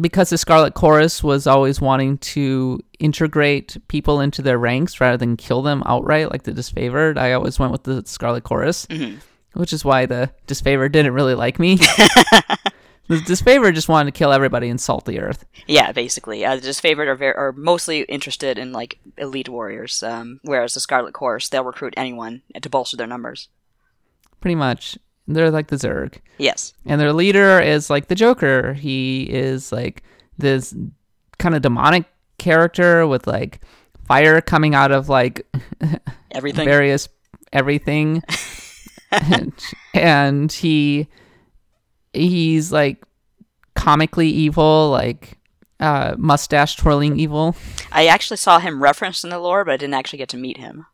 because 0.00 0.30
the 0.30 0.38
Scarlet 0.38 0.74
Chorus 0.74 1.22
was 1.22 1.46
always 1.46 1.80
wanting 1.80 2.18
to 2.18 2.80
integrate 2.98 3.76
people 3.88 4.20
into 4.20 4.42
their 4.42 4.58
ranks 4.58 5.00
rather 5.00 5.16
than 5.16 5.36
kill 5.36 5.62
them 5.62 5.82
outright, 5.86 6.30
like 6.30 6.44
the 6.44 6.52
disfavored, 6.52 7.18
I 7.18 7.32
always 7.32 7.58
went 7.58 7.72
with 7.72 7.84
the 7.84 8.02
Scarlet 8.06 8.44
Chorus, 8.44 8.86
Mhm. 8.86 9.18
which 9.54 9.72
is 9.72 9.84
why 9.84 10.06
the 10.06 10.30
disfavored 10.46 10.92
didn't 10.92 11.14
really 11.14 11.34
like 11.34 11.58
me. 11.58 11.76
the 13.08 13.16
disfavored 13.16 13.74
just 13.74 13.88
wanted 13.88 14.12
to 14.12 14.18
kill 14.18 14.32
everybody 14.32 14.68
and 14.68 14.80
salt 14.80 15.04
the 15.06 15.18
earth. 15.20 15.44
Yeah, 15.66 15.92
basically, 15.92 16.44
uh, 16.44 16.56
the 16.56 16.62
disfavored 16.62 17.06
are 17.06 17.14
very, 17.16 17.34
are 17.34 17.52
mostly 17.52 18.02
interested 18.02 18.58
in 18.58 18.72
like 18.72 18.98
elite 19.16 19.48
warriors, 19.48 20.02
um, 20.02 20.40
whereas 20.42 20.74
the 20.74 20.80
Scarlet 20.80 21.14
Chorus 21.14 21.48
they'll 21.48 21.64
recruit 21.64 21.94
anyone 21.96 22.42
to 22.60 22.68
bolster 22.70 22.96
their 22.96 23.06
numbers. 23.06 23.48
Pretty 24.40 24.54
much. 24.54 24.98
They're 25.28 25.50
like 25.50 25.68
the 25.68 25.76
Zerg. 25.76 26.16
Yes, 26.38 26.72
And 26.86 27.00
their 27.00 27.12
leader 27.12 27.60
is 27.60 27.90
like 27.90 28.08
the 28.08 28.14
Joker. 28.14 28.72
He 28.74 29.22
is 29.24 29.70
like 29.72 30.02
this 30.38 30.74
kind 31.38 31.54
of 31.54 31.62
demonic 31.62 32.04
character 32.38 33.06
with 33.06 33.26
like 33.26 33.60
fire 34.06 34.40
coming 34.40 34.74
out 34.74 34.90
of 34.90 35.08
like 35.08 35.46
everything. 36.30 36.64
various 36.66 37.08
everything 37.52 38.22
and, 39.10 39.52
and 39.94 40.52
he 40.52 41.08
he's 42.12 42.70
like 42.72 43.02
comically 43.74 44.28
evil 44.28 44.90
like 44.90 45.38
uh 45.80 46.14
mustache 46.18 46.76
twirling 46.76 47.18
evil 47.18 47.56
I 47.92 48.06
actually 48.06 48.36
saw 48.36 48.58
him 48.58 48.82
referenced 48.82 49.24
in 49.24 49.30
the 49.30 49.38
lore, 49.38 49.64
but 49.64 49.72
I 49.72 49.76
didn't 49.78 49.94
actually 49.94 50.18
get 50.18 50.28
to 50.30 50.36
meet 50.36 50.56
him. 50.58 50.86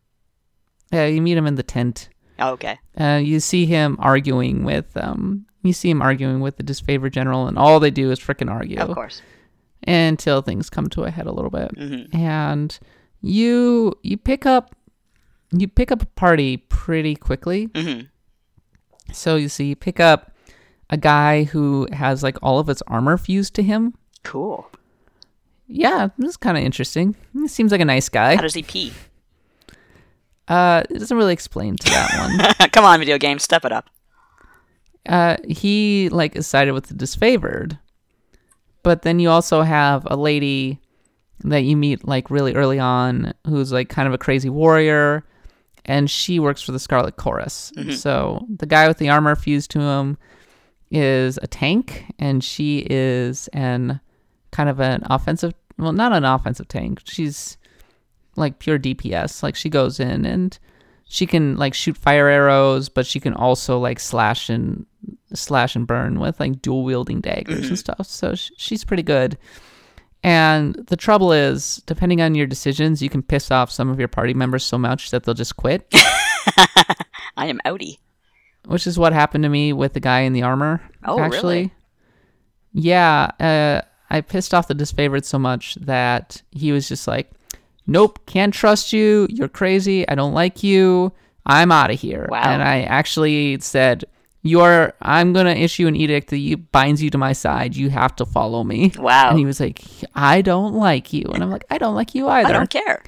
yeah 0.93 1.07
you 1.07 1.21
meet 1.23 1.37
him 1.37 1.47
in 1.47 1.55
the 1.57 1.63
tent 1.63 2.09
Oh, 2.39 2.51
okay. 2.53 2.79
uh 2.99 3.21
you 3.23 3.39
see 3.41 3.67
him 3.67 3.97
arguing 4.01 4.65
with 4.65 4.97
um 4.97 5.47
you 5.63 5.73
see 5.73 5.89
him 5.91 6.03
arguing 6.03 6.41
with 6.41 6.57
the 6.57 6.63
disfavored 6.65 7.13
general 7.13 7.47
and 7.47 7.57
all 7.59 7.79
they 7.81 7.91
do 7.91 8.11
is 8.11 8.19
frickin' 8.21 8.51
argue 8.51 8.79
Of 8.79 8.95
course. 8.95 9.23
until 9.87 10.43
things 10.43 10.69
come 10.71 10.89
to 10.91 11.05
a 11.05 11.11
head 11.11 11.27
a 11.27 11.33
little 11.33 11.51
bit 11.51 11.71
hmm 11.77 12.17
and 12.17 12.79
you 13.23 13.95
you 14.03 14.17
pick 14.17 14.47
up 14.47 14.75
you 15.53 15.69
pick 15.69 15.93
up 15.93 16.03
a 16.03 16.07
party 16.07 16.57
pretty 16.57 17.15
quickly 17.15 17.69
hmm 17.75 18.01
So 19.13 19.37
you 19.37 19.49
see, 19.49 19.67
you 19.67 19.77
pick 19.77 20.01
up 20.01 20.33
a 20.91 20.97
guy 20.97 21.45
who 21.45 21.87
has 21.93 22.23
like 22.23 22.37
all 22.43 22.59
of 22.59 22.67
his 22.67 22.83
armor 22.89 23.17
fused 23.17 23.55
to 23.55 23.63
him. 23.63 23.95
Cool. 24.23 24.69
Yeah, 25.69 26.09
this 26.19 26.31
is 26.31 26.37
kind 26.37 26.57
of 26.59 26.65
interesting. 26.65 27.15
He 27.33 27.49
seems 27.49 27.71
like 27.73 27.81
a 27.81 27.85
nice 27.85 28.09
guy. 28.09 28.35
How 28.37 28.43
does 28.43 28.55
he 28.55 28.63
pee? 28.63 28.93
Uh, 30.49 30.83
it 30.91 30.99
doesn't 30.99 31.17
really 31.17 31.33
explain 31.33 31.77
to 31.77 31.91
that 31.91 32.55
one. 32.59 32.71
Come 32.73 32.85
on, 32.85 32.99
video 32.99 33.19
game, 33.19 33.39
step 33.39 33.65
it 33.65 33.73
up. 33.73 33.89
Uh, 35.07 35.37
he 35.47 36.09
like 36.11 36.37
is 36.37 36.47
sided 36.47 36.73
with 36.73 36.87
the 36.87 36.95
disfavored, 36.95 37.79
but 38.83 39.03
then 39.03 39.19
you 39.19 39.31
also 39.31 39.63
have 39.63 40.07
a 40.11 40.17
lady 40.17 40.81
that 41.41 41.65
you 41.65 41.77
meet 41.77 42.07
like 42.07 42.31
really 42.31 42.55
early 42.55 42.79
on 42.79 43.35
who's 43.47 43.73
like 43.73 43.89
kind 43.89 44.09
of 44.09 44.15
a 44.15 44.19
crazy 44.19 44.49
warrior, 44.49 45.25
and 45.85 46.11
she 46.11 46.39
works 46.39 46.63
for 46.63 46.73
the 46.73 46.79
Scarlet 46.79 47.17
Chorus. 47.17 47.73
So 47.97 48.47
the 48.49 48.67
guy 48.67 48.89
with 48.89 48.99
the 48.99 49.11
armor 49.11 49.37
fused 49.37 49.71
to 49.73 49.81
him 49.81 50.17
is 50.91 51.39
a 51.43 51.47
tank, 51.47 52.05
and 52.19 52.43
she 52.43 52.87
is 52.89 53.49
an 53.49 54.01
kind 54.53 54.69
of 54.71 54.81
an 54.81 55.03
offensive, 55.11 55.53
well, 55.79 55.93
not 55.93 56.13
an 56.13 56.25
offensive 56.25 56.69
tank. 56.69 57.01
She's 57.05 57.59
like 58.37 58.59
pure 58.59 58.79
DPS. 58.79 59.43
Like 59.43 59.57
she 59.57 59.69
goes 59.69 60.01
in 60.01 60.25
and 60.25 60.59
she 61.07 61.27
can 61.27 61.57
like 61.57 61.75
shoot 61.75 61.97
fire 61.97 62.29
arrows, 62.29 62.89
but 62.89 63.07
she 63.07 63.21
can 63.21 63.35
also 63.35 63.79
like 63.79 64.01
slash 64.01 64.49
and 64.49 64.87
slash 65.35 65.77
and 65.77 65.87
burn 65.87 66.19
with 66.21 66.41
like 66.41 66.63
dual 66.63 66.85
wielding 66.85 67.21
daggers 67.21 67.69
and 67.69 67.79
stuff. 67.79 68.07
So 68.07 68.35
sh- 68.35 68.51
she's 68.57 68.85
pretty 68.85 69.03
good. 69.03 69.37
And 70.23 70.75
the 70.75 70.97
trouble 70.97 71.33
is, 71.33 71.83
depending 71.85 72.23
on 72.23 72.35
your 72.35 72.47
decisions, 72.47 73.03
you 73.03 73.11
can 73.11 73.23
piss 73.23 73.51
off 73.51 73.71
some 73.71 73.91
of 73.91 73.99
your 73.99 74.09
party 74.09 74.33
members 74.33 74.65
so 74.65 74.79
much 74.79 75.11
that 75.11 75.25
they'll 75.25 75.35
just 75.35 75.57
quit, 75.57 75.87
I 77.37 77.47
am 77.47 77.61
outie. 77.67 77.99
which 78.65 78.87
is 78.87 78.99
what 78.99 79.13
happened 79.13 79.45
to 79.45 79.51
me 79.51 79.75
with 79.75 79.93
the 79.93 80.01
guy 80.01 80.21
in 80.21 80.33
the 80.33 80.41
armor. 80.43 80.81
Oh, 81.05 81.21
actually. 81.21 81.57
really? 81.57 81.73
Yeah, 82.73 83.31
uh, 83.39 83.83
I 84.09 84.23
pissed 84.23 84.55
off 84.55 84.67
the 84.67 84.75
disfavored 84.75 85.27
so 85.27 85.39
much 85.39 85.75
that 85.75 86.41
he 86.53 86.73
was 86.73 86.89
just 86.89 87.07
like, 87.07 87.31
"Nope, 87.87 88.21
can't 88.27 88.55
trust 88.55 88.93
you. 88.93 89.27
You're 89.31 89.49
crazy. 89.49 90.09
I 90.09 90.15
don't 90.15 90.35
like 90.35 90.63
you. 90.63 91.13
I'm 91.47 91.73
out 91.73 91.91
of 91.91 92.01
here." 92.01 92.27
Wow. 92.31 92.43
And 92.43 92.63
I 92.63 92.83
actually 92.83 93.59
said, 93.61 94.05
"You're. 94.43 94.93
I'm 95.03 95.33
gonna 95.33 95.51
issue 95.51 95.87
an 95.87 95.97
edict 95.97 96.31
that 96.31 96.39
you, 96.39 96.57
binds 96.57 97.03
you 97.03 97.11
to 97.11 97.19
my 97.19 97.33
side. 97.33 97.77
You 97.77 97.91
have 97.91 98.17
to 98.17 98.27
follow 98.27 98.65
me." 98.65 98.93
Wow. 98.99 99.31
And 99.31 99.39
he 99.39 99.45
was 99.45 99.61
like, 99.61 99.83
"I 100.15 100.43
don't 100.43 100.75
like 100.75 101.13
you," 101.13 101.31
and 101.33 101.43
I'm 101.43 101.51
like, 101.51 101.65
"I 101.71 101.79
don't 101.79 101.95
like 101.95 102.15
you 102.15 102.29
either. 102.29 102.49
I 102.49 102.53
don't 102.53 102.71
care. 102.71 103.03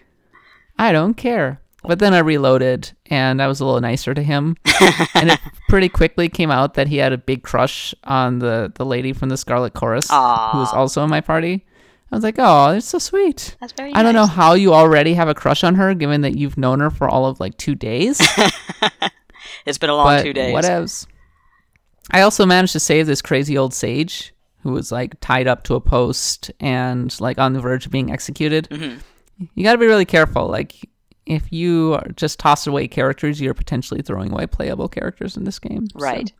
I 0.78 0.92
don't 0.92 1.14
care." 1.14 1.60
But 1.86 2.00
then 2.00 2.14
I 2.14 2.18
reloaded 2.18 2.90
and 3.06 3.40
I 3.40 3.46
was 3.46 3.60
a 3.60 3.64
little 3.64 3.80
nicer 3.80 4.12
to 4.12 4.22
him. 4.22 4.56
and 5.14 5.30
it 5.30 5.40
pretty 5.68 5.88
quickly 5.88 6.28
came 6.28 6.50
out 6.50 6.74
that 6.74 6.88
he 6.88 6.96
had 6.96 7.12
a 7.12 7.18
big 7.18 7.42
crush 7.42 7.94
on 8.04 8.40
the, 8.40 8.72
the 8.74 8.84
lady 8.84 9.12
from 9.12 9.28
the 9.28 9.36
Scarlet 9.36 9.74
Chorus 9.74 10.10
who 10.10 10.58
was 10.58 10.72
also 10.72 11.04
in 11.04 11.10
my 11.10 11.20
party. 11.20 11.64
I 12.12 12.14
was 12.14 12.22
like, 12.22 12.36
oh, 12.38 12.70
it's 12.70 12.86
so 12.86 12.98
sweet. 12.98 13.56
That's 13.60 13.72
very 13.72 13.92
I 13.92 14.02
don't 14.02 14.14
know 14.14 14.26
how 14.26 14.54
you 14.54 14.72
already 14.72 15.14
have 15.14 15.28
a 15.28 15.34
crush 15.34 15.64
on 15.64 15.74
her 15.74 15.92
given 15.94 16.20
that 16.20 16.36
you've 16.38 16.56
known 16.56 16.78
her 16.80 16.90
for 16.90 17.08
all 17.08 17.26
of 17.26 17.40
like 17.40 17.56
two 17.56 17.74
days. 17.74 18.20
It's 19.64 19.78
been 19.78 19.90
a 19.90 19.96
long 19.96 20.06
but 20.06 20.22
two 20.22 20.32
days. 20.32 20.54
whatevs. 20.54 21.06
I 22.12 22.20
also 22.20 22.46
managed 22.46 22.72
to 22.74 22.80
save 22.80 23.06
this 23.08 23.20
crazy 23.20 23.58
old 23.58 23.74
sage 23.74 24.32
who 24.62 24.70
was 24.70 24.92
like 24.92 25.18
tied 25.20 25.48
up 25.48 25.64
to 25.64 25.74
a 25.74 25.80
post 25.80 26.52
and 26.60 27.14
like 27.20 27.38
on 27.38 27.52
the 27.52 27.60
verge 27.60 27.86
of 27.86 27.92
being 27.92 28.12
executed. 28.12 28.68
Mm-hmm. 28.70 28.98
You 29.54 29.64
got 29.64 29.72
to 29.72 29.78
be 29.78 29.86
really 29.86 30.04
careful. 30.04 30.46
Like 30.46 30.88
if 31.26 31.50
you 31.52 31.94
are 31.94 32.08
just 32.14 32.38
toss 32.38 32.66
away 32.68 32.86
characters, 32.86 33.40
you're 33.40 33.54
potentially 33.54 34.02
throwing 34.02 34.30
away 34.32 34.46
playable 34.46 34.88
characters 34.88 35.36
in 35.36 35.42
this 35.44 35.58
game. 35.58 35.88
So- 35.90 35.98
Right. 36.00 36.32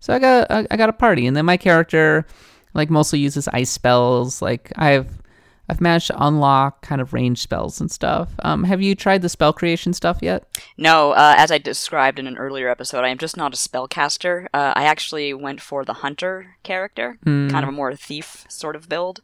So, 0.00 0.12
I 0.12 0.18
got 0.18 0.50
I, 0.50 0.66
I 0.70 0.76
got 0.76 0.90
a 0.90 0.92
party, 0.92 1.26
and 1.26 1.34
then 1.34 1.46
my 1.46 1.56
character 1.56 2.26
like 2.74 2.90
mostly 2.90 3.18
uses 3.20 3.48
ice 3.48 3.70
spells. 3.70 4.42
Like 4.42 4.72
I've 4.76 5.22
I've 5.68 5.80
managed 5.80 6.08
to 6.08 6.22
unlock 6.26 6.82
kind 6.82 7.00
of 7.00 7.14
range 7.14 7.40
spells 7.40 7.80
and 7.80 7.90
stuff. 7.90 8.28
Um, 8.40 8.64
have 8.64 8.82
you 8.82 8.94
tried 8.94 9.22
the 9.22 9.30
spell 9.30 9.54
creation 9.54 9.94
stuff 9.94 10.18
yet? 10.20 10.46
No, 10.76 11.12
uh, 11.12 11.34
as 11.38 11.50
I 11.50 11.56
described 11.56 12.18
in 12.18 12.26
an 12.26 12.36
earlier 12.36 12.68
episode, 12.68 13.02
I 13.02 13.08
am 13.08 13.16
just 13.16 13.34
not 13.36 13.54
a 13.54 13.56
spellcaster. 13.56 14.44
Uh, 14.52 14.74
I 14.76 14.84
actually 14.84 15.32
went 15.32 15.62
for 15.62 15.82
the 15.86 15.94
hunter 15.94 16.56
character, 16.64 17.18
Hmm. 17.24 17.48
kind 17.48 17.62
of 17.64 17.70
a 17.70 17.72
more 17.72 17.94
thief 17.96 18.44
sort 18.50 18.76
of 18.76 18.90
build. 18.90 19.22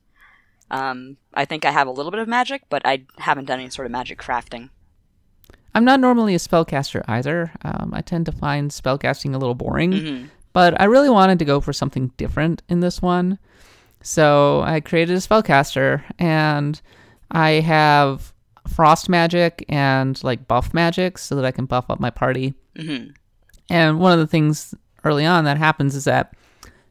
Um, 0.70 1.16
I 1.34 1.44
think 1.44 1.64
I 1.66 1.72
have 1.72 1.86
a 1.88 1.90
little 1.90 2.10
bit 2.12 2.20
of 2.20 2.28
magic, 2.28 2.62
but 2.70 2.82
I 2.86 3.04
haven't 3.18 3.44
done 3.46 3.60
any 3.60 3.68
sort 3.70 3.84
of 3.86 3.92
magic 3.92 4.18
crafting. 4.18 4.70
I'm 5.74 5.84
not 5.84 6.00
normally 6.00 6.34
a 6.34 6.38
spellcaster 6.38 7.02
either. 7.06 7.52
Um, 7.62 7.90
I 7.94 8.00
tend 8.00 8.26
to 8.26 8.32
find 8.32 8.70
spellcasting 8.70 9.34
a 9.34 9.38
little 9.38 9.54
boring, 9.54 9.92
Mm-hmm. 9.92 10.26
But 10.52 10.80
I 10.80 10.84
really 10.84 11.10
wanted 11.10 11.38
to 11.38 11.44
go 11.44 11.60
for 11.60 11.72
something 11.72 12.08
different 12.16 12.62
in 12.68 12.80
this 12.80 13.00
one. 13.00 13.38
So 14.02 14.62
I 14.62 14.80
created 14.80 15.16
a 15.16 15.20
spellcaster, 15.20 16.02
and 16.18 16.80
I 17.30 17.50
have 17.60 18.32
frost 18.68 19.08
magic 19.08 19.64
and 19.68 20.22
like 20.22 20.48
buff 20.48 20.72
magic 20.72 21.18
so 21.18 21.34
that 21.36 21.44
I 21.44 21.50
can 21.50 21.66
buff 21.66 21.90
up 21.90 22.00
my 22.00 22.10
party. 22.10 22.54
Mm-hmm. 22.76 23.10
And 23.68 24.00
one 24.00 24.12
of 24.12 24.18
the 24.18 24.26
things 24.26 24.74
early 25.04 25.24
on 25.24 25.44
that 25.44 25.58
happens 25.58 25.94
is 25.94 26.04
that 26.04 26.34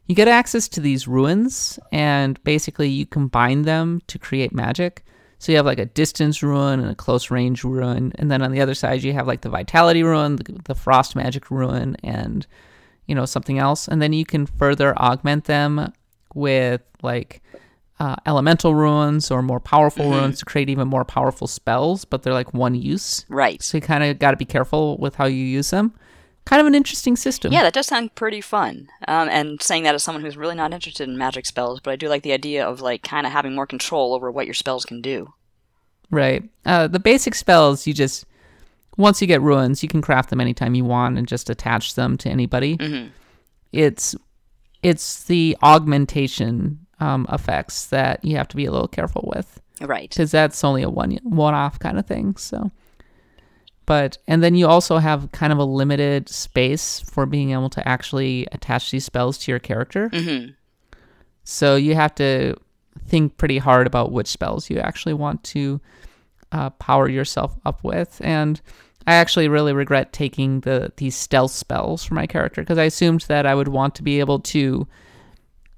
you 0.06 0.14
get 0.14 0.28
access 0.28 0.68
to 0.68 0.80
these 0.80 1.06
runes, 1.06 1.78
and 1.92 2.42
basically 2.42 2.88
you 2.88 3.06
combine 3.06 3.62
them 3.62 4.00
to 4.08 4.18
create 4.18 4.52
magic. 4.52 5.04
So 5.38 5.52
you 5.52 5.56
have 5.56 5.66
like 5.66 5.78
a 5.78 5.86
distance 5.86 6.42
rune 6.42 6.80
and 6.80 6.90
a 6.90 6.94
close 6.94 7.30
range 7.30 7.62
rune, 7.64 8.12
and 8.16 8.30
then 8.30 8.42
on 8.42 8.50
the 8.50 8.60
other 8.60 8.74
side 8.74 9.02
you 9.02 9.12
have 9.12 9.26
like 9.26 9.42
the 9.42 9.48
vitality 9.48 10.02
rune, 10.02 10.36
the, 10.36 10.60
the 10.64 10.74
frost 10.74 11.14
magic 11.14 11.50
rune, 11.50 11.96
and 12.02 12.46
you 13.10 13.16
know 13.16 13.26
something 13.26 13.58
else. 13.58 13.88
And 13.88 14.00
then 14.00 14.12
you 14.12 14.24
can 14.24 14.46
further 14.46 14.96
augment 14.96 15.44
them 15.44 15.92
with 16.32 16.80
like 17.02 17.42
uh, 17.98 18.16
elemental 18.24 18.74
runes 18.74 19.30
or 19.30 19.42
more 19.42 19.60
powerful 19.60 20.10
runes 20.10 20.38
to 20.38 20.44
create 20.46 20.70
even 20.70 20.88
more 20.88 21.04
powerful 21.04 21.46
spells, 21.46 22.04
but 22.06 22.22
they're 22.22 22.32
like 22.32 22.54
one 22.54 22.74
use. 22.74 23.26
Right. 23.28 23.60
So 23.60 23.76
you 23.76 23.82
kind 23.82 24.04
of 24.04 24.18
got 24.18 24.30
to 24.30 24.36
be 24.36 24.46
careful 24.46 24.96
with 24.98 25.16
how 25.16 25.26
you 25.26 25.44
use 25.44 25.70
them. 25.70 25.92
Kind 26.46 26.60
of 26.60 26.66
an 26.66 26.74
interesting 26.74 27.16
system. 27.16 27.52
Yeah, 27.52 27.62
that 27.64 27.74
does 27.74 27.88
sound 27.88 28.14
pretty 28.14 28.40
fun. 28.40 28.88
Um, 29.06 29.28
and 29.28 29.60
saying 29.60 29.82
that 29.82 29.94
as 29.94 30.02
someone 30.02 30.24
who's 30.24 30.38
really 30.38 30.54
not 30.54 30.72
interested 30.72 31.08
in 31.08 31.18
magic 31.18 31.44
spells, 31.44 31.80
but 31.80 31.90
I 31.90 31.96
do 31.96 32.08
like 32.08 32.22
the 32.22 32.32
idea 32.32 32.66
of 32.66 32.80
like 32.80 33.02
kind 33.02 33.26
of 33.26 33.32
having 33.32 33.54
more 33.54 33.66
control 33.66 34.14
over 34.14 34.30
what 34.30 34.46
your 34.46 34.54
spells 34.54 34.86
can 34.86 35.02
do. 35.02 35.34
Right. 36.10 36.48
Uh, 36.64 36.86
the 36.86 36.98
basic 36.98 37.34
spells, 37.34 37.86
you 37.86 37.92
just 37.92 38.24
once 38.96 39.20
you 39.20 39.26
get 39.26 39.40
runes, 39.42 39.82
you 39.82 39.88
can 39.88 40.02
craft 40.02 40.30
them 40.30 40.40
anytime 40.40 40.74
you 40.74 40.84
want 40.84 41.16
and 41.18 41.26
just 41.26 41.48
attach 41.50 41.94
them 41.94 42.16
to 42.18 42.28
anybody. 42.28 42.76
Mhm. 42.76 43.10
It's 43.72 44.14
it's 44.82 45.24
the 45.24 45.56
augmentation 45.62 46.78
um, 47.00 47.26
effects 47.32 47.86
that 47.86 48.24
you 48.24 48.36
have 48.36 48.48
to 48.48 48.56
be 48.56 48.64
a 48.66 48.72
little 48.72 48.88
careful 48.88 49.30
with 49.34 49.60
Right. 49.80 50.08
because 50.10 50.30
that's 50.30 50.62
only 50.64 50.82
a 50.82 50.90
one 50.90 51.18
one 51.22 51.54
off 51.54 51.78
kind 51.78 51.98
of 51.98 52.06
thing. 52.06 52.36
So, 52.36 52.70
but 53.86 54.18
and 54.26 54.42
then 54.42 54.54
you 54.54 54.66
also 54.66 54.98
have 54.98 55.30
kind 55.32 55.52
of 55.52 55.58
a 55.58 55.64
limited 55.64 56.28
space 56.28 57.00
for 57.00 57.26
being 57.26 57.50
able 57.52 57.70
to 57.70 57.86
actually 57.88 58.46
attach 58.52 58.90
these 58.90 59.04
spells 59.04 59.38
to 59.38 59.52
your 59.52 59.58
character. 59.58 60.08
Mm-hmm. 60.10 60.52
So 61.44 61.76
you 61.76 61.94
have 61.94 62.14
to 62.16 62.56
think 63.06 63.36
pretty 63.38 63.58
hard 63.58 63.86
about 63.86 64.12
which 64.12 64.28
spells 64.28 64.68
you 64.70 64.78
actually 64.78 65.14
want 65.14 65.42
to 65.44 65.80
uh, 66.52 66.70
power 66.70 67.08
yourself 67.08 67.56
up 67.64 67.82
with. 67.84 68.20
And 68.22 68.60
I 69.06 69.14
actually 69.14 69.48
really 69.48 69.72
regret 69.72 70.12
taking 70.12 70.60
the 70.60 70.92
these 70.96 71.16
stealth 71.16 71.52
spells 71.52 72.04
for 72.04 72.14
my 72.14 72.26
character 72.26 72.62
because 72.62 72.78
I 72.78 72.84
assumed 72.84 73.22
that 73.22 73.46
I 73.46 73.54
would 73.54 73.68
want 73.68 73.94
to 73.96 74.02
be 74.02 74.20
able 74.20 74.40
to 74.40 74.86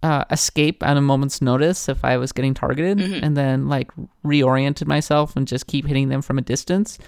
uh, 0.02 0.24
escape 0.30 0.82
at 0.82 0.96
a 0.96 1.00
moment's 1.00 1.40
notice 1.40 1.88
if 1.88 2.04
I 2.04 2.16
was 2.16 2.32
getting 2.32 2.54
targeted, 2.54 3.00
and 3.00 3.36
then 3.36 3.68
like 3.68 3.90
reoriented 4.24 4.86
myself 4.88 5.36
and 5.36 5.46
just 5.46 5.68
keep 5.68 5.86
hitting 5.86 6.08
them 6.08 6.22
from 6.22 6.38
a 6.38 6.42
distance. 6.42 6.98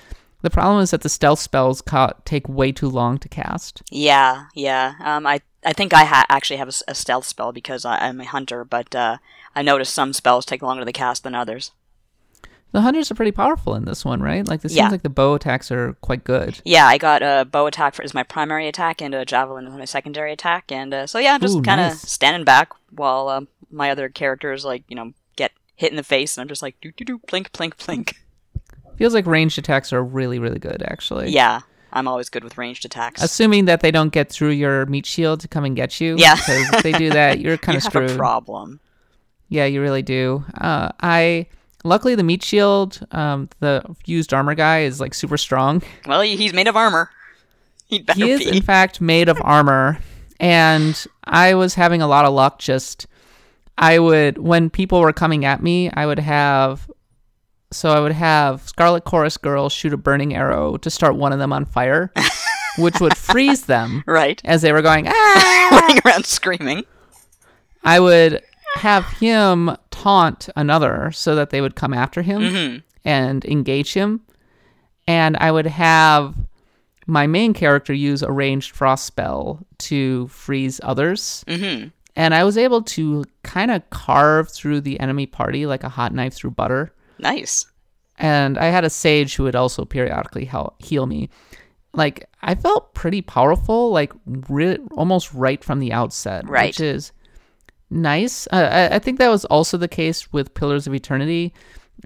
The 0.43 0.51
problem 0.51 0.83
is 0.83 0.91
that 0.91 1.01
the 1.01 1.09
stealth 1.09 1.41
spells 1.41 1.81
ca- 1.81 2.13
take 2.25 2.49
way 2.49 2.71
too 2.71 2.89
long 2.89 3.19
to 3.19 3.29
cast. 3.29 3.83
Yeah, 3.91 4.45
yeah. 4.55 4.95
Um, 5.01 5.27
I 5.27 5.41
I 5.65 5.73
think 5.73 5.93
I 5.93 6.05
ha- 6.05 6.27
actually 6.29 6.59
have 6.59 6.69
a 6.87 6.95
stealth 6.95 7.27
spell 7.27 7.51
because 7.51 7.85
I, 7.85 7.97
I'm 7.99 8.21
a 8.21 8.27
hunter, 8.27 8.65
but 8.65 8.95
uh, 8.95 9.17
I 9.57 9.63
noticed 9.63 9.95
some 9.95 10.13
spells 10.13 10.45
take 10.45 10.63
longer 10.63 10.85
to 10.85 10.93
cast 10.93 11.25
than 11.25 11.35
others. 11.35 11.73
The 12.75 12.81
hunters 12.81 13.09
are 13.09 13.15
pretty 13.15 13.31
powerful 13.31 13.77
in 13.77 13.85
this 13.85 14.05
one, 14.05 14.21
right? 14.21 14.45
Like, 14.45 14.65
it 14.65 14.71
seems 14.71 14.91
like 14.91 15.03
the 15.03 15.09
bow 15.09 15.35
attacks 15.35 15.71
are 15.71 15.93
quite 16.01 16.25
good. 16.25 16.61
Yeah, 16.65 16.89
I 16.89 16.99
got 16.99 17.23
a 17.23 17.47
bow 17.49 17.69
attack 17.69 17.95
for, 17.95 18.03
as 18.03 18.15
my 18.15 18.25
primary 18.25 18.67
attack 18.67 19.01
and 19.01 19.15
a 19.15 19.25
javelin 19.25 19.69
as 19.69 19.75
my 19.75 19.85
secondary 19.85 20.33
attack, 20.33 20.73
and 20.73 20.93
uh, 20.93 21.07
so 21.07 21.21
yeah, 21.21 21.35
I'm 21.35 21.41
just 21.41 21.63
kind 21.63 21.81
of 21.81 21.91
nice. 21.91 22.11
standing 22.11 22.43
back 22.43 22.73
while 22.91 23.29
um, 23.29 23.47
my 23.71 23.93
other 23.93 24.09
characters 24.09 24.65
like 24.65 24.83
you 24.89 24.97
know 24.97 25.13
get 25.37 25.53
hit 25.77 25.93
in 25.93 25.97
the 25.97 26.03
face, 26.03 26.37
and 26.37 26.43
I'm 26.43 26.49
just 26.49 26.63
like 26.63 26.75
do 26.81 26.91
do 26.91 27.05
do 27.05 27.21
plink 27.21 27.51
plink 27.51 27.77
plink. 27.77 28.15
Feels 28.97 29.15
like 29.15 29.25
ranged 29.25 29.57
attacks 29.57 29.93
are 29.93 30.03
really, 30.03 30.41
really 30.41 30.59
good, 30.59 30.83
actually. 30.83 31.31
Yeah, 31.31 31.61
I'm 31.93 32.09
always 32.09 32.29
good 32.29 32.43
with 32.43 32.59
ranged 32.59 32.85
attacks. 32.85 33.23
Assuming 33.23 33.67
that 33.67 33.83
they 33.83 33.93
don't 33.93 34.13
get 34.13 34.31
through 34.31 34.51
your 34.51 34.85
meat 34.87 35.07
shield 35.07 35.39
to 35.43 35.49
come 35.49 35.65
and 35.65 35.77
get 35.77 36.01
you. 36.01 36.17
Yeah. 36.19 36.35
Because 36.35 36.71
if 36.75 36.83
they 36.83 36.93
do 36.93 37.11
that, 37.11 37.39
you're 37.39 37.57
kind 37.57 37.77
of 37.77 37.85
have 37.85 37.93
screwed. 37.93 38.11
a 38.11 38.17
problem. 38.17 38.81
Yeah, 39.49 39.67
you 39.67 39.81
really 39.81 40.03
do. 40.03 40.45
Uh, 40.61 40.91
I 41.01 41.47
luckily 41.85 42.15
the 42.15 42.23
meat 42.25 42.43
shield, 42.43 43.07
um, 43.13 43.49
the 43.61 43.85
fused 44.05 44.35
armor 44.35 44.55
guy 44.55 44.81
is 44.81 45.01
like 45.01 45.15
super 45.15 45.37
strong. 45.37 45.83
Well, 46.07 46.23
he's 46.23 46.53
made 46.53 46.67
of 46.67 46.77
armor. 46.77 47.11
He 47.87 48.03
is 48.19 48.47
in 48.47 48.63
fact 48.63 49.01
made 49.01 49.29
of 49.29 49.39
armor, 49.43 49.99
and 50.41 51.07
I 51.23 51.55
was 51.55 51.75
having 51.75 52.03
a 52.03 52.09
lot 52.09 52.25
of 52.25 52.33
luck. 52.33 52.59
Just 52.59 53.07
I 53.79 53.99
would 53.99 54.39
when 54.39 54.71
people 54.71 55.01
were 55.01 55.13
coming 55.13 55.45
at 55.45 55.63
me, 55.63 55.91
I 55.91 56.07
would 56.07 56.19
have. 56.19 56.91
So 57.71 57.91
I 57.91 57.99
would 57.99 58.13
have 58.13 58.63
Scarlet 58.69 59.05
Chorus 59.05 59.37
Girl 59.37 59.69
shoot 59.69 59.93
a 59.93 59.97
burning 59.97 60.35
arrow 60.35 60.77
to 60.77 60.91
start 60.91 61.17
one 61.17 61.33
of 61.33 61.41
them 61.41 61.53
on 61.53 61.65
fire, 61.65 62.13
which 62.79 63.01
would 63.01 63.17
freeze 63.17 63.67
them 63.67 64.05
right, 64.07 64.41
as 64.45 64.63
they 64.63 64.73
were 64.73 64.83
going 64.83 65.07
ah. 65.09 65.81
running 65.83 66.01
around 66.05 66.25
screaming. 66.25 66.85
I 67.83 68.01
would 68.01 68.43
have 68.77 69.05
him 69.19 69.77
taunt 69.91 70.49
another 70.57 71.11
so 71.13 71.35
that 71.35 71.51
they 71.51 71.61
would 71.61 71.75
come 71.77 71.95
after 71.95 72.23
him 72.23 72.41
Mm-hmm. 72.43 72.79
and 73.05 73.45
engage 73.45 73.95
him. 73.95 74.21
And 75.07 75.37
I 75.37 75.51
would 75.51 75.67
have 75.67 76.35
my 77.07 77.27
main 77.27 77.53
character 77.53 77.93
use 77.93 78.23
a 78.23 78.33
ranged 78.33 78.75
frost 78.75 79.05
spell 79.05 79.65
to 79.79 80.27
freeze 80.29 80.81
others. 80.83 81.45
Mm-hmm. 81.47 81.89
and 82.17 82.35
I 82.35 82.45
was 82.45 82.57
able 82.57 82.81
to 82.83 83.25
kind 83.43 83.71
of 83.71 83.89
carve 83.91 84.49
through 84.51 84.81
the 84.83 84.99
enemy 85.01 85.27
party 85.27 85.67
like 85.67 85.85
a 85.85 85.89
hot 85.89 86.15
knife 86.15 86.33
through 86.35 86.53
butter. 86.53 86.93
Nice. 87.19 87.67
And 88.19 88.57
I 88.59 88.67
had 88.67 88.85
a 88.85 88.91
sage 88.91 89.35
who 89.35 89.43
would 89.43 89.57
also 89.57 89.85
periodically 89.85 90.45
help 90.45 90.81
heal 90.83 91.07
me. 91.07 91.29
Like 91.93 92.29
I 92.43 92.55
felt 92.55 92.95
pretty 92.95 93.21
powerful, 93.23 93.91
like 93.91 94.13
re- 94.49 94.79
almost 94.93 95.33
right 95.35 95.63
from 95.63 95.81
the 95.81 95.93
outset, 95.93 96.49
Right. 96.49 96.69
which 96.69 96.81
is 96.81 97.13
nice. 97.91 98.47
Uh, 98.53 98.69
I, 98.91 98.97
I 98.97 98.99
think 98.99 99.19
that 99.19 99.29
was 99.29 99.45
also 99.47 99.77
the 99.77 99.89
case 99.89 100.33
with 100.33 100.55
Pillars 100.55 100.87
of 100.87 100.95
Eternity. 100.95 101.53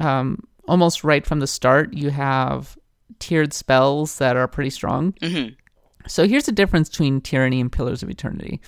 Um, 0.00 0.42
almost 0.66 1.04
right 1.04 1.26
from 1.26 1.40
the 1.40 1.46
start, 1.46 1.94
you 1.94 2.10
have 2.10 2.76
tiered 3.18 3.52
spells 3.52 4.18
that 4.18 4.36
are 4.36 4.46
pretty 4.48 4.70
strong. 4.70 5.14
hmm 5.22 5.48
So 6.06 6.26
here's 6.28 6.44
the 6.46 6.52
difference 6.52 6.88
between 6.88 7.20
Tyranny 7.20 7.60
and 7.60 7.70
Pillars 7.72 8.02
of 8.02 8.10
Eternity. 8.10 8.60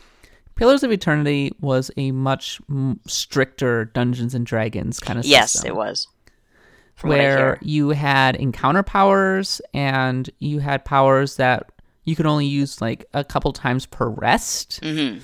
Pillars 0.57 0.83
of 0.83 0.93
Eternity 0.93 1.53
was 1.61 1.91
a 1.97 2.11
much 2.13 2.61
stricter 3.07 3.87
Dungeons 3.87 4.35
and 4.35 4.45
Dragons 4.45 5.01
kind 5.01 5.19
of 5.19 5.25
Yes, 5.25 5.53
system 5.53 5.71
it 5.71 5.77
was. 5.77 6.07
From 6.97 7.11
what 7.11 7.21
I 7.21 7.25
where 7.25 7.59
you 7.63 7.91
had 7.91 8.37
encounter 8.37 8.83
powers 8.83 9.63
and 9.73 10.29
you 10.39 10.59
had 10.59 10.85
powers 10.85 11.37
that 11.37 11.71
you 12.05 12.15
could 12.15 12.27
only 12.27 12.45
use 12.47 12.81
like 12.83 13.07
a 13.15 13.25
couple 13.25 13.53
times 13.53 13.87
per 13.87 14.09
rest 14.09 14.81
Mhm. 14.83 15.23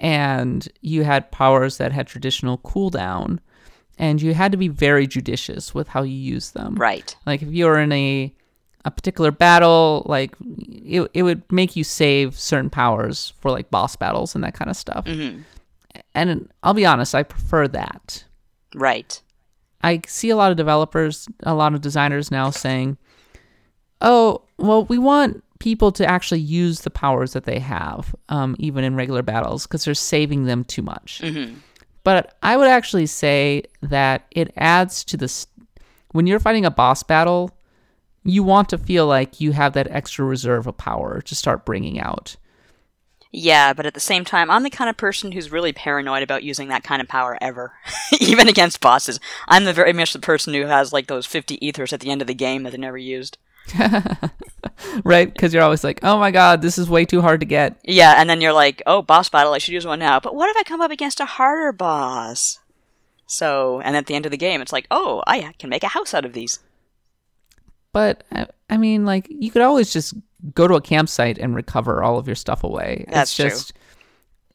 And 0.00 0.68
you 0.80 1.04
had 1.04 1.30
powers 1.30 1.76
that 1.78 1.92
had 1.92 2.06
traditional 2.08 2.58
cooldown 2.58 3.38
and 3.98 4.20
you 4.22 4.32
had 4.34 4.50
to 4.50 4.56
be 4.58 4.66
very 4.68 5.06
judicious 5.06 5.74
with 5.74 5.88
how 5.88 6.02
you 6.02 6.16
use 6.16 6.50
them 6.52 6.74
Right. 6.74 7.14
like 7.26 7.42
if 7.42 7.48
you 7.52 7.66
were 7.66 7.78
in 7.78 7.92
a 7.92 8.34
a 8.84 8.90
particular 8.90 9.30
battle 9.30 10.02
like 10.06 10.34
it, 10.40 11.08
it 11.12 11.22
would 11.22 11.42
make 11.52 11.76
you 11.76 11.84
save 11.84 12.38
certain 12.38 12.70
powers 12.70 13.34
for 13.40 13.50
like 13.50 13.70
boss 13.70 13.94
battles 13.94 14.34
and 14.34 14.42
that 14.42 14.54
kind 14.54 14.70
of 14.70 14.76
stuff 14.76 15.04
hmm 15.06 15.40
and 16.14 16.48
i'll 16.62 16.72
be 16.74 16.86
honest 16.86 17.14
i 17.14 17.22
prefer 17.22 17.68
that 17.68 18.24
Right. 18.74 19.20
I 19.82 20.02
see 20.06 20.30
a 20.30 20.36
lot 20.36 20.50
of 20.52 20.56
developers, 20.56 21.26
a 21.42 21.54
lot 21.54 21.74
of 21.74 21.80
designers 21.80 22.30
now 22.30 22.50
saying, 22.50 22.98
"Oh, 24.00 24.42
well, 24.60 24.84
we 24.84 24.98
want 24.98 25.42
people 25.58 25.92
to 25.92 26.06
actually 26.06 26.40
use 26.40 26.80
the 26.80 26.90
powers 26.90 27.32
that 27.32 27.44
they 27.44 27.58
have, 27.58 28.14
um, 28.28 28.56
even 28.58 28.84
in 28.84 28.94
regular 28.94 29.22
battles, 29.22 29.66
because 29.66 29.84
they're 29.84 29.94
saving 29.94 30.44
them 30.44 30.64
too 30.64 30.82
much." 30.82 31.20
hmm 31.22 31.54
But 32.04 32.36
I 32.42 32.56
would 32.56 32.68
actually 32.68 33.06
say 33.06 33.64
that 33.82 34.26
it 34.30 34.52
adds 34.56 35.04
to 35.04 35.16
this. 35.16 35.46
When 36.12 36.26
you're 36.26 36.40
fighting 36.40 36.64
a 36.64 36.70
boss 36.70 37.02
battle, 37.02 37.50
you 38.24 38.42
want 38.42 38.68
to 38.70 38.78
feel 38.78 39.06
like 39.06 39.40
you 39.40 39.52
have 39.52 39.72
that 39.74 39.88
extra 39.90 40.24
reserve 40.24 40.66
of 40.66 40.76
power 40.76 41.20
to 41.22 41.34
start 41.34 41.64
bringing 41.64 42.00
out. 42.00 42.36
Yeah, 43.32 43.72
but 43.74 43.86
at 43.86 43.94
the 43.94 44.00
same 44.00 44.24
time, 44.24 44.50
I'm 44.50 44.64
the 44.64 44.70
kind 44.70 44.90
of 44.90 44.96
person 44.96 45.30
who's 45.30 45.52
really 45.52 45.72
paranoid 45.72 46.22
about 46.24 46.42
using 46.42 46.68
that 46.68 46.82
kind 46.82 47.00
of 47.00 47.06
power 47.06 47.38
ever, 47.40 47.72
even 48.20 48.48
against 48.48 48.80
bosses. 48.80 49.20
I'm 49.46 49.64
the 49.64 49.72
very 49.72 49.92
much 49.92 50.12
the 50.12 50.18
person 50.18 50.52
who 50.52 50.66
has 50.66 50.92
like 50.92 51.06
those 51.06 51.26
50 51.26 51.64
ethers 51.64 51.92
at 51.92 52.00
the 52.00 52.10
end 52.10 52.22
of 52.22 52.26
the 52.26 52.34
game 52.34 52.64
that 52.64 52.72
they 52.72 52.78
never 52.78 52.98
used. 52.98 53.38
right? 55.04 55.32
Because 55.32 55.54
you're 55.54 55.62
always 55.62 55.84
like, 55.84 56.00
oh 56.02 56.18
my 56.18 56.30
god, 56.30 56.62
this 56.62 56.78
is 56.78 56.88
way 56.88 57.04
too 57.04 57.20
hard 57.20 57.40
to 57.40 57.46
get. 57.46 57.78
Yeah, 57.84 58.14
and 58.16 58.28
then 58.28 58.40
you're 58.40 58.52
like, 58.52 58.82
oh, 58.86 59.02
boss 59.02 59.28
battle, 59.28 59.52
I 59.52 59.58
should 59.58 59.74
use 59.74 59.86
one 59.86 59.98
now. 59.98 60.20
But 60.20 60.34
what 60.34 60.50
if 60.50 60.56
I 60.56 60.62
come 60.62 60.80
up 60.80 60.90
against 60.90 61.20
a 61.20 61.24
harder 61.24 61.72
boss? 61.72 62.58
So, 63.26 63.80
and 63.80 63.96
at 63.96 64.06
the 64.06 64.14
end 64.14 64.26
of 64.26 64.32
the 64.32 64.36
game, 64.36 64.60
it's 64.60 64.72
like, 64.72 64.86
oh, 64.90 65.22
I 65.26 65.52
can 65.58 65.70
make 65.70 65.84
a 65.84 65.88
house 65.88 66.14
out 66.14 66.24
of 66.24 66.32
these. 66.32 66.58
But 67.92 68.24
I, 68.68 68.76
mean, 68.76 69.04
like 69.04 69.26
you 69.28 69.50
could 69.50 69.62
always 69.62 69.92
just 69.92 70.14
go 70.54 70.66
to 70.68 70.74
a 70.74 70.80
campsite 70.80 71.38
and 71.38 71.54
recover 71.54 72.02
all 72.02 72.18
of 72.18 72.26
your 72.26 72.36
stuff 72.36 72.64
away. 72.64 73.04
That's 73.08 73.30
it's 73.30 73.36
true. 73.36 73.48
just 73.48 73.72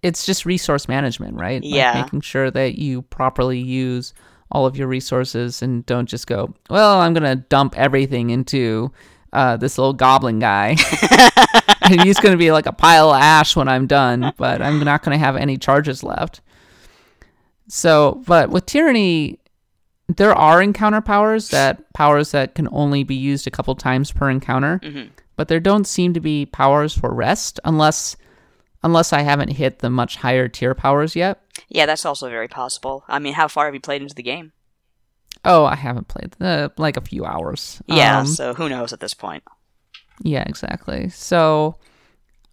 it's 0.01 0.25
just 0.25 0.45
resource 0.45 0.87
management, 0.87 1.35
right? 1.35 1.61
Like, 1.63 1.73
Yeah. 1.73 2.01
making 2.03 2.21
sure 2.21 2.51
that 2.51 2.77
you 2.77 3.01
properly 3.03 3.59
use 3.59 4.13
all 4.51 4.65
of 4.65 4.77
your 4.77 4.87
resources 4.87 5.61
and 5.61 5.85
don't 5.85 6.07
just 6.07 6.27
go, 6.27 6.53
well, 6.69 6.99
I'm 7.01 7.13
gonna 7.13 7.35
dump 7.35 7.77
everything 7.77 8.29
into 8.29 8.91
uh, 9.33 9.57
this 9.57 9.77
little 9.77 9.93
goblin 9.93 10.39
guy. 10.39 10.75
and 11.81 12.01
he's 12.03 12.19
gonna 12.19 12.37
be 12.37 12.51
like 12.51 12.65
a 12.67 12.71
pile 12.71 13.09
of 13.11 13.21
ash 13.21 13.55
when 13.55 13.67
I'm 13.67 13.87
done, 13.87 14.31
but 14.37 14.61
I'm 14.61 14.79
not 14.79 15.03
gonna 15.03 15.17
have 15.17 15.35
any 15.35 15.57
charges 15.57 16.03
left. 16.03 16.41
So, 17.67 18.21
but 18.27 18.49
with 18.49 18.65
tyranny, 18.65 19.39
there 20.07 20.33
are 20.35 20.61
encounter 20.61 21.01
powers 21.01 21.49
that 21.49 21.91
powers 21.93 22.31
that 22.31 22.53
can 22.55 22.67
only 22.71 23.03
be 23.03 23.15
used 23.15 23.47
a 23.47 23.51
couple 23.51 23.73
times 23.75 24.11
per 24.11 24.29
encounter, 24.29 24.79
Mhm. 24.83 25.09
but 25.35 25.47
there 25.47 25.59
don't 25.59 25.85
seem 25.87 26.13
to 26.13 26.19
be 26.19 26.45
powers 26.45 26.95
for 26.95 27.11
rest 27.11 27.59
unless 27.65 28.15
unless 28.85 29.11
I 29.11 29.21
haven't 29.23 29.49
hit 29.49 29.79
the 29.79 29.89
much 29.89 30.15
higher 30.15 30.47
tier 30.47 30.73
powers 30.73 31.15
yet. 31.15 31.41
Yeah, 31.67 31.85
that's 31.85 32.05
also 32.05 32.29
very 32.29 32.47
possible. 32.47 33.03
I 33.09 33.19
mean, 33.19 33.33
how 33.33 33.47
far 33.49 33.65
have 33.65 33.73
you 33.73 33.81
played 33.81 34.01
into 34.01 34.15
the 34.15 34.23
game? 34.23 34.53
Oh, 35.43 35.65
I 35.65 35.75
haven't 35.75 36.07
played 36.07 36.35
uh, 36.41 36.69
like 36.77 36.95
a 36.95 37.01
few 37.01 37.25
hours. 37.25 37.81
Yeah, 37.87 38.19
Um, 38.19 38.25
so 38.27 38.53
who 38.53 38.69
knows 38.69 38.93
at 38.93 38.99
this 39.01 39.13
point? 39.13 39.43
yeah, 40.21 40.43
exactly. 40.47 41.09
So 41.09 41.75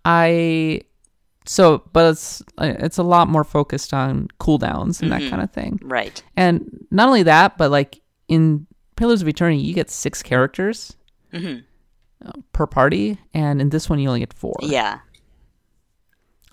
I 0.04 0.82
so 1.44 1.82
but 1.92 2.10
it's 2.12 2.42
it's 2.58 2.98
a 2.98 3.02
lot 3.02 3.28
more 3.28 3.44
focused 3.44 3.92
on 3.94 4.28
cooldowns 4.40 5.00
and 5.02 5.10
that 5.12 5.20
Mhm. 5.22 5.30
kind 5.30 5.42
of 5.42 5.50
thing. 5.52 5.78
Right. 5.82 6.22
And 6.36 6.86
not 6.90 7.08
only 7.08 7.22
that, 7.24 7.56
but 7.58 7.70
like 7.70 8.00
in 8.28 8.66
Pillars 8.96 9.22
of 9.22 9.28
Eternity, 9.28 9.60
you 9.62 9.74
get 9.74 9.90
six 9.90 10.22
characters 10.22 10.96
hmm 11.32 11.58
per 12.52 12.66
party, 12.68 13.18
and 13.34 13.60
in 13.60 13.70
this 13.70 13.90
one, 13.90 13.98
you 13.98 14.06
only 14.08 14.20
get 14.20 14.32
four. 14.32 14.54
Yeah. 14.62 15.00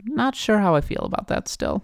Not 0.03 0.35
sure 0.35 0.59
how 0.59 0.75
I 0.75 0.81
feel 0.81 1.01
about 1.03 1.27
that 1.27 1.47
still. 1.47 1.83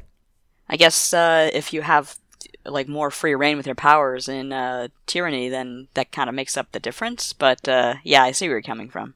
I 0.70 0.78
guess 0.78 1.14
uh, 1.14 1.50
if 1.54 1.74
you 1.74 1.82
have 1.82 2.18
like 2.66 2.88
more 2.88 3.12
free 3.12 3.36
rein 3.36 3.58
with 3.58 3.66
your 3.68 3.76
powers 3.76 4.28
in 4.28 4.52
uh, 4.52 4.88
tyranny, 5.06 5.50
then 5.50 5.88
that 5.94 6.12
kind 6.12 6.30
of 6.30 6.36
makes 6.36 6.58
up 6.58 6.72
the 6.72 6.80
difference. 6.80 7.34
But 7.34 7.68
uh, 7.68 7.96
yeah, 8.04 8.24
I 8.24 8.32
see 8.32 8.48
where 8.48 8.56
you're 8.58 8.62
coming 8.64 8.90
from. 8.90 9.14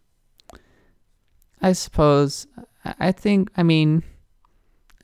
I 1.62 1.74
suppose. 1.74 2.48
I 2.86 3.12
think. 3.12 3.50
I 3.58 3.64
mean, 3.64 4.04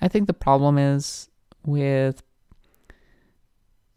I 0.02 0.08
think 0.08 0.28
the 0.28 0.34
problem 0.34 0.78
is 0.78 1.30
with. 1.66 2.22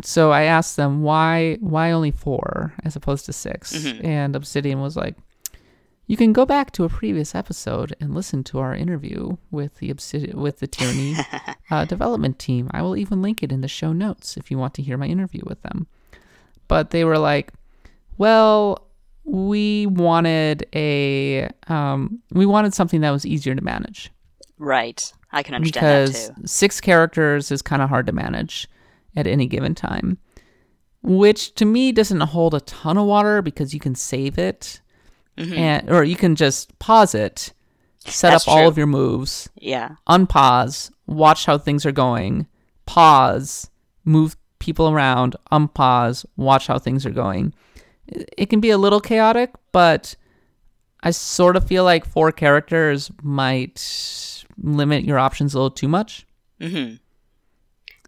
So 0.02 0.30
I 0.30 0.42
asked 0.44 0.76
them 0.76 1.02
why 1.02 1.56
why 1.60 1.90
only 1.90 2.12
four 2.12 2.72
as 2.84 2.94
opposed 2.96 3.26
to 3.26 3.32
6 3.32 3.72
Mhm. 3.72 4.04
and 4.04 4.36
Obsidian 4.36 4.80
was 4.80 4.96
like, 4.96 5.16
"You 6.08 6.16
can 6.16 6.32
go 6.32 6.44
back 6.44 6.72
to 6.72 6.84
a 6.84 6.88
previous 6.88 7.34
episode 7.36 7.94
and 8.00 8.14
listen 8.14 8.42
to 8.44 8.58
our 8.58 8.74
interview 8.74 9.36
with 9.52 9.78
the 9.78 9.94
with 10.34 10.58
the 10.58 10.66
Tyranny 10.66 11.14
uh, 11.70 11.84
development 11.84 12.40
team. 12.40 12.68
I 12.72 12.82
will 12.82 12.96
even 12.96 13.22
link 13.22 13.44
it 13.44 13.52
in 13.52 13.60
the 13.60 13.68
show 13.68 13.92
notes 13.92 14.36
if 14.36 14.50
you 14.50 14.58
want 14.58 14.74
to 14.74 14.82
hear 14.82 14.96
my 14.96 15.06
interview 15.06 15.42
with 15.46 15.62
them." 15.62 15.86
But 16.66 16.90
they 16.90 17.04
were 17.04 17.18
like, 17.18 17.52
"Well, 18.16 18.88
we 19.28 19.86
wanted 19.86 20.66
a 20.74 21.48
um, 21.68 22.20
we 22.32 22.46
wanted 22.46 22.74
something 22.74 23.02
that 23.02 23.10
was 23.10 23.26
easier 23.26 23.54
to 23.54 23.62
manage 23.62 24.10
Right. 24.58 25.12
I 25.30 25.42
can 25.42 25.54
understand 25.54 26.06
because 26.06 26.28
that 26.28 26.36
too. 26.36 26.46
six 26.46 26.80
characters 26.80 27.52
is 27.52 27.62
kind 27.62 27.82
of 27.82 27.88
hard 27.88 28.06
to 28.06 28.12
manage 28.12 28.66
at 29.14 29.26
any 29.26 29.46
given 29.46 29.74
time 29.74 30.18
which 31.02 31.54
to 31.54 31.64
me 31.64 31.92
doesn't 31.92 32.20
hold 32.20 32.54
a 32.54 32.60
ton 32.60 32.96
of 32.98 33.06
water 33.06 33.42
because 33.42 33.72
you 33.72 33.80
can 33.80 33.94
save 33.94 34.38
it 34.38 34.80
Mhm. 35.38 35.56
and 35.56 35.90
or 35.90 36.02
you 36.04 36.16
can 36.16 36.34
just 36.36 36.76
pause 36.78 37.14
it 37.14 37.52
set 38.04 38.30
That's 38.30 38.48
up 38.48 38.54
all 38.54 38.68
of 38.68 38.76
your 38.76 38.86
moves 38.86 39.48
Yeah. 39.56 39.96
unpause 40.08 40.90
watch 41.06 41.46
how 41.46 41.56
things 41.58 41.86
are 41.86 41.92
going 41.92 42.46
pause 42.86 43.70
move 44.04 44.36
people 44.58 44.88
around 44.90 45.36
unpause 45.52 46.24
watch 46.36 46.66
how 46.66 46.78
things 46.78 47.06
are 47.06 47.10
going. 47.10 47.54
It 48.06 48.46
can 48.50 48.60
be 48.60 48.70
a 48.70 48.78
little 48.78 49.00
chaotic 49.00 49.52
but 49.72 50.16
i 51.02 51.10
sort 51.12 51.54
of 51.56 51.64
feel 51.66 51.84
like 51.84 52.04
four 52.04 52.32
characters 52.32 53.10
might 53.22 54.44
limit 54.60 55.04
your 55.04 55.18
options 55.18 55.54
a 55.54 55.58
little 55.58 55.70
too 55.70 55.88
much. 55.88 56.26
Hmm 56.60 56.94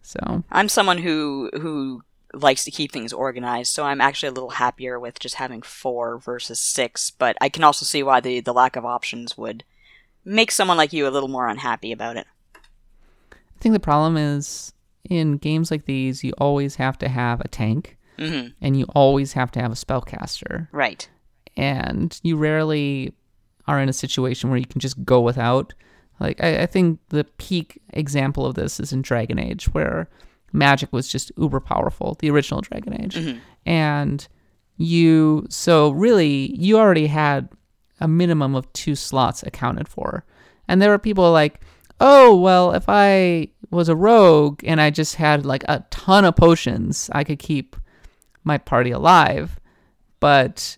so. 0.02 0.42
I'm 0.50 0.68
someone 0.68 0.98
who 0.98 1.50
who 1.60 2.02
likes 2.34 2.64
to 2.64 2.70
keep 2.70 2.92
things 2.92 3.12
organized, 3.12 3.72
so 3.72 3.84
I'm 3.84 4.00
actually 4.00 4.28
a 4.28 4.32
little 4.32 4.50
happier 4.50 4.98
with 5.00 5.18
just 5.18 5.36
having 5.36 5.62
four 5.62 6.18
versus 6.18 6.60
six. 6.60 7.10
But 7.10 7.36
I 7.40 7.48
can 7.48 7.64
also 7.64 7.84
see 7.84 8.02
why 8.02 8.20
the 8.20 8.40
the 8.40 8.52
lack 8.54 8.76
of 8.76 8.84
options 8.84 9.36
would 9.36 9.64
make 10.24 10.50
someone 10.50 10.76
like 10.76 10.92
you 10.92 11.06
a 11.06 11.10
little 11.10 11.28
more 11.28 11.48
unhappy 11.48 11.92
about 11.92 12.16
it. 12.16 12.26
i 13.32 13.58
think 13.60 13.72
the 13.72 13.80
problem 13.80 14.16
is 14.16 14.72
in 15.08 15.38
games 15.38 15.70
like 15.70 15.86
these 15.86 16.22
you 16.22 16.32
always 16.38 16.76
have 16.76 16.98
to 16.98 17.08
have 17.08 17.40
a 17.40 17.48
tank 17.48 17.96
hmm 18.18 18.48
and 18.60 18.76
you 18.78 18.84
always 18.94 19.32
have 19.32 19.50
to 19.50 19.60
have 19.60 19.72
a 19.72 19.74
spellcaster 19.74 20.68
Right. 20.72 21.08
and 21.56 22.20
you 22.22 22.36
rarely 22.36 23.14
are 23.66 23.80
in 23.80 23.88
a 23.88 23.92
situation 23.94 24.50
where 24.50 24.58
you 24.58 24.66
can 24.66 24.80
just 24.80 25.04
go 25.04 25.20
without. 25.20 25.72
Like 26.18 26.42
I, 26.42 26.62
I 26.62 26.66
think 26.66 26.98
the 27.10 27.24
peak 27.38 27.80
example 27.92 28.44
of 28.44 28.54
this 28.56 28.78
is 28.80 28.92
in 28.92 29.00
Dragon 29.00 29.38
Age, 29.38 29.66
where 29.72 30.08
magic 30.52 30.92
was 30.92 31.08
just 31.08 31.32
uber 31.36 31.60
powerful, 31.60 32.16
the 32.20 32.30
original 32.30 32.60
Dragon 32.60 33.00
Age, 33.02 33.14
Mhm. 33.16 33.38
and 33.66 34.28
you 34.76 35.46
so 35.50 35.90
really 35.90 36.54
you 36.58 36.78
already 36.78 37.06
had 37.08 37.48
a 38.00 38.08
minimum 38.08 38.54
of 38.54 38.72
two 38.72 38.94
slots 38.94 39.42
accounted 39.42 39.86
for, 39.88 40.24
and 40.68 40.80
there 40.80 40.90
were 40.90 40.98
people 40.98 41.30
like, 41.32 41.60
oh, 42.00 42.34
well, 42.34 42.72
if 42.72 42.84
I 42.88 43.48
was 43.70 43.88
a 43.90 43.94
rogue 43.96 44.62
and 44.64 44.80
I 44.80 44.88
just 44.90 45.16
had 45.16 45.44
like 45.44 45.62
a 45.68 45.84
ton 45.90 46.24
of 46.24 46.34
potions, 46.36 47.10
I 47.12 47.24
could 47.24 47.38
keep 47.38 47.76
my 48.42 48.56
party 48.56 48.90
alive. 48.90 49.60
But 50.18 50.76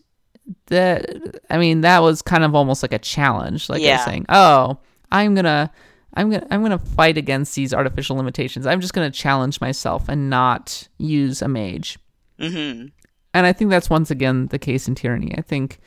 that, 0.67 1.07
I 1.49 1.59
mean, 1.59 1.83
that 1.83 2.03
was 2.03 2.23
kind 2.23 2.43
of 2.45 2.55
almost 2.57 2.83
like 2.83 2.93
a 2.93 2.99
challenge. 2.99 3.69
Like 3.71 3.83
Yeah. 3.83 4.05
saying, 4.05 4.27
oh, 4.29 4.79
I'm 5.13 5.35
gonna. 5.37 5.71
I'm 6.15 6.31
gonna 6.31 6.47
I'm 6.51 6.63
gonna 6.63 6.79
fight 6.79 7.17
against 7.17 7.55
these 7.55 7.73
artificial 7.73 8.17
limitations. 8.17 8.67
I'm 8.67 8.81
just 8.81 8.93
gonna 8.93 9.11
challenge 9.11 9.61
myself 9.61 10.09
and 10.09 10.29
not 10.29 10.89
use 10.99 11.43
a 11.43 11.49
mage. 11.49 11.99
Mm-hmm. 12.39 12.89
And 13.35 13.47
I 13.47 13.53
think 13.53 13.71
that's 13.71 13.89
once 13.89 14.11
again 14.11 14.49
the 14.49 14.59
case 14.59 14.89
in 14.89 14.95
Tyranny. 14.95 15.35
I 15.37 15.41
think 15.41 15.79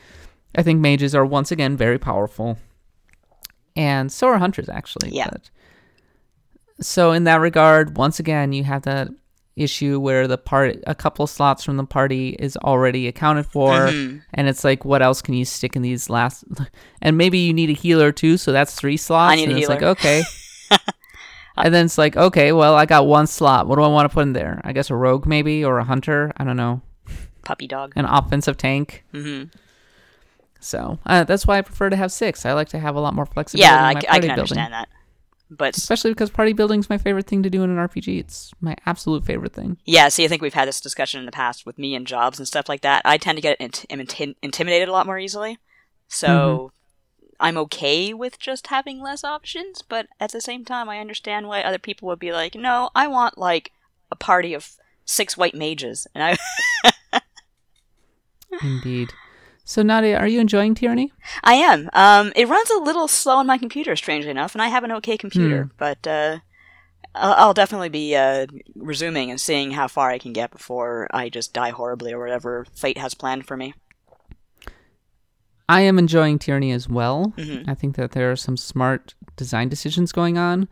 I 0.55 0.63
think 0.63 0.79
mages 0.79 1.13
are 1.13 1.25
once 1.25 1.51
again 1.51 1.77
very 1.77 1.99
powerful. 1.99 2.57
And 3.75 4.11
so 4.11 4.27
are 4.27 4.37
hunters 4.37 4.69
actually. 4.69 5.09
Yeah. 5.11 5.29
But, 5.31 5.49
so 6.81 7.11
in 7.11 7.23
that 7.25 7.39
regard, 7.39 7.97
once 7.97 8.19
again 8.19 8.51
you 8.51 8.63
have 8.63 8.81
that 8.83 9.09
issue 9.55 9.99
where 9.99 10.27
the 10.27 10.37
part 10.37 10.75
a 10.85 10.93
couple 10.93 11.25
slots 11.27 11.63
from 11.63 11.77
the 11.77 11.85
party 11.85 12.29
is 12.39 12.57
already 12.57 13.07
accounted 13.07 13.45
for. 13.45 13.71
Mhm. 13.87 14.21
and 14.33 14.47
it's 14.49 14.63
like 14.63 14.83
what 14.83 15.01
else 15.01 15.21
can 15.21 15.33
you 15.33 15.45
stick 15.45 15.75
in 15.75 15.81
these 15.81 16.09
last 16.09 16.43
and 17.01 17.17
maybe 17.17 17.37
you 17.37 17.53
need 17.53 17.69
a 17.69 17.73
healer 17.73 18.11
too 18.11 18.35
so 18.37 18.51
that's 18.51 18.75
three 18.75 18.97
slots. 18.97 19.31
I 19.31 19.35
need 19.35 19.49
and 19.49 19.53
a 19.53 19.61
it's 19.61 19.69
like 19.69 19.81
okay. 19.83 20.23
And 21.57 21.73
then 21.73 21.85
it's 21.85 21.97
like 21.97 22.17
okay 22.17 22.51
well 22.51 22.75
i 22.75 22.85
got 22.85 23.07
one 23.07 23.27
slot. 23.27 23.65
What 23.67 23.77
do 23.77 23.81
i 23.83 23.87
want 23.87 24.09
to 24.09 24.13
put 24.13 24.23
in 24.23 24.33
there? 24.33 24.59
I 24.65 24.73
guess 24.73 24.89
a 24.89 24.95
rogue 24.95 25.25
maybe 25.25 25.63
or 25.63 25.77
a 25.79 25.85
hunter? 25.85 26.33
I 26.35 26.43
don't 26.43 26.57
know. 26.57 26.81
Puppy 27.45 27.65
dog. 27.67 27.93
an 27.95 28.03
offensive 28.05 28.57
tank. 28.57 29.05
Mm-hmm. 29.13 29.55
so 30.59 30.99
uh, 31.05 31.23
that's 31.23 31.45
why 31.47 31.57
i 31.59 31.61
prefer 31.61 31.89
to 31.89 31.95
have 31.95 32.11
six. 32.11 32.45
I 32.45 32.51
like 32.53 32.67
to 32.69 32.79
have 32.79 32.95
a 32.95 32.99
lot 32.99 33.13
more 33.13 33.25
flexibility 33.25 33.69
Yeah, 33.71 33.85
I, 33.85 33.91
in 33.91 33.93
my 33.95 34.01
c- 34.01 34.07
party 34.07 34.17
I 34.17 34.19
can 34.27 34.35
building. 34.35 34.57
understand 34.57 34.73
that. 34.73 34.89
But 35.49 35.77
especially 35.77 36.11
because 36.11 36.29
party 36.31 36.53
building 36.53 36.79
is 36.79 36.89
my 36.89 36.97
favorite 36.97 37.27
thing 37.27 37.43
to 37.43 37.49
do 37.51 37.61
in 37.63 37.69
an 37.69 37.77
rpg 37.77 38.19
it's 38.19 38.51
my 38.61 38.75
absolute 38.87 39.23
favorite 39.25 39.53
thing 39.53 39.77
yeah, 39.85 40.09
see, 40.09 40.25
I 40.25 40.27
think 40.27 40.41
we've 40.41 40.55
had 40.55 40.67
this 40.67 40.81
discussion 40.81 41.19
in 41.19 41.25
the 41.27 41.31
past 41.31 41.65
with 41.65 41.77
me 41.77 41.93
and 41.93 42.07
jobs 42.07 42.39
and 42.39 42.47
stuff 42.47 42.67
like 42.67 42.81
that. 42.81 43.03
I 43.05 43.17
tend 43.17 43.37
to 43.37 43.41
get 43.41 43.61
int- 43.61 43.85
inti- 43.89 44.35
intimidated 44.41 44.89
a 44.89 44.91
lot 44.91 45.05
more 45.05 45.19
easily. 45.19 45.59
So 46.07 46.27
Mm-hmm. 46.27 46.75
I'm 47.37 47.57
okay 47.57 48.13
with 48.13 48.39
just 48.39 48.67
having 48.67 49.01
less 49.01 49.23
options, 49.23 49.81
but 49.81 50.07
at 50.19 50.31
the 50.31 50.39
same 50.39 50.63
time, 50.63 50.87
I 50.87 50.99
understand 50.99 51.47
why 51.47 51.61
other 51.61 51.77
people 51.77 52.07
would 52.07 52.19
be 52.19 52.31
like, 52.31 52.55
no, 52.55 52.89
I 52.95 53.07
want 53.07 53.37
like 53.37 53.71
a 54.09 54.15
party 54.15 54.53
of 54.53 54.71
six 55.03 55.35
white 55.37 55.53
mages. 55.53 56.07
And 56.15 56.37
I, 57.11 57.21
indeed 58.63 59.09
so 59.65 59.81
nadia 59.81 60.17
are 60.17 60.27
you 60.27 60.39
enjoying 60.39 60.73
tyranny 60.73 61.11
I 61.43 61.55
am. 61.55 61.89
Um, 61.93 62.31
it 62.35 62.47
runs 62.47 62.69
a 62.69 62.77
little 62.77 63.07
slow 63.07 63.37
on 63.37 63.47
my 63.47 63.57
computer, 63.57 63.95
strangely 63.95 64.31
enough, 64.31 64.55
and 64.55 64.61
I 64.61 64.69
have 64.69 64.83
an 64.83 64.91
okay 64.93 65.17
computer, 65.17 65.69
but 65.77 66.05
uh, 66.07 66.39
I'll, 67.15 67.33
I'll 67.33 67.53
definitely 67.53 67.89
be 67.89 68.15
uh, 68.15 68.45
resuming 68.75 69.31
and 69.31 69.41
seeing 69.41 69.71
how 69.71 69.87
far 69.87 70.09
I 70.09 70.19
can 70.19 70.33
get 70.33 70.51
before 70.51 71.07
I 71.11 71.29
just 71.29 71.51
die 71.53 71.71
horribly 71.71 72.13
or 72.13 72.19
whatever 72.19 72.65
fate 72.73 72.97
has 72.97 73.13
planned 73.13 73.47
for 73.47 73.57
me. 73.57 73.73
I 75.67 75.81
am 75.81 75.97
enjoying 75.97 76.37
Tyranny 76.39 76.71
as 76.71 76.87
well. 76.87 77.33
Mhm. 77.37 77.67
I 77.67 77.73
think 77.73 77.95
that 77.95 78.11
there 78.11 78.31
are 78.31 78.35
some 78.35 78.57
smart 78.57 79.15
design 79.35 79.69
decisions 79.69 80.11
going 80.11 80.37
on. 80.37 80.67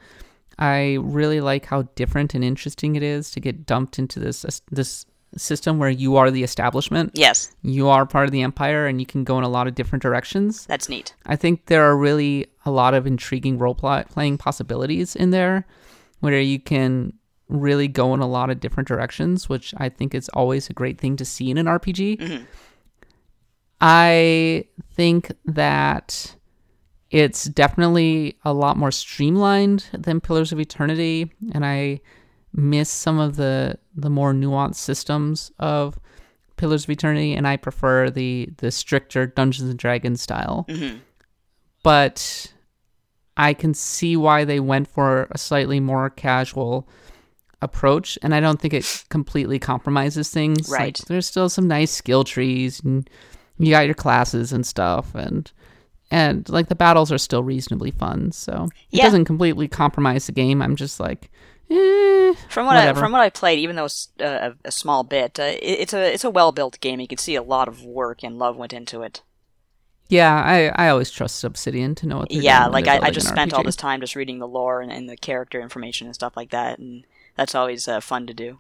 I 0.60 0.98
really 1.02 1.42
like 1.42 1.66
how 1.66 1.84
different 1.96 2.36
and 2.36 2.44
interesting 2.44 2.96
it 2.96 3.04
is 3.04 3.32
to 3.32 3.40
get 3.40 3.66
dumped 3.66 3.98
into 3.98 4.20
this 4.20 4.62
this 4.70 5.06
system 5.38 5.80
where 5.80 5.90
you 5.90 6.16
are 6.16 6.30
the 6.32 6.44
establishment. 6.44 7.12
Yes, 7.14 7.52
You 7.62 7.88
are 7.90 8.06
part 8.06 8.26
of 8.26 8.32
the 8.32 8.42
empire 8.42 8.88
and 8.88 9.00
you 9.00 9.06
can 9.06 9.24
go 9.24 9.38
in 9.38 9.44
a 9.44 9.50
lot 9.50 9.68
of 9.68 9.76
different 9.76 10.02
directions. 10.02 10.66
that's 10.66 10.90
neat. 10.90 11.14
I 11.26 11.36
think 11.36 11.66
there 11.68 11.84
are 11.84 11.98
really 11.98 12.48
a 12.66 12.72
lot 12.72 12.94
of 12.94 13.06
intriguing 13.08 13.58
role 13.58 13.76
play- 13.76 14.06
playing 14.10 14.38
possibilities 14.38 15.16
in 15.16 15.32
there 15.32 15.66
where 16.20 16.40
you 16.40 16.60
can 16.60 17.14
really 17.50 17.88
go 17.88 18.14
in 18.14 18.20
a 18.22 18.28
lot 18.28 18.50
of 18.50 18.60
different 18.60 18.88
directions, 18.88 19.50
which 19.50 19.74
I 19.78 19.90
think 19.90 20.16
is 20.16 20.30
always 20.30 20.70
a 20.70 20.74
great 20.74 21.00
thing 21.00 21.16
to 21.18 21.26
see 21.26 21.52
in 21.52 21.58
an 21.58 21.68
RPG. 21.68 22.18
Mhm. 22.18 22.46
I 23.82 24.66
think 24.96 25.32
that 25.46 26.36
it's 27.12 27.44
definitely 27.46 28.38
a 28.46 28.54
lot 28.54 28.78
more 28.78 28.92
streamlined 28.92 29.86
than 29.94 30.22
Pillars 30.22 30.52
of 30.52 30.60
Eternity, 30.60 31.32
and 31.52 31.66
I 31.66 32.02
miss 32.54 32.90
some 32.90 33.20
of 33.20 33.36
the 33.36 33.78
the 33.96 34.10
more 34.10 34.34
nuanced 34.34 34.76
systems 34.76 35.52
of 35.60 35.98
Pillars 36.58 36.84
of 36.84 36.90
Eternity, 36.92 37.34
and 37.34 37.48
I 37.48 37.58
prefer 37.58 38.10
the 38.10 38.50
the 38.58 38.72
stricter 38.72 39.26
Dungeons 39.28 39.70
and 39.70 39.80
Dragons 39.80 40.22
style. 40.22 40.66
hmm 40.70 40.98
But 41.84 42.54
I 43.36 43.54
can 43.54 43.74
see 43.74 44.16
why 44.16 44.46
they 44.46 44.60
went 44.60 44.88
for 44.88 45.28
a 45.32 45.38
slightly 45.38 45.80
more 45.80 46.10
casual 46.10 46.88
approach, 47.62 48.18
and 48.22 48.36
I 48.36 48.40
don't 48.40 48.60
think 48.60 48.74
it 48.74 49.06
completely 49.10 49.58
compromises 49.60 50.30
things. 50.30 50.70
Like, 50.70 50.80
Right. 50.80 51.02
there's 51.08 51.26
still 51.26 51.50
some 51.50 51.68
nice 51.68 51.92
skill 51.92 52.24
trees, 52.24 52.82
and 52.82 53.10
you 53.58 53.72
got 53.72 53.86
your 53.86 53.96
classes 53.96 54.52
and 54.54 54.66
stuff, 54.66 55.16
and 55.16 55.52
and 56.12 56.48
like 56.50 56.68
the 56.68 56.76
battles 56.76 57.12
are 57.12 57.18
still 57.18 57.42
reasonably 57.44 57.90
fun. 57.90 58.32
So 58.32 58.66
it 58.92 58.98
Yeah. 58.98 59.06
doesn't 59.06 59.26
completely 59.26 59.68
compromise 59.68 60.28
the 60.28 60.32
game. 60.32 60.62
I'm 60.62 60.76
just 60.76 61.00
like, 61.00 61.32
eh, 61.70 62.34
From 62.50 62.66
what 62.66 62.78
I, 62.78 62.94
from 62.94 63.12
what 63.12 63.22
I 63.22 63.30
played, 63.30 63.60
even 63.60 63.76
though 63.76 63.86
it's 63.86 64.10
uh, 64.20 64.52
a, 64.64 64.68
a 64.68 64.72
small 64.72 65.04
bit, 65.04 65.40
uh, 65.40 65.44
it, 65.44 65.58
it's 65.62 65.94
a 65.94 66.14
it's 66.14 66.24
a 66.24 66.30
well 66.30 66.52
built 66.52 66.80
game. 66.80 67.00
You 67.00 67.08
can 67.08 67.18
see 67.18 67.36
a 67.36 67.44
lot 67.44 67.68
of 67.68 67.84
work 67.84 68.24
and 68.24 68.38
love 68.38 68.56
went 68.58 68.74
into 68.74 69.02
it. 69.02 69.22
yeah. 70.10 70.36
I 70.46 70.86
I 70.86 70.90
always 70.90 71.10
trust 71.12 71.44
Obsidian 71.44 71.96
to 71.96 72.06
know 72.08 72.18
what. 72.20 72.30
They're 72.30 72.42
yeah, 72.42 72.68
like 72.68 72.88
I, 72.88 73.00
I 73.02 73.10
just 73.12 73.28
spent 73.30 73.54
all 73.54 73.64
this 73.64 73.76
time 73.76 74.00
just 74.02 74.16
reading 74.16 74.40
the 74.40 74.48
lore 74.48 74.82
and, 74.82 74.92
and 74.92 75.10
the 75.10 75.18
character 75.18 75.60
information 75.62 76.08
and 76.08 76.14
stuff 76.16 76.36
like 76.38 76.50
that, 76.52 76.80
and 76.80 77.06
that's 77.36 77.56
always 77.56 77.88
uh, 77.88 78.00
fun 78.02 78.28
to 78.28 78.34
do. 78.34 78.60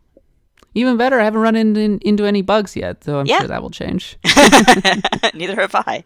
Even 0.75 0.97
better, 0.97 1.19
I 1.19 1.23
haven't 1.25 1.41
run 1.41 1.55
into 1.55 1.99
into 2.01 2.25
any 2.25 2.41
bugs 2.41 2.75
yet, 2.75 3.03
so 3.03 3.19
I'm 3.19 3.27
Yeah. 3.27 3.39
sure 3.39 3.47
that 3.47 3.61
will 3.61 3.69
change. 3.69 4.17
Neither 5.35 5.55
have 5.61 5.75
I. 5.75 6.03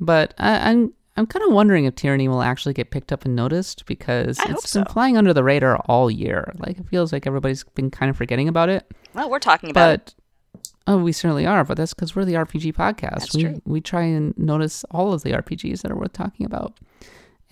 But 0.00 0.34
I, 0.36 0.70
I'm 0.70 0.92
I'm 1.16 1.26
kind 1.26 1.44
of 1.44 1.52
wondering 1.52 1.84
if 1.84 1.94
Tyranny 1.94 2.26
will 2.26 2.42
actually 2.42 2.74
get 2.74 2.90
picked 2.90 3.12
up 3.12 3.24
and 3.24 3.36
noticed 3.36 3.86
because 3.86 4.38
I 4.40 4.50
it's 4.50 4.72
hope 4.74 4.84
been 4.84 4.92
flying 4.92 5.16
under 5.16 5.32
the 5.32 5.44
radar 5.44 5.76
all 5.86 6.10
year. 6.10 6.52
Like 6.58 6.78
it 6.78 6.88
feels 6.88 7.12
like 7.12 7.26
everybody's 7.26 7.62
been 7.62 7.90
kind 7.90 8.10
of 8.10 8.16
forgetting 8.16 8.48
about 8.48 8.68
it. 8.68 8.90
Well, 9.14 9.30
we're 9.30 9.38
talking 9.38 9.70
about 9.70 9.90
it. 9.94 10.14
But 10.52 10.62
oh, 10.88 10.98
we 10.98 11.12
certainly 11.12 11.46
are. 11.46 11.62
But 11.64 11.76
that's 11.76 11.94
because 11.94 12.16
we're 12.16 12.24
the 12.24 12.34
RPG 12.34 12.74
podcast. 12.74 13.20
That's 13.20 13.34
we 13.34 13.42
true. 13.44 13.62
we 13.64 13.80
try 13.80 14.02
and 14.02 14.36
notice 14.36 14.84
all 14.90 15.12
of 15.12 15.22
the 15.22 15.30
RPGs 15.30 15.82
that 15.82 15.92
are 15.92 15.96
worth 15.96 16.12
talking 16.12 16.46
about. 16.46 16.78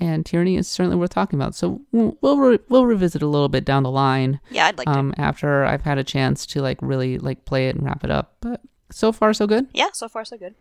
And 0.01 0.27
Tyranny 0.27 0.57
is 0.57 0.67
certainly 0.67 0.97
worth 0.97 1.11
talking 1.11 1.39
about. 1.39 1.55
So 1.55 1.83
we'll 1.93 2.19
we'll, 2.21 2.39
re- 2.39 2.59
we'll 2.69 2.87
revisit 2.87 3.23
a 3.23 3.29
little 3.29 3.49
bit 3.49 3.65
down 3.65 3.85
the 3.85 3.91
line 3.93 4.41
Yeah, 4.51 4.67
I'd 4.67 4.79
like 4.79 4.89
to. 4.89 4.99
um, 4.99 5.15
after 5.17 5.65
I've 5.65 5.83
had 5.83 5.99
a 5.99 6.05
chance 6.05 6.47
to 6.47 6.63
like 6.63 6.79
really 6.83 7.19
like 7.19 7.45
play 7.45 7.69
it 7.69 7.77
and 7.77 7.85
wrap 7.85 8.03
it 8.03 8.11
up. 8.11 8.39
But 8.41 8.61
so 8.91 9.13
far 9.13 9.33
so 9.33 9.47
good. 9.47 9.69
Yeah, 9.73 9.91
so 9.93 10.09
far 10.09 10.25
so 10.25 10.37
good. 10.37 10.57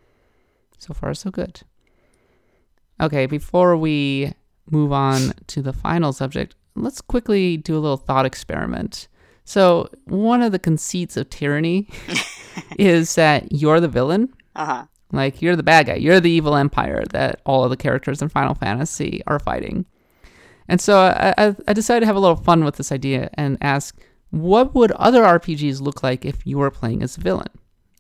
So 0.78 0.94
far, 0.94 1.14
so 1.16 1.32
good. 1.32 1.62
Okay, 3.02 3.26
before 3.26 3.76
we 3.76 4.34
move 4.70 4.92
on 4.92 5.34
to 5.48 5.62
the 5.62 5.74
final 5.74 6.14
subject, 6.14 6.56
let's 6.76 7.02
quickly 7.02 7.58
do 7.58 7.76
a 7.76 7.80
little 7.80 7.98
thought 7.98 8.26
experiment. 8.26 9.08
So, 9.44 9.90
one 10.06 10.42
of 10.42 10.52
the 10.52 10.60
conceits 10.60 11.18
of 11.18 11.30
tyranny 11.30 11.90
is 12.78 13.16
that 13.16 13.52
you're 13.52 13.80
the 13.80 13.88
villain. 13.88 14.30
Uh 14.56 14.66
huh. 14.66 14.86
Like, 15.12 15.42
you're 15.42 15.56
the 15.56 15.64
bad 15.64 15.88
guy. 15.88 15.96
You're 15.96 16.20
the 16.20 16.30
evil 16.30 16.56
empire 16.56 17.04
that 17.10 17.42
all 17.46 17.64
of 17.64 17.70
the 17.70 17.78
characters 17.78 18.22
in 18.22 18.30
Final 18.30 18.54
Fantasy 18.54 19.22
are 19.28 19.40
fighting. 19.40 19.86
And 20.68 20.80
so, 20.80 21.00
I, 21.00 21.56
I, 21.68 21.74
decided 21.74 22.02
to 22.02 22.06
have 22.06 22.16
a 22.16 22.20
little 22.20 22.38
fun 22.38 22.64
with 22.64 22.76
this 22.78 22.92
idea 22.92 23.30
and 23.34 23.58
ask 23.62 24.00
what 24.30 24.74
would 24.74 24.92
other 24.94 25.24
RPGs 25.24 25.82
look 25.82 26.04
like 26.04 26.24
if 26.24 26.46
you 26.46 26.58
were 26.58 26.72
playing 26.72 27.04
as 27.04 27.18
a 27.18 27.22
villain? 27.22 27.50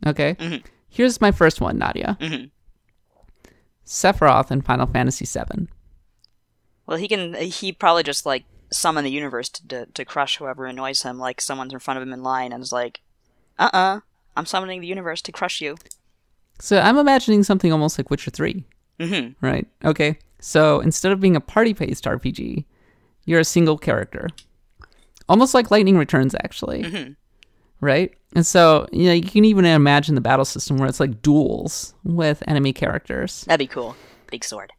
Okay? 0.05 0.35
Mhm. 0.35 0.63
Here's 0.87 1.19
my 1.19 1.31
first 1.31 1.59
one, 1.59 1.77
Nadia. 1.77 2.17
hmm 2.21 2.45
Sephiroth 3.91 4.51
in 4.51 4.61
Final 4.61 4.87
Fantasy 4.87 5.25
VII. 5.25 5.67
Well, 6.85 6.97
he 6.97 7.07
can. 7.09 7.33
He 7.35 7.73
probably 7.73 8.03
just 8.03 8.25
like 8.25 8.45
summon 8.71 9.03
the 9.03 9.11
universe 9.11 9.49
to, 9.49 9.67
to 9.67 9.85
to 9.87 10.05
crush 10.05 10.37
whoever 10.37 10.65
annoys 10.65 11.03
him. 11.03 11.19
Like 11.19 11.41
someone's 11.41 11.73
in 11.73 11.79
front 11.79 11.97
of 11.97 12.03
him 12.03 12.13
in 12.13 12.23
line 12.23 12.53
and 12.53 12.63
is 12.63 12.71
like, 12.71 13.01
"Uh, 13.59 13.69
uh-uh, 13.73 13.97
uh, 13.97 13.99
I'm 14.37 14.45
summoning 14.45 14.79
the 14.79 14.87
universe 14.87 15.21
to 15.23 15.31
crush 15.33 15.59
you." 15.61 15.75
So 16.59 16.79
I'm 16.79 16.97
imagining 16.97 17.43
something 17.43 17.71
almost 17.71 17.97
like 17.97 18.09
Witcher 18.09 18.31
3, 18.31 18.63
Mm-hmm. 18.99 19.45
right? 19.45 19.67
Okay. 19.83 20.19
So 20.39 20.79
instead 20.79 21.11
of 21.11 21.19
being 21.19 21.35
a 21.35 21.41
party 21.41 21.73
based 21.73 22.05
RPG, 22.05 22.65
you're 23.25 23.39
a 23.39 23.45
single 23.45 23.77
character. 23.77 24.29
Almost 25.27 25.53
like 25.53 25.69
Lightning 25.71 25.97
Returns, 25.97 26.33
actually. 26.43 26.83
Mhm. 26.83 27.15
Right? 27.82 28.13
And 28.36 28.45
so, 28.45 28.88
you 28.93 29.05
know, 29.05 29.13
you 29.13 29.23
can 29.23 29.43
even 29.43 29.65
imagine 29.65 30.15
the 30.15 30.21
battle 30.21 30.45
system 30.45 30.77
where 30.77 30.88
it's 30.88 30.99
like 31.01 31.21
duels 31.21 31.93
with 32.03 32.41
enemy 32.47 32.71
characters. 32.71 33.41
That'd 33.45 33.59
be 33.59 33.67
cool. 33.67 33.95
Big 34.29 34.43
sword. 34.45 34.71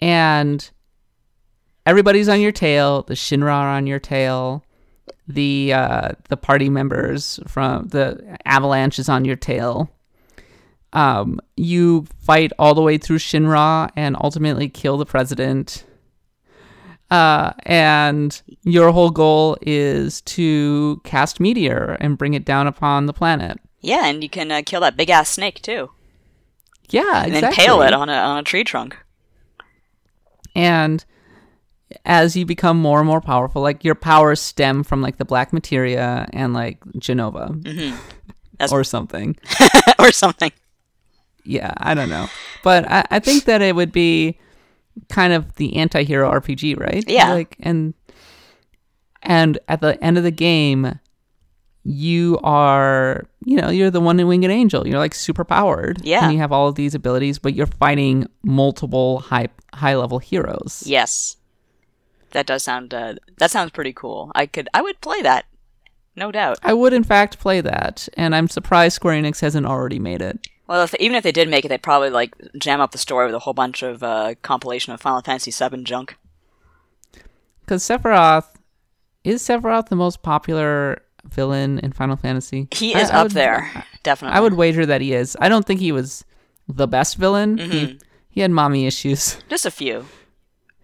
and 0.00 0.70
everybody's 1.86 2.28
on 2.28 2.40
your 2.40 2.52
tail. 2.52 3.02
The 3.02 3.14
Shinra 3.14 3.50
are 3.52 3.68
on 3.70 3.86
your 3.86 3.98
tail. 3.98 4.62
The 5.26 5.72
uh, 5.72 6.12
the 6.28 6.36
party 6.36 6.68
members 6.68 7.40
from 7.48 7.88
the 7.88 8.38
Avalanche 8.44 8.98
is 8.98 9.08
on 9.08 9.24
your 9.24 9.36
tail. 9.36 9.90
Um, 10.92 11.40
you 11.56 12.06
fight 12.20 12.52
all 12.58 12.74
the 12.74 12.82
way 12.82 12.96
through 12.98 13.18
Shinra 13.18 13.90
and 13.96 14.16
ultimately 14.22 14.68
kill 14.68 14.96
the 14.96 15.04
president. 15.06 15.84
Uh, 17.10 17.52
and 17.64 18.42
your 18.64 18.92
whole 18.92 19.10
goal 19.10 19.56
is 19.62 20.20
to 20.22 21.00
cast 21.04 21.40
meteor 21.40 21.96
and 22.00 22.18
bring 22.18 22.34
it 22.34 22.44
down 22.44 22.66
upon 22.66 23.06
the 23.06 23.12
planet. 23.14 23.58
Yeah, 23.80 24.06
and 24.06 24.22
you 24.22 24.28
can 24.28 24.50
uh, 24.52 24.62
kill 24.66 24.80
that 24.82 24.96
big 24.96 25.08
ass 25.08 25.30
snake 25.30 25.62
too, 25.62 25.90
Yeah, 26.90 27.00
exactly. 27.02 27.24
and 27.26 27.34
exactly. 27.36 27.56
then 27.64 27.66
pale 27.66 27.82
it 27.82 27.92
on 27.94 28.08
a 28.08 28.12
on 28.12 28.38
a 28.38 28.42
tree 28.42 28.64
trunk. 28.64 28.96
and 30.54 31.04
as 32.04 32.36
you 32.36 32.44
become 32.44 32.78
more 32.78 32.98
and 32.98 33.06
more 33.06 33.20
powerful, 33.22 33.62
like 33.62 33.82
your 33.84 33.94
powers 33.94 34.40
stem 34.40 34.82
from 34.84 35.00
like 35.00 35.16
the 35.16 35.24
black 35.24 35.52
materia 35.54 36.28
and 36.34 36.52
like 36.52 36.80
Jenova 36.98 37.48
Mm-hmm. 37.62 37.96
Or 38.72 38.82
something. 38.84 39.36
or 40.00 40.10
something. 40.10 40.50
Yeah, 41.44 41.72
I 41.76 41.94
don't 41.94 42.08
know, 42.10 42.26
but 42.64 42.90
I, 42.90 43.06
I 43.12 43.18
think 43.20 43.44
that 43.44 43.62
it 43.62 43.74
would 43.76 43.92
be 43.92 44.36
kind 45.08 45.32
of 45.32 45.54
the 45.56 45.76
anti-hero 45.76 46.30
RPG, 46.40 46.78
right? 46.78 47.04
Yeah. 47.06 47.32
Like 47.32 47.56
and 47.60 47.94
and 49.22 49.58
at 49.68 49.80
the 49.80 50.02
end 50.02 50.16
of 50.18 50.24
the 50.24 50.30
game, 50.30 50.98
you 51.84 52.38
are 52.42 53.24
you 53.44 53.56
know 53.56 53.70
you're 53.70 53.90
the 53.90 54.00
one 54.00 54.24
winged 54.26 54.44
angel. 54.50 54.86
You're 54.86 54.98
like 54.98 55.14
super 55.14 55.44
powered. 55.44 56.04
Yeah. 56.04 56.24
and 56.24 56.32
you 56.32 56.38
have 56.38 56.52
all 56.52 56.68
of 56.68 56.74
these 56.74 56.94
abilities, 56.94 57.38
but 57.38 57.54
you're 57.54 57.66
fighting 57.66 58.26
multiple 58.42 59.20
high 59.20 59.48
high 59.74 59.96
level 59.96 60.18
heroes. 60.18 60.82
Yes, 60.86 61.36
that 62.32 62.46
does 62.46 62.62
sound 62.62 62.92
uh, 62.92 63.14
that 63.38 63.50
sounds 63.50 63.70
pretty 63.70 63.92
cool. 63.92 64.32
I 64.34 64.46
could 64.46 64.68
I 64.74 64.82
would 64.82 65.00
play 65.00 65.22
that, 65.22 65.46
no 66.16 66.30
doubt. 66.30 66.58
I 66.62 66.74
would 66.74 66.92
in 66.92 67.04
fact 67.04 67.38
play 67.38 67.60
that, 67.60 68.08
and 68.16 68.34
I'm 68.34 68.48
surprised 68.48 68.96
Square 68.96 69.22
Enix 69.22 69.40
hasn't 69.40 69.66
already 69.66 69.98
made 69.98 70.20
it. 70.22 70.46
Well, 70.68 70.82
if, 70.84 70.94
even 70.96 71.16
if 71.16 71.24
they 71.24 71.32
did 71.32 71.48
make 71.48 71.64
it, 71.64 71.68
they'd 71.68 71.82
probably 71.82 72.10
like 72.10 72.34
jam 72.58 72.80
up 72.80 72.92
the 72.92 72.98
story 72.98 73.26
with 73.26 73.34
a 73.34 73.38
whole 73.40 73.54
bunch 73.54 73.82
of 73.82 74.02
uh, 74.02 74.34
compilation 74.42 74.92
of 74.92 75.00
Final 75.00 75.22
Fantasy 75.22 75.50
VII 75.50 75.82
junk. 75.82 76.16
Because 77.60 77.82
Sephiroth 77.82 78.46
is 79.24 79.42
Sephiroth 79.42 79.88
the 79.88 79.96
most 79.96 80.22
popular 80.22 81.02
villain 81.24 81.78
in 81.80 81.92
Final 81.92 82.16
Fantasy. 82.16 82.68
He 82.72 82.94
is 82.94 83.10
I 83.10 83.18
up 83.18 83.24
would- 83.24 83.32
there, 83.32 83.84
definitely. 84.02 84.36
I 84.36 84.40
would 84.40 84.54
wager 84.54 84.86
that 84.86 85.00
he 85.00 85.14
is. 85.14 85.36
I 85.40 85.48
don't 85.48 85.66
think 85.66 85.80
he 85.80 85.92
was 85.92 86.24
the 86.68 86.86
best 86.86 87.16
villain. 87.16 87.56
Mm-hmm. 87.58 87.70
He 87.72 87.98
he 88.30 88.40
had 88.42 88.50
mommy 88.50 88.86
issues. 88.86 89.38
just 89.48 89.66
a 89.66 89.70
few. 89.70 90.04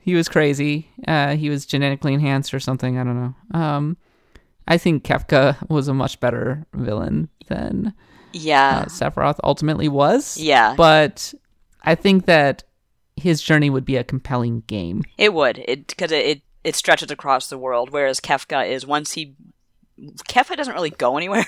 He 0.01 0.15
was 0.15 0.29
crazy. 0.29 0.89
Uh, 1.07 1.37
he 1.37 1.49
was 1.49 1.65
genetically 1.65 2.13
enhanced 2.13 2.53
or 2.53 2.61
something. 2.61 2.99
I 2.99 3.05
don't 3.05 3.21
know. 3.21 3.59
Um, 3.59 3.97
I 4.67 4.77
think 4.77 5.05
Kefka 5.05 5.69
was 5.71 5.89
a 5.89 5.95
much 5.95 6.21
better 6.21 6.67
villain 6.75 7.29
than 7.49 7.95
Yeah, 8.35 8.83
uh, 8.83 8.85
Sephiroth 8.87 9.39
ultimately 9.45 9.89
was. 9.89 10.37
yeah, 10.37 10.75
But 10.77 11.33
I 11.83 11.95
think 11.95 12.27
that 12.27 12.65
his 13.17 13.41
journey 13.41 13.71
would 13.71 13.85
be 13.85 13.97
a 13.97 14.05
compelling 14.05 14.63
game. 14.67 15.05
it 15.19 15.33
would 15.33 15.59
it 15.59 15.87
because 15.87 16.11
it, 16.13 16.27
it 16.27 16.43
it 16.65 16.75
stretches 16.75 17.11
across 17.11 17.49
the 17.49 17.59
world. 17.59 17.91
Whereas 17.91 18.21
Kefka 18.21 18.69
is 18.69 18.87
once 18.87 19.13
he 19.13 19.35
Kefka 20.29 20.57
doesn't 20.57 20.75
really 20.75 20.91
go 20.91 21.17
anywhere. 21.17 21.47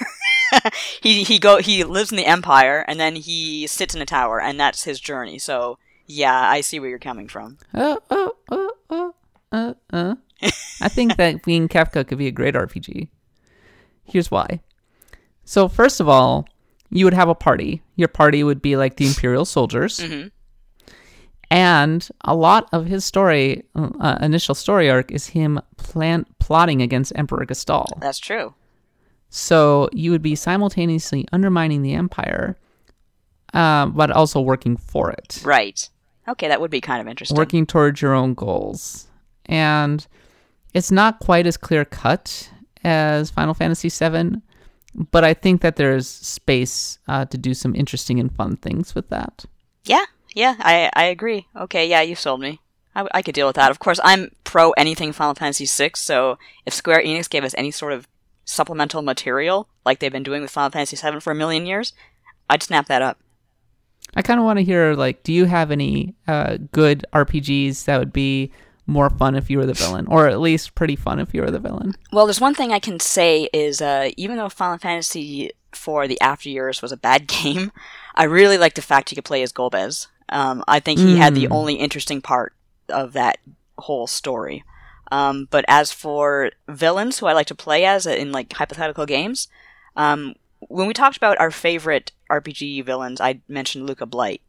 he 1.02 1.24
he 1.24 1.38
go 1.38 1.58
he 1.58 1.82
lives 1.84 2.12
in 2.12 2.16
the 2.16 2.26
Empire 2.26 2.84
and 2.86 3.00
then 3.00 3.16
he 3.16 3.66
sits 3.66 3.94
in 3.94 4.00
a 4.02 4.06
tower 4.06 4.40
and 4.40 4.60
that's 4.60 4.84
his 4.84 5.00
journey. 5.00 5.38
So 5.38 5.78
yeah, 6.06 6.48
I 6.48 6.60
see 6.60 6.78
where 6.78 6.88
you're 6.88 6.98
coming 7.00 7.26
from. 7.26 7.58
Uh, 7.74 7.96
uh, 8.10 8.28
uh, 8.50 8.68
uh, 8.90 9.10
uh, 9.50 9.74
uh. 9.92 10.14
I 10.80 10.88
think 10.88 11.16
that 11.16 11.42
being 11.42 11.66
Kefka 11.66 12.06
could 12.06 12.18
be 12.18 12.28
a 12.28 12.32
great 12.32 12.54
RPG. 12.54 13.08
Here's 14.04 14.30
why. 14.30 14.60
So, 15.44 15.68
first 15.68 16.00
of 16.00 16.08
all, 16.08 16.46
you 16.90 17.04
would 17.04 17.14
have 17.14 17.28
a 17.28 17.34
party. 17.34 17.82
Your 17.96 18.08
party 18.08 18.42
would 18.44 18.62
be 18.62 18.76
like 18.76 18.96
the 18.96 19.06
Imperial 19.06 19.44
soldiers. 19.44 19.98
Mhm. 20.00 20.30
And 21.50 22.08
a 22.24 22.34
lot 22.34 22.68
of 22.72 22.86
his 22.86 23.04
story, 23.04 23.64
uh, 23.76 24.18
initial 24.20 24.54
story 24.54 24.90
arc, 24.90 25.12
is 25.12 25.28
him 25.28 25.60
plan- 25.76 26.26
plotting 26.40 26.82
against 26.82 27.12
Emperor 27.14 27.46
Gestahl. 27.46 27.86
That's 28.00 28.18
true. 28.18 28.54
So, 29.28 29.88
you 29.92 30.10
would 30.10 30.22
be 30.22 30.34
simultaneously 30.34 31.26
undermining 31.32 31.82
the 31.82 31.94
Empire, 31.94 32.56
um, 33.54 33.92
but 33.92 34.10
also 34.10 34.40
working 34.40 34.76
for 34.76 35.10
it. 35.10 35.40
Right. 35.44 35.88
Okay, 36.28 36.48
that 36.48 36.60
would 36.60 36.70
be 36.70 36.80
kind 36.80 37.00
of 37.00 37.06
interesting. 37.06 37.36
working 37.36 37.66
towards 37.66 38.02
your 38.02 38.12
own 38.14 38.34
goals. 38.34 39.06
And 39.46 40.04
it's 40.74 40.90
not 40.90 41.20
quite 41.20 41.46
as 41.46 41.56
clear 41.56 41.84
cut 41.84 42.50
as 42.82 43.30
Final 43.30 43.54
Fantasy 43.54 43.88
VII, 43.88 44.42
but 44.96 45.24
I 45.24 45.34
think 45.34 45.60
that 45.60 45.76
there's 45.76 46.08
space 46.08 46.98
uh, 47.06 47.26
to 47.26 47.38
do 47.38 47.54
some 47.54 47.74
interesting 47.74 48.18
and 48.18 48.34
fun 48.34 48.56
things 48.56 48.94
with 48.94 49.08
that. 49.10 49.44
Yeah, 49.84 50.06
yeah, 50.34 50.56
I 50.58 50.90
I 50.94 51.04
agree. 51.04 51.46
Okay, 51.54 51.88
yeah, 51.88 52.00
you 52.00 52.14
sold 52.14 52.40
me. 52.40 52.60
I, 52.94 53.06
I 53.12 53.22
could 53.22 53.34
deal 53.34 53.46
with 53.46 53.56
that. 53.56 53.70
Of 53.70 53.78
course, 53.78 54.00
I'm 54.02 54.30
pro 54.44 54.70
anything 54.72 55.12
Final 55.12 55.34
Fantasy 55.34 55.66
VI. 55.66 55.92
So 55.94 56.38
if 56.64 56.72
Square 56.72 57.02
Enix 57.02 57.28
gave 57.28 57.44
us 57.44 57.54
any 57.58 57.70
sort 57.70 57.92
of 57.92 58.08
supplemental 58.44 59.02
material 59.02 59.68
like 59.84 59.98
they've 59.98 60.12
been 60.12 60.22
doing 60.22 60.40
with 60.40 60.50
Final 60.50 60.70
Fantasy 60.70 60.96
VII 60.96 61.20
for 61.20 61.30
a 61.30 61.34
million 61.34 61.66
years, 61.66 61.92
I'd 62.48 62.62
snap 62.62 62.86
that 62.86 63.02
up. 63.02 63.18
I 64.14 64.22
kind 64.22 64.40
of 64.40 64.46
want 64.46 64.58
to 64.58 64.64
hear 64.64 64.94
like, 64.94 65.22
do 65.24 65.32
you 65.32 65.44
have 65.44 65.70
any 65.70 66.14
uh, 66.26 66.56
good 66.72 67.04
RPGs 67.12 67.84
that 67.84 67.98
would 67.98 68.12
be 68.12 68.50
more 68.86 69.10
fun 69.10 69.34
if 69.34 69.50
you 69.50 69.58
were 69.58 69.66
the 69.66 69.74
villain, 69.84 70.06
or 70.06 70.28
at 70.28 70.40
least 70.40 70.74
pretty 70.74 70.96
fun 70.96 71.18
if 71.18 71.34
you 71.34 71.42
were 71.42 71.50
the 71.50 71.58
villain? 71.58 71.94
Well, 72.12 72.26
there's 72.26 72.40
one 72.40 72.54
thing 72.54 72.72
I 72.72 72.78
can 72.78 73.00
say 73.00 73.48
is 73.52 73.80
uh, 73.82 74.10
even 74.16 74.36
though 74.36 74.48
Final 74.48 74.78
Fantasy 74.78 75.50
IV 75.72 76.08
The 76.08 76.20
After 76.20 76.48
Years 76.48 76.80
was 76.82 76.92
a 76.92 76.96
bad 76.96 77.26
game, 77.28 77.72
I 78.14 78.24
really 78.24 78.58
like 78.58 78.74
the 78.74 78.82
fact 78.82 79.10
you 79.10 79.16
could 79.16 79.24
play 79.24 79.42
as 79.42 79.52
Golbez. 79.52 80.06
Um, 80.28 80.64
I 80.66 80.80
think 80.80 80.98
he 81.00 81.16
had 81.16 81.34
the 81.34 81.46
Mm. 81.46 81.52
only 81.54 81.74
interesting 81.74 82.20
part 82.20 82.52
of 82.88 83.12
that 83.12 83.38
whole 83.78 84.06
story. 84.06 84.64
Um, 85.12 85.46
but 85.52 85.64
as 85.68 85.92
for 85.92 86.50
villains 86.68 87.18
who 87.18 87.26
I 87.26 87.32
like 87.32 87.46
to 87.48 87.54
play 87.54 87.84
as 87.84 88.06
in 88.06 88.32
like 88.32 88.52
hypothetical 88.52 89.06
games, 89.06 89.46
um, 89.94 90.34
when 90.58 90.88
we 90.88 90.94
talked 90.94 91.16
about 91.16 91.38
our 91.38 91.52
favorite 91.52 92.10
RPG 92.28 92.84
villains, 92.84 93.20
I 93.20 93.40
mentioned 93.48 93.86
Luca 93.86 94.04
Blight, 94.06 94.40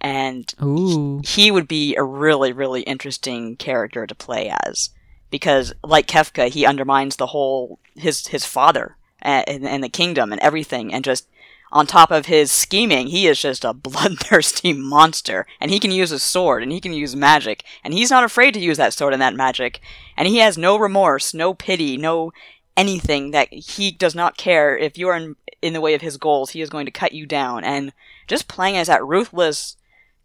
and 0.00 0.52
Ooh, 0.62 1.20
he 1.24 1.50
would 1.50 1.68
be 1.68 1.96
a 1.96 2.02
really, 2.02 2.52
really 2.52 2.82
interesting 2.82 3.56
character 3.56 4.06
to 4.06 4.14
play 4.14 4.52
as 4.64 4.90
because, 5.30 5.72
like 5.84 6.06
Kefka, 6.06 6.48
he 6.48 6.66
undermines 6.66 7.16
the 7.16 7.26
whole 7.26 7.78
his 7.94 8.28
his 8.28 8.44
father 8.44 8.96
and, 9.20 9.48
and, 9.48 9.66
and 9.66 9.84
the 9.84 9.88
kingdom 9.88 10.32
and 10.32 10.40
everything, 10.40 10.92
and 10.92 11.04
just 11.04 11.28
on 11.70 11.86
top 11.86 12.10
of 12.10 12.26
his 12.26 12.50
scheming, 12.50 13.08
he 13.08 13.26
is 13.26 13.40
just 13.40 13.64
a 13.64 13.72
bloodthirsty 13.74 14.72
monster, 14.72 15.46
and 15.60 15.70
he 15.70 15.78
can 15.78 15.90
use 15.90 16.12
a 16.12 16.18
sword 16.18 16.62
and 16.62 16.72
he 16.72 16.80
can 16.80 16.92
use 16.92 17.14
magic, 17.14 17.64
and 17.84 17.92
he's 17.92 18.10
not 18.10 18.24
afraid 18.24 18.54
to 18.54 18.60
use 18.60 18.76
that 18.76 18.92
sword 18.92 19.12
and 19.12 19.22
that 19.22 19.34
magic, 19.34 19.80
and 20.16 20.28
he 20.28 20.38
has 20.38 20.56
no 20.56 20.78
remorse, 20.78 21.34
no 21.34 21.54
pity, 21.54 21.96
no 21.96 22.32
anything 22.76 23.32
that 23.32 23.52
he 23.52 23.90
does 23.90 24.14
not 24.14 24.36
care. 24.36 24.76
If 24.76 24.96
you 24.96 25.08
are 25.08 25.16
in, 25.16 25.36
in 25.60 25.72
the 25.72 25.80
way 25.80 25.94
of 25.94 26.00
his 26.00 26.16
goals, 26.16 26.50
he 26.50 26.62
is 26.62 26.70
going 26.70 26.86
to 26.86 26.92
cut 26.92 27.12
you 27.12 27.26
down, 27.26 27.64
and 27.64 27.92
just 28.26 28.48
playing 28.48 28.76
as 28.76 28.86
that 28.86 29.04
ruthless 29.04 29.76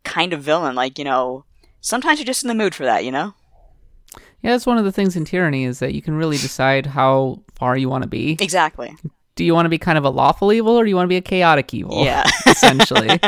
kind 0.04 0.34
of 0.34 0.42
villain. 0.42 0.76
Like, 0.76 0.98
you 1.00 1.06
know, 1.06 1.46
sometimes 1.82 2.20
you're 2.20 2.26
just 2.26 2.44
in 2.44 2.48
the 2.48 2.56
mood 2.56 2.76
for 2.76 2.84
that, 2.86 3.06
you 3.06 3.12
know? 3.12 3.34
yeah, 4.42 4.52
that's 4.52 4.66
one 4.66 4.78
of 4.78 4.84
the 4.86 4.92
things 4.92 5.16
in 5.16 5.26
Tyranny 5.26 5.64
is 5.64 5.80
that 5.80 5.94
you 5.94 6.02
can 6.02 6.16
really 6.16 6.38
decide 6.38 6.86
how 6.86 7.40
far 7.56 7.78
you 7.78 7.88
want 7.90 8.04
to 8.04 8.10
be. 8.10 8.38
Exactly. 8.42 8.96
Do 9.36 9.44
you 9.44 9.54
want 9.54 9.66
to 9.66 9.70
be 9.70 9.78
kind 9.80 9.98
of 9.98 10.04
a 10.04 10.10
lawful 10.10 10.52
evil, 10.54 10.76
or 10.78 10.84
do 10.84 10.90
you 10.90 10.96
want 10.96 11.06
to 11.06 11.10
be 11.10 11.18
a 11.18 11.22
chaotic 11.22 11.74
evil? 11.74 12.04
Yeah. 12.04 12.24
essentially. 12.46 13.20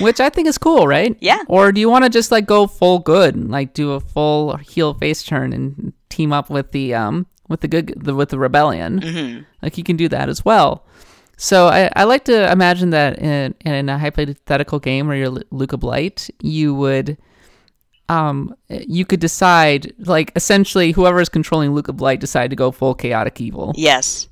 Which 0.00 0.20
I 0.20 0.30
think 0.30 0.46
is 0.46 0.58
cool, 0.58 0.86
right? 0.86 1.16
Yeah. 1.20 1.42
Or 1.48 1.72
do 1.72 1.80
you 1.80 1.90
want 1.90 2.04
to 2.04 2.10
just 2.10 2.30
like 2.30 2.46
go 2.46 2.66
full 2.66 3.00
good 3.00 3.34
and 3.34 3.50
like 3.50 3.74
do 3.74 3.92
a 3.92 4.00
full 4.00 4.56
heel 4.58 4.94
face 4.94 5.22
turn 5.24 5.52
and 5.52 5.92
team 6.08 6.32
up 6.32 6.50
with 6.50 6.70
the 6.72 6.94
um 6.94 7.26
with 7.48 7.60
the 7.60 7.68
good 7.68 7.94
the, 7.96 8.14
with 8.14 8.28
the 8.28 8.38
rebellion? 8.38 9.02
hmm 9.02 9.38
Like 9.60 9.76
you 9.76 9.82
can 9.84 9.96
do 9.96 10.08
that 10.08 10.28
as 10.28 10.44
well. 10.44 10.84
So 11.40 11.68
I, 11.68 11.88
I 11.94 12.02
like 12.04 12.24
to 12.24 12.50
imagine 12.50 12.90
that 12.90 13.18
in, 13.20 13.54
in 13.60 13.88
a 13.88 13.96
hypothetical 13.96 14.80
game 14.80 15.06
where 15.06 15.16
you're 15.16 15.40
Luca 15.50 15.76
Blight, 15.76 16.28
you 16.42 16.74
would 16.74 17.16
um 18.10 18.54
you 18.68 19.04
could 19.04 19.20
decide 19.20 19.92
like 19.98 20.32
essentially 20.34 20.92
whoever 20.92 21.20
is 21.20 21.28
controlling 21.28 21.72
Luca 21.74 21.92
Blight 21.92 22.20
decide 22.20 22.50
to 22.50 22.56
go 22.56 22.70
full 22.72 22.94
chaotic 22.94 23.40
evil. 23.40 23.72
Yes. 23.76 24.28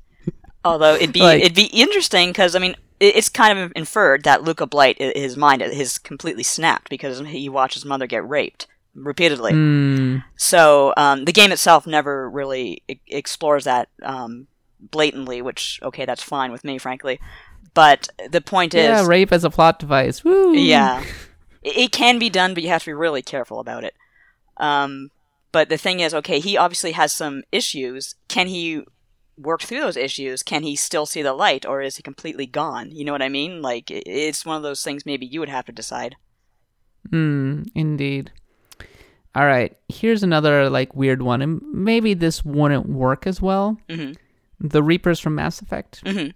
Although 0.65 0.95
it'd 0.95 1.13
be 1.13 1.21
Like- 1.21 1.41
it'd 1.41 1.55
be 1.55 1.67
interesting 1.67 2.29
because 2.29 2.55
I 2.55 2.59
mean 2.59 2.75
it- 2.99 3.15
it's 3.15 3.29
kind 3.29 3.57
of 3.57 3.71
inferred 3.75 4.23
that 4.23 4.43
Luca 4.43 4.65
Blight 4.65 4.97
his 4.99 5.37
mind 5.37 5.61
is 5.61 5.97
completely 5.99 6.43
snapped 6.43 6.89
because 6.89 7.19
he 7.19 7.47
watched 7.49 7.75
his 7.75 7.85
mother 7.85 8.05
get 8.07 8.27
raped 8.27 8.67
repeatedly. 8.95 9.51
Hmm. 9.53 10.17
So 10.35 10.93
um, 10.97 11.25
the 11.25 11.31
game 11.31 11.51
itself 11.51 11.85
never 11.87 12.29
really 12.29 12.81
explores 13.07 13.63
that 13.65 13.89
um, 14.01 14.47
blatantly, 14.79 15.41
which 15.41 15.79
okay, 15.83 16.05
that's 16.05 16.23
fine 16.23 16.51
with 16.51 16.63
me, 16.63 16.77
frankly. 16.77 17.19
But 17.73 18.07
the 18.31 18.41
point 18.41 18.73
is, 18.73 18.83
Yeah, 18.83 19.05
rape 19.05 19.31
as 19.31 19.43
a 19.43 19.49
plot 19.49 19.79
device. 19.79 20.23
Woo. 20.23 20.53
Yeah. 20.55 21.03
It, 21.63 21.75
it 21.77 21.91
can 21.91 22.19
be 22.19 22.29
done, 22.29 22.53
but 22.53 22.61
you 22.61 22.69
have 22.69 22.83
to 22.83 22.89
be 22.91 22.93
really 22.93 23.23
careful 23.23 23.59
about 23.59 23.83
it. 23.83 23.95
Um, 24.57 25.09
but 25.51 25.69
the 25.69 25.77
thing 25.77 25.99
is, 26.01 26.13
okay, 26.13 26.39
he 26.39 26.55
obviously 26.55 26.91
has 26.91 27.11
some 27.11 27.41
issues. 27.51 28.13
Can 28.27 28.47
he 28.47 28.83
work 29.37 29.61
through 29.63 29.79
those 29.81 29.97
issues? 29.97 30.43
Can 30.43 30.61
he 30.61 30.75
still 30.75 31.07
see 31.07 31.23
the 31.23 31.33
light, 31.33 31.65
or 31.65 31.81
is 31.81 31.97
he 31.97 32.03
completely 32.03 32.45
gone? 32.45 32.91
You 32.91 33.05
know 33.05 33.11
what 33.11 33.23
I 33.23 33.29
mean? 33.29 33.61
Like, 33.63 33.89
it- 33.89 34.03
it's 34.05 34.45
one 34.45 34.55
of 34.57 34.61
those 34.63 34.83
things 34.83 35.03
maybe 35.05 35.25
you 35.25 35.39
would 35.39 35.49
have 35.49 35.65
to 35.65 35.71
decide. 35.71 36.15
Hmm, 37.09 37.63
indeed. 37.73 38.31
All 39.35 39.45
right, 39.45 39.75
here's 39.89 40.23
another 40.23 40.69
like 40.69 40.95
weird 40.95 41.21
one, 41.21 41.41
and 41.41 41.61
maybe 41.73 42.13
this 42.13 42.45
wouldn't 42.45 42.87
work 42.87 43.25
as 43.27 43.41
well. 43.41 43.77
Mhm. 43.89 44.15
The 44.59 44.81
Reapers 44.83 45.19
from 45.19 45.35
Mass 45.35 45.61
Effect, 45.61 46.03
Mhm. 46.03 46.33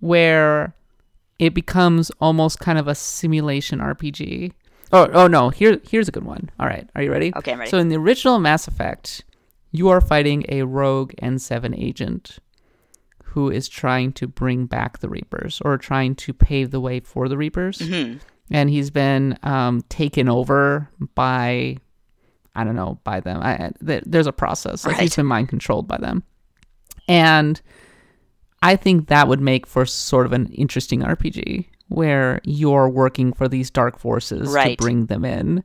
where 0.00 0.74
it 1.38 1.54
becomes 1.54 2.10
almost 2.20 2.60
kind 2.60 2.78
of 2.78 2.88
a 2.88 2.94
simulation 2.94 3.80
RPG. 3.80 4.52
Oh, 4.92 5.08
oh 5.12 5.26
no! 5.26 5.50
Here, 5.50 5.80
here's 5.88 6.08
a 6.08 6.12
good 6.12 6.24
one. 6.24 6.50
All 6.60 6.66
right, 6.66 6.88
are 6.94 7.02
you 7.02 7.10
ready? 7.10 7.32
Okay, 7.34 7.52
I'm 7.52 7.58
ready. 7.58 7.70
So 7.70 7.78
in 7.78 7.88
the 7.88 7.96
original 7.96 8.38
Mass 8.38 8.68
Effect, 8.68 9.24
you 9.72 9.88
are 9.88 10.00
fighting 10.00 10.44
a 10.48 10.62
rogue 10.62 11.12
N7 11.22 11.74
agent 11.76 12.38
who 13.24 13.50
is 13.50 13.68
trying 13.68 14.12
to 14.12 14.28
bring 14.28 14.66
back 14.66 14.98
the 15.00 15.08
Reapers 15.08 15.60
or 15.64 15.76
trying 15.78 16.14
to 16.16 16.32
pave 16.32 16.70
the 16.70 16.80
way 16.80 17.00
for 17.00 17.28
the 17.28 17.36
Reapers 17.36 17.78
Mhm. 17.80 18.20
and 18.50 18.70
he's 18.70 18.90
been 18.90 19.36
um, 19.42 19.82
taken 19.88 20.28
over 20.28 20.88
by 21.16 21.78
I 22.54 22.62
don't 22.62 22.76
know 22.76 23.00
by 23.02 23.18
them. 23.18 23.40
I, 23.42 23.54
I- 23.54 23.72
th- 23.84 24.04
there's 24.06 24.28
a 24.28 24.32
process. 24.32 24.86
Like 24.86 24.98
he's 24.98 25.10
Right. 25.12 25.16
been 25.16 25.26
mind 25.26 25.48
controlled 25.48 25.88
by 25.88 25.96
them, 25.96 26.22
and 27.08 27.60
I 28.62 28.76
think 28.76 29.08
that 29.08 29.28
would 29.28 29.40
make 29.40 29.66
for 29.66 29.84
sort 29.86 30.24
of 30.26 30.32
an 30.32 30.46
interesting 30.46 31.00
RPG 31.02 31.66
where 31.88 32.40
you're 32.44 32.88
working 32.88 33.32
for 33.32 33.46
these 33.46 33.70
dark 33.70 33.98
forces 33.98 34.48
Right. 34.48 34.78
to 34.78 34.82
bring 34.82 35.06
them 35.06 35.24
in, 35.24 35.62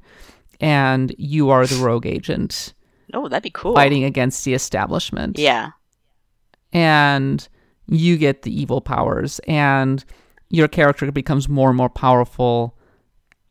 and 0.59 1.15
you 1.17 1.49
are 1.49 1.65
the 1.65 1.81
rogue 1.83 2.05
agent 2.05 2.73
Oh, 3.13 3.27
that'd 3.29 3.43
be 3.43 3.49
cool. 3.51 3.73
fighting 3.73 4.03
against 4.03 4.43
the 4.45 4.53
establishment 4.53 5.39
Yeah. 5.39 5.69
and 6.73 7.47
you 7.87 8.17
get 8.17 8.43
the 8.43 8.61
evil 8.61 8.81
powers 8.81 9.39
and 9.47 10.03
your 10.49 10.67
character 10.67 11.11
becomes 11.11 11.47
more 11.49 11.69
and 11.69 11.77
more 11.77 11.89
powerful 11.89 12.75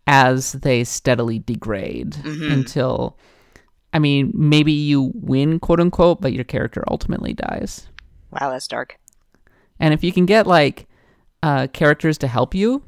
as 0.07 0.53
they 0.53 0.85
steadily 0.85 1.39
degrade 1.41 2.13
Mhm. 2.23 2.53
until 2.53 3.19
I 3.93 3.99
mean 3.99 4.33
maybe 4.35 4.73
you 4.73 5.13
win 5.15 5.59
quote 5.61 5.81
unquote 5.81 6.21
but 6.21 6.33
your 6.33 6.45
character 6.45 6.85
ultimately 6.89 7.33
dies. 7.35 7.89
Wow, 8.31 8.51
that's 8.51 8.69
dark. 8.69 8.99
And 9.81 9.95
if 9.95 10.03
you 10.05 10.13
can 10.13 10.27
get 10.27 10.47
like 10.47 10.87
uh, 11.43 11.69
characters 11.69 12.19
to 12.19 12.27
help 12.29 12.55
you, 12.55 12.83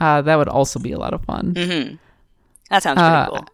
uh, 0.00 0.20
that 0.22 0.36
would 0.36 0.48
also 0.48 0.78
be 0.80 0.92
a 0.92 0.98
lot 0.98 1.14
of 1.14 1.24
fun. 1.24 1.54
Mm-hmm. 1.54 1.94
That 2.70 2.82
sounds 2.82 2.98
pretty 2.98 3.14
Uh, 3.14 3.28
cool. 3.28 3.44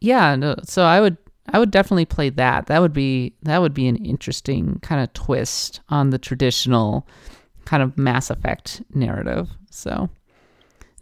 Yeah, 0.00 0.34
no, 0.36 0.56
so 0.64 0.84
I 0.84 1.00
would 1.00 1.16
I 1.52 1.58
would 1.58 1.70
definitely 1.70 2.04
play 2.06 2.28
that. 2.30 2.66
That 2.66 2.80
would 2.80 2.92
be 2.92 3.34
that 3.42 3.60
would 3.60 3.74
be 3.74 3.88
an 3.88 3.96
interesting 3.96 4.78
kind 4.82 5.02
of 5.02 5.12
twist 5.12 5.80
on 5.88 6.10
the 6.10 6.18
traditional 6.18 7.06
kind 7.64 7.82
of 7.82 7.96
Mass 7.96 8.30
Effect 8.30 8.82
narrative. 8.94 9.48
So, 9.70 10.08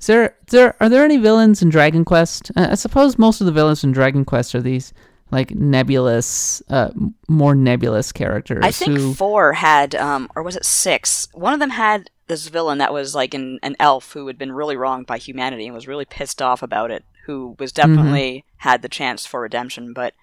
is 0.01 0.07
there, 0.07 0.37
is 0.47 0.53
there 0.53 0.77
are 0.81 0.89
there 0.89 1.05
any 1.05 1.19
villains 1.19 1.63
in 1.63 1.69
Dragon 1.69 2.05
Quest? 2.05 2.51
Uh, 2.57 2.69
I 2.71 2.75
suppose 2.75 3.19
most 3.19 3.41
of 3.41 3.47
the 3.47 3.53
villains 3.53 3.85
in 3.85 3.93
Dragon 3.93 4.25
Quest 4.25 4.55
are 4.55 4.63
these 4.63 4.93
like 5.31 5.55
nebulous, 5.55 6.61
uh, 6.71 6.91
more 7.29 7.55
nebulous 7.55 8.11
characters. 8.11 8.65
I 8.65 8.73
think 8.73 8.97
who, 8.97 9.15
four 9.15 9.53
had, 9.53 9.95
um, 9.95 10.29
or 10.35 10.43
was 10.43 10.57
it 10.57 10.65
six? 10.65 11.29
One 11.33 11.55
of 11.55 11.61
them 11.61 11.71
had 11.71 12.11
this 12.27 12.49
villain 12.49 12.79
that 12.79 12.93
was 12.93 13.15
like 13.15 13.35
an, 13.35 13.61
an 13.63 13.77
elf 13.79 14.13
who 14.13 14.27
had 14.27 14.39
been 14.39 14.53
really 14.53 14.77
wronged 14.77 15.07
by 15.07 15.19
humanity 15.19 15.67
and 15.67 15.75
was 15.75 15.87
really 15.87 16.05
pissed 16.05 16.43
off 16.43 16.63
about 16.63 16.91
it, 16.91 17.05
who 17.27 17.55
was 17.61 17.71
definitely 17.71 18.45
had 18.57 18.83
the 18.83 18.89
chance 18.89 19.27
for 19.27 19.41
redemption. 19.41 19.93
But 19.93 20.15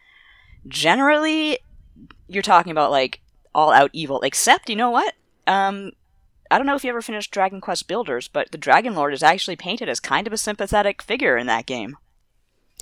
generally, 0.68 1.60
you're 2.28 2.44
talking 2.44 2.72
about 2.72 2.92
like 2.92 3.22
all 3.56 3.72
out 3.72 3.92
evil, 3.94 4.22
except, 4.22 4.70
you 4.70 4.76
know 4.76 4.92
what? 4.92 5.14
Um, 5.48 5.92
I 6.50 6.58
don't 6.58 6.68
know 6.68 6.76
if 6.76 6.84
you 6.84 6.89
ever 6.89 7.02
finished 7.02 7.32
Dragon 7.32 7.62
Quest 7.62 7.88
Builders, 7.88 8.28
but 8.28 8.52
the 8.52 8.58
Dragon 8.58 8.95
Lord 8.95 9.14
is 9.14 9.24
actually 9.24 9.56
painted 9.56 9.89
as 9.89 10.00
kind 10.00 10.28
of 10.28 10.34
a 10.34 10.38
sympathetic 10.38 11.02
figure 11.02 11.38
in 11.38 11.48
that 11.48 11.66
game. 11.66 11.98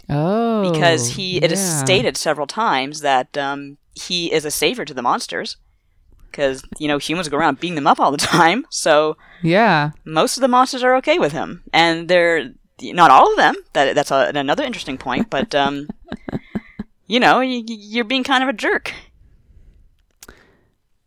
Oh, 0.09 0.71
because 0.71 1.11
he 1.11 1.37
it 1.37 1.51
is 1.51 1.59
yeah. 1.59 1.83
stated 1.83 2.17
several 2.17 2.45
times 2.45 3.01
that 3.01 3.35
um, 3.37 3.77
he 3.95 4.31
is 4.31 4.45
a 4.45 4.51
savior 4.51 4.85
to 4.85 4.93
the 4.93 5.01
monsters. 5.01 5.57
Because 6.29 6.63
you 6.79 6.87
know 6.89 6.97
humans 6.97 7.29
go 7.29 7.37
around 7.37 7.61
beating 7.61 7.75
them 7.75 7.87
up 7.87 7.99
all 7.99 8.11
the 8.11 8.17
time 8.39 8.65
so 8.69 9.15
Yeah, 9.41 9.91
most 10.03 10.35
of 10.37 10.41
the 10.41 10.49
monsters 10.49 10.83
are 10.83 10.95
okay 10.97 11.17
with 11.17 11.31
him. 11.31 11.63
And 11.73 12.09
they're 12.09 12.51
not 12.81 13.09
all 13.09 13.31
of 13.31 13.37
them 13.37 13.55
that 13.73 13.95
that's 13.95 14.11
a, 14.11 14.31
another 14.35 14.65
interesting 14.65 14.97
point 14.97 15.29
but 15.29 15.55
um, 15.55 15.87
you 17.07 17.21
know 17.21 17.39
you, 17.39 17.63
you're 17.65 18.03
being 18.03 18.23
kind 18.23 18.43
of 18.43 18.49
a 18.49 18.53
jerk. 18.53 18.93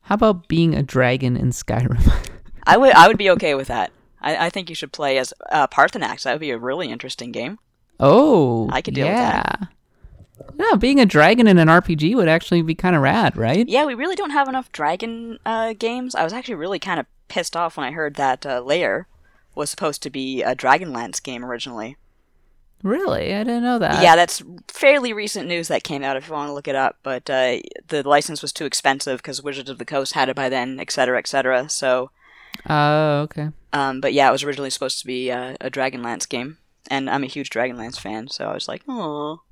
How 0.02 0.14
about 0.14 0.48
being 0.48 0.74
a 0.74 0.82
dragon 0.82 1.36
in 1.36 1.50
Skyrim? 1.50 2.00
i 2.68 2.76
would 2.76 2.92
i 2.92 3.08
would 3.08 3.18
be 3.18 3.30
okay 3.30 3.54
with 3.54 3.68
that 3.68 3.90
I, 4.20 4.46
I 4.46 4.50
think 4.50 4.68
you 4.68 4.74
should 4.74 4.92
play 4.92 5.18
as 5.18 5.32
uh, 5.50 5.66
Paarthurnax. 5.68 6.22
That 6.22 6.32
would 6.32 6.40
be 6.40 6.50
a 6.50 6.58
really 6.58 6.90
interesting 6.90 7.32
game. 7.32 7.58
oh, 8.00 8.68
I 8.70 8.82
could 8.82 8.94
deal 8.94 9.06
with 9.06 9.14
yeah. 9.16 9.42
that. 9.42 9.68
No, 10.54 10.76
being 10.76 11.00
a 11.00 11.06
dragon 11.06 11.46
in 11.46 11.58
an 11.58 11.68
RPG 11.68 12.14
would 12.14 12.28
actually 12.28 12.62
be 12.62 12.74
kind 12.74 12.96
of 12.96 13.02
rad, 13.02 13.36
right? 13.36 13.68
Yeah, 13.68 13.84
we 13.84 13.94
really 13.94 14.16
don't 14.16 14.30
have 14.30 14.48
enough 14.48 14.72
dragon 14.72 15.38
uh, 15.44 15.74
games. 15.74 16.14
I 16.14 16.24
was 16.24 16.32
actually 16.32 16.56
really 16.56 16.78
kind 16.78 17.00
of 17.00 17.06
pissed 17.28 17.56
off 17.56 17.76
when 17.76 17.86
I 17.86 17.92
heard 17.92 18.14
that 18.14 18.46
uh, 18.46 18.60
Lair 18.60 19.06
was 19.54 19.70
supposed 19.70 20.02
to 20.02 20.10
be 20.10 20.42
a 20.42 20.54
Dragonlance 20.54 21.22
game 21.22 21.44
originally. 21.44 21.96
Really, 22.84 23.34
I 23.34 23.42
didn't 23.42 23.64
know 23.64 23.80
that. 23.80 24.02
yeah, 24.02 24.14
that's 24.14 24.42
fairly 24.68 25.12
recent 25.12 25.48
news 25.48 25.66
that 25.66 25.82
came 25.82 26.04
out 26.04 26.16
if 26.16 26.28
you 26.28 26.34
want 26.34 26.48
to 26.48 26.54
look 26.54 26.68
it 26.68 26.76
up. 26.76 26.98
But 27.02 27.28
uh, 27.28 27.58
the 27.88 28.02
license 28.04 28.40
was 28.40 28.52
too 28.52 28.64
expensive 28.66 29.18
because 29.20 29.42
Wizards 29.42 29.70
of 29.70 29.78
the 29.78 29.84
Coast 29.84 30.12
had 30.12 30.28
it 30.28 30.36
by 30.36 30.48
then, 30.48 30.78
et 30.78 30.92
cetera, 30.92 31.18
et 31.18 31.26
cetera. 31.26 31.68
So, 31.68 32.10
Oh, 32.68 33.20
okay. 33.22 33.48
um, 33.72 34.00
but 34.00 34.12
yeah, 34.12 34.28
it 34.28 34.32
was 34.32 34.42
originally 34.42 34.70
supposed 34.70 34.98
to 35.00 35.06
be 35.06 35.30
uh, 35.30 35.56
a 35.60 35.70
Dragonlance 35.70 36.28
game, 36.28 36.58
and 36.90 37.08
I'm 37.08 37.22
a 37.24 37.26
huge 37.28 37.50
Dragonlance 37.50 37.98
fan, 37.98 38.28
so 38.28 38.48
I 38.48 38.54
was 38.54 38.68
like, 38.68 38.82
oh, 38.88 39.42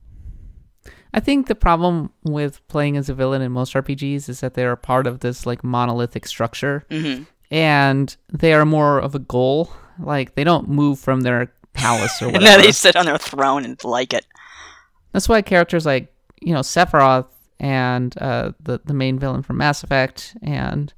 I 1.14 1.20
think 1.20 1.46
the 1.46 1.54
problem 1.54 2.12
with 2.24 2.66
playing 2.68 2.96
as 2.96 3.08
a 3.08 3.14
villain 3.14 3.40
in 3.42 3.52
most 3.52 3.74
RPGs 3.74 4.28
is 4.28 4.40
that 4.40 4.54
they 4.54 4.64
are 4.64 4.76
part 4.76 5.06
of 5.06 5.20
this 5.20 5.46
like 5.46 5.64
monolithic 5.64 6.26
structure, 6.26 6.84
hmm 6.90 7.22
and 7.48 8.16
they 8.32 8.52
are 8.52 8.64
more 8.64 8.98
of 8.98 9.14
a 9.14 9.20
goal. 9.20 9.70
Like 10.00 10.34
they 10.34 10.42
don't 10.44 10.68
move 10.68 10.98
from 10.98 11.20
their 11.20 11.52
palace 11.74 12.20
or 12.20 12.26
whatever. 12.32 12.44
then 12.44 12.60
they 12.60 12.72
sit 12.72 12.96
on 12.96 13.06
their 13.06 13.18
throne 13.18 13.64
and 13.64 13.82
like 13.84 14.12
it. 14.12 14.26
That's 15.12 15.28
why 15.28 15.42
characters 15.42 15.86
like 15.86 16.12
you 16.40 16.52
know 16.52 16.60
Sephiroth 16.60 17.28
and 17.60 18.16
uh, 18.18 18.52
the 18.60 18.80
the 18.84 18.92
main 18.94 19.18
villain 19.18 19.42
from 19.42 19.58
Mass 19.58 19.82
Effect 19.84 20.36
and 20.42 20.92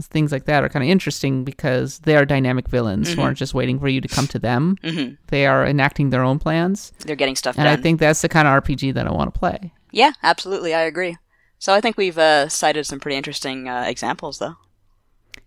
things 0.00 0.32
like 0.32 0.46
that 0.46 0.64
are 0.64 0.68
kind 0.68 0.82
of 0.82 0.88
interesting 0.90 1.44
because 1.44 2.00
they 2.00 2.16
are 2.16 2.24
dynamic 2.24 2.68
villains 2.68 3.12
who 3.12 3.20
aren't 3.20 3.38
just 3.38 3.54
waiting 3.54 3.78
for 3.78 3.88
you 3.88 4.00
to 4.00 4.08
come 4.08 4.26
to 4.28 4.38
them. 4.38 4.76
hmm 4.82 5.10
They 5.28 5.46
are 5.46 5.66
enacting 5.66 6.10
their 6.10 6.22
own 6.22 6.38
plans, 6.38 6.92
They're 7.00 7.16
getting 7.16 7.36
stuff 7.36 7.56
and 7.56 7.64
done. 7.64 7.72
And 7.72 7.78
I 7.78 7.82
think 7.82 8.00
that's 8.00 8.22
the 8.22 8.28
kind 8.28 8.48
of 8.48 8.62
RPG 8.64 8.94
that 8.94 9.06
I 9.06 9.12
want 9.12 9.32
to 9.32 9.38
play. 9.38 9.72
Yeah, 9.90 10.12
absolutely. 10.22 10.74
I 10.74 10.82
agree. 10.82 11.16
So 11.58 11.72
I 11.72 11.80
think 11.80 11.96
we've 11.96 12.18
uh, 12.18 12.48
cited 12.48 12.86
some 12.86 12.98
pretty 12.98 13.16
interesting 13.16 13.68
uh, 13.68 13.84
examples, 13.86 14.38
though. 14.38 14.56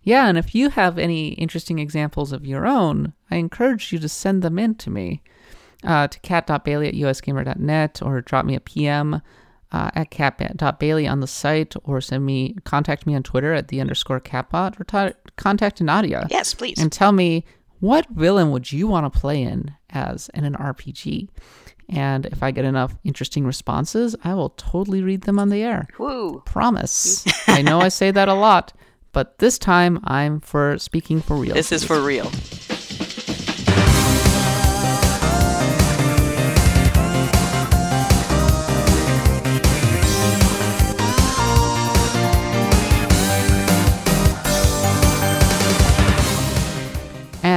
Yeah, 0.02 0.28
and 0.28 0.38
if 0.38 0.54
you 0.54 0.70
have 0.70 0.98
any 0.98 1.30
interesting 1.30 1.78
examples 1.80 2.32
of 2.32 2.46
your 2.46 2.66
own, 2.66 3.12
I 3.30 3.36
encourage 3.36 3.92
you 3.92 3.98
to 3.98 4.08
send 4.08 4.42
them 4.42 4.58
in 4.58 4.76
to 4.76 4.88
me 4.88 5.22
uh, 5.84 6.06
to 6.08 6.18
kat.bailey 6.20 6.88
at 6.88 6.94
usgamer.net 6.94 8.00
or 8.02 8.20
drop 8.20 8.44
me 8.46 8.54
a 8.54 8.60
PM 8.60 9.20
uh, 9.72 9.90
at 9.94 10.10
kat.bailey 10.10 11.06
on 11.06 11.20
the 11.20 11.26
site 11.26 11.74
or 11.84 12.00
send 12.00 12.24
me, 12.24 12.54
contact 12.64 13.06
me 13.06 13.14
on 13.14 13.22
Twitter 13.22 13.52
at 13.52 13.68
the 13.68 13.80
underscore 13.80 14.20
katbot 14.20 14.78
or 14.80 14.84
ta 14.84 15.10
contact 15.36 15.80
Nadia 15.80 16.26
Yes, 16.30 16.54
please. 16.54 16.78
and 16.78 16.90
tell 16.92 17.12
me 17.12 17.44
what 17.80 18.06
villain 18.10 18.50
would 18.52 18.72
you 18.72 18.86
want 18.86 19.12
to 19.12 19.18
play 19.20 19.42
in 19.42 19.72
as 19.90 20.30
in 20.34 20.44
an 20.44 20.54
RPG. 20.54 21.28
And 21.88 22.26
if 22.26 22.42
I 22.42 22.50
get 22.50 22.64
enough 22.64 22.96
interesting 23.04 23.44
responses, 23.46 24.16
I 24.24 24.34
will 24.34 24.50
totally 24.50 25.02
read 25.02 25.22
them 25.22 25.38
on 25.38 25.50
the 25.50 25.62
air. 25.62 25.86
Woo. 25.98 26.42
Promise. 26.44 27.24
I 27.48 27.62
know 27.62 27.80
I 27.80 27.88
say 27.88 28.10
that 28.10 28.28
a 28.28 28.34
lot, 28.34 28.72
but 29.12 29.38
this 29.38 29.58
time 29.58 30.00
I'm 30.04 30.40
for 30.40 30.78
speaking 30.78 31.20
for 31.20 31.36
real. 31.36 31.54
This 31.54 31.70
is 31.70 31.84
for 31.84 32.00
real. 32.00 32.30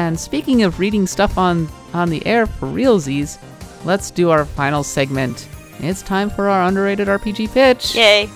And 0.10 0.20
speaking 0.20 0.64
of 0.64 0.80
reading 0.80 1.06
stuff 1.06 1.38
on 1.38 1.70
on 1.94 2.10
the 2.10 2.26
air 2.26 2.48
for 2.48 2.66
realsies, 2.66 3.38
let's 3.86 4.10
do 4.10 4.32
our 4.32 4.44
final 4.44 4.84
segment. 4.84 5.48
It's 5.78 6.02
time 6.02 6.32
for 6.32 6.50
our 6.50 6.64
underrated 6.68 7.08
RPG 7.08 7.54
pitch. 7.54 7.94
Yay. 7.94 8.28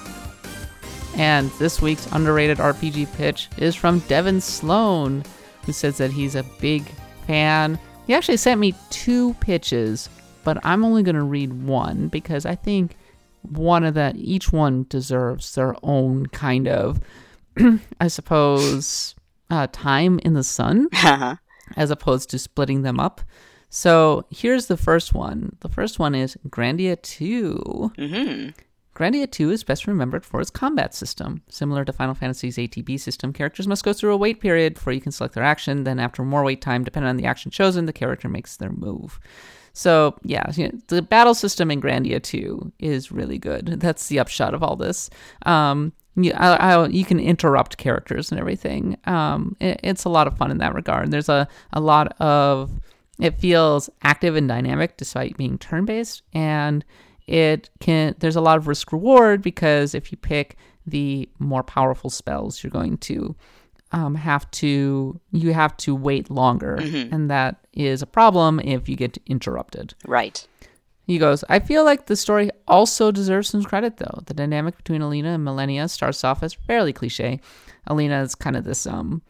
And 1.16 1.50
this 1.54 1.82
week's 1.82 2.06
underrated 2.12 2.60
RPG 2.60 3.12
pitch 3.18 3.50
is 3.58 3.74
from 3.74 4.02
Devin 4.02 4.40
Sloan, 4.40 5.24
who 5.66 5.72
says 5.72 5.98
that 5.98 6.12
he's 6.12 6.36
a 6.36 6.44
big 6.62 6.84
fan. 7.26 7.80
He 8.06 8.14
actually 8.14 8.38
sent 8.38 8.62
me 8.62 8.76
two 8.92 9.34
pitches, 9.40 10.10
but 10.44 10.64
I'm 10.64 10.86
only 10.86 11.02
going 11.02 11.16
to 11.16 11.24
read 11.24 11.54
one 11.54 12.08
because 12.08 12.46
I 12.46 12.54
think 12.54 12.98
one 13.42 13.84
of 13.84 13.96
that 13.96 14.16
each 14.16 14.54
one 14.54 14.86
deserves 14.90 15.56
their 15.56 15.76
own 15.82 16.28
kind 16.28 16.68
of, 16.68 17.00
I 18.00 18.10
suppose, 18.10 19.16
uh, 19.50 19.68
time 19.72 20.20
in 20.20 20.34
the 20.34 20.44
sun 20.44 20.88
Uh-huh. 20.94 21.36
As 21.76 21.92
opposed 21.92 22.30
to 22.30 22.40
splitting 22.40 22.82
them 22.82 23.00
up. 23.00 23.22
So 23.70 24.26
here's 24.30 24.68
the 24.68 24.78
first 24.78 25.14
one. 25.14 25.58
The 25.62 25.70
first 25.70 25.98
one 25.98 26.14
is 26.14 26.38
Grandia 26.48 27.02
2. 27.02 27.94
Mm-hmm. 27.98 28.50
Grandia 28.96 29.30
2 29.30 29.50
is 29.50 29.64
best 29.64 29.88
remembered 29.88 30.24
for 30.24 30.40
its 30.40 30.52
combat 30.52 30.94
system. 30.94 31.42
Similar 31.50 31.84
to 31.86 31.94
Final 31.94 32.14
Fantasy's 32.14 32.58
ATB 32.58 33.00
system, 33.00 33.34
characters 33.34 33.68
must 33.68 33.84
go 33.84 33.92
through 33.92 34.14
a 34.14 34.18
wait 34.18 34.40
period 34.40 34.76
before 34.76 34.94
you 34.94 35.02
can 35.02 35.12
select 35.12 35.34
their 35.34 35.44
action. 35.44 35.84
Then, 35.84 36.00
after 36.00 36.24
more 36.24 36.44
wait 36.44 36.62
time, 36.62 36.84
depending 36.84 37.10
on 37.10 37.18
the 37.18 37.26
action 37.26 37.50
chosen, 37.50 37.88
the 37.88 37.94
character 37.94 38.30
makes 38.30 38.58
their 38.58 38.72
move. 38.72 39.20
So, 39.74 40.16
yeah, 40.22 40.52
you 40.54 40.68
know, 40.68 40.80
the 40.88 41.02
battle 41.02 41.34
system 41.34 41.72
in 41.72 41.82
Grandia 41.82 42.22
2 42.22 42.74
is 42.78 43.12
really 43.12 43.40
good. 43.40 43.80
That's 43.80 44.08
the 44.08 44.20
upshot 44.20 44.54
of 44.54 44.62
all 44.62 44.76
this. 44.76 45.10
Um, 45.48 45.94
you, 46.16 46.32
I, 46.34 46.74
I, 46.74 46.88
you 46.88 47.06
can 47.06 47.20
interrupt 47.20 47.78
characters 47.78 48.32
and 48.32 48.40
everything. 48.40 48.98
Um, 49.06 49.56
it, 49.60 49.80
it's 49.84 50.04
a 50.06 50.10
lot 50.10 50.28
of 50.28 50.38
fun 50.38 50.52
in 50.52 50.58
that 50.60 50.74
regard. 50.74 51.12
There's 51.12 51.30
a, 51.30 51.48
a 51.72 51.80
lot 51.80 52.16
of, 52.20 52.72
it 53.20 53.40
feels 53.40 53.90
active 54.04 54.36
and 54.36 54.48
dynamic 54.48 54.98
despite 54.98 55.38
being 55.38 55.58
turn 55.58 55.86
based. 55.86 56.22
And 56.34 56.84
it 57.26 57.70
can 57.80 58.16
there's 58.20 58.36
a 58.36 58.42
lot 58.42 58.58
of 58.58 58.68
risk 58.68 58.92
reward 58.92 59.42
because 59.42 59.96
if 59.96 60.12
you 60.12 60.18
pick 60.18 60.58
the 60.86 61.30
more 61.40 61.64
powerful 61.64 62.10
spells 62.10 62.62
you're 62.62 62.70
going 62.70 62.98
to 62.98 63.34
um, 63.94 64.16
have 64.16 64.52
to 64.52 65.20
you 65.32 65.54
have 65.54 65.78
to 65.78 65.96
wait 65.96 66.30
longer 66.30 66.76
and 67.14 67.32
that 67.32 67.66
is 67.72 68.02
a 68.02 68.06
problem 68.06 68.60
if 68.60 68.90
you 68.90 68.98
get 68.98 69.18
interrupted 69.26 69.94
Right. 70.06 70.46
He 71.06 71.18
goes 71.18 71.44
i 71.50 71.60
feel 71.60 71.84
like 71.84 72.06
the 72.06 72.16
story 72.16 72.50
also 72.68 73.12
deserves 73.12 73.50
some 73.50 73.64
credit 73.64 73.98
though 73.98 74.22
the 74.26 74.34
dynamic 74.34 74.78
between 74.78 75.02
elena 75.02 75.30
and 75.34 75.44
millennia 75.44 75.88
starts 75.90 76.24
off 76.24 76.42
as 76.44 76.54
fairly 76.54 76.94
cliche 76.94 77.40
elena 77.90 78.22
is 78.22 78.36
kind 78.36 78.56
of 78.56 78.64
this 78.64 78.88
um 78.88 79.22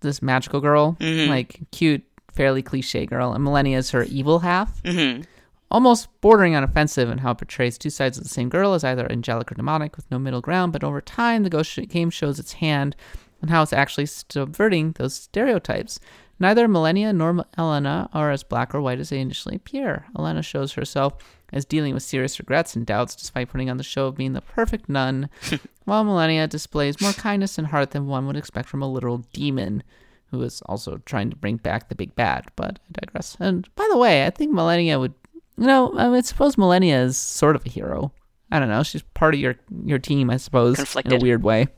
this 0.00 0.20
magical 0.20 0.60
girl 0.60 0.96
like 1.28 1.60
cute 1.70 2.02
fairly 2.32 2.62
cliche 2.62 3.06
girl 3.06 3.32
and 3.32 3.44
millennia 3.44 3.78
is 3.78 3.90
her 3.92 4.02
evil 4.04 4.40
half 4.40 4.82
Mm-hmm. 4.82 5.22
almost 5.70 6.08
bordering 6.20 6.54
on 6.56 6.64
offensive 6.64 7.08
in 7.08 7.18
how 7.18 7.30
it 7.30 7.38
portrays 7.38 7.78
two 7.78 7.90
sides 7.90 8.18
of 8.18 8.24
the 8.24 8.28
same 8.28 8.48
girl 8.48 8.74
as 8.74 8.82
either 8.84 9.10
angelic 9.10 9.50
or 9.52 9.54
demonic 9.54 9.96
with 9.96 10.10
no 10.10 10.18
middle 10.18 10.40
ground, 10.40 10.72
but 10.72 10.84
over 10.84 11.00
time, 11.00 11.42
the 11.42 11.50
Ghost 11.50 11.78
game 11.88 12.10
shows 12.10 12.38
its 12.38 12.54
hand 12.54 12.94
and 13.40 13.50
how 13.50 13.62
it's 13.62 13.72
actually 13.72 14.06
subverting 14.06 14.92
those 14.92 15.14
stereotypes. 15.14 15.98
Neither 16.38 16.66
Millennia 16.68 17.12
nor 17.12 17.44
Elena 17.56 18.08
are 18.12 18.30
as 18.30 18.42
black 18.42 18.74
or 18.74 18.80
white 18.80 18.98
as 18.98 19.10
they 19.10 19.20
initially 19.20 19.56
appear. 19.56 20.06
Elena 20.18 20.42
shows 20.42 20.72
herself 20.72 21.14
as 21.52 21.64
dealing 21.64 21.94
with 21.94 22.02
serious 22.02 22.38
regrets 22.38 22.74
and 22.74 22.84
doubts 22.84 23.14
despite 23.14 23.48
putting 23.50 23.70
on 23.70 23.76
the 23.76 23.84
show 23.84 24.06
of 24.06 24.16
being 24.16 24.32
the 24.32 24.40
perfect 24.40 24.88
nun, 24.88 25.28
while 25.84 26.04
Millennia 26.04 26.46
displays 26.46 27.00
more 27.00 27.12
kindness 27.12 27.58
and 27.58 27.68
heart 27.68 27.92
than 27.92 28.06
one 28.06 28.26
would 28.26 28.36
expect 28.36 28.68
from 28.68 28.82
a 28.82 28.90
literal 28.90 29.18
demon 29.32 29.82
who 30.26 30.42
is 30.42 30.60
also 30.62 30.96
trying 31.06 31.30
to 31.30 31.36
bring 31.36 31.56
back 31.56 31.88
the 31.88 31.94
big 31.94 32.14
bad. 32.16 32.46
But 32.56 32.80
I 32.88 33.00
digress. 33.00 33.36
And 33.38 33.72
by 33.76 33.86
the 33.90 33.98
way, 33.98 34.26
I 34.26 34.30
think 34.30 34.52
Millennia 34.52 34.98
would 34.98 35.14
you 35.56 35.66
know, 35.66 35.92
I, 35.96 36.06
mean, 36.06 36.16
I 36.16 36.20
suppose 36.22 36.58
Millennia 36.58 37.02
is 37.02 37.16
sort 37.16 37.56
of 37.56 37.64
a 37.64 37.68
hero. 37.68 38.12
I 38.50 38.58
don't 38.58 38.68
know. 38.68 38.82
She's 38.82 39.02
part 39.02 39.34
of 39.34 39.40
your 39.40 39.56
your 39.84 39.98
team, 39.98 40.30
I 40.30 40.36
suppose, 40.36 40.96
in 40.96 41.12
a 41.12 41.18
weird 41.18 41.42
way. 41.42 41.68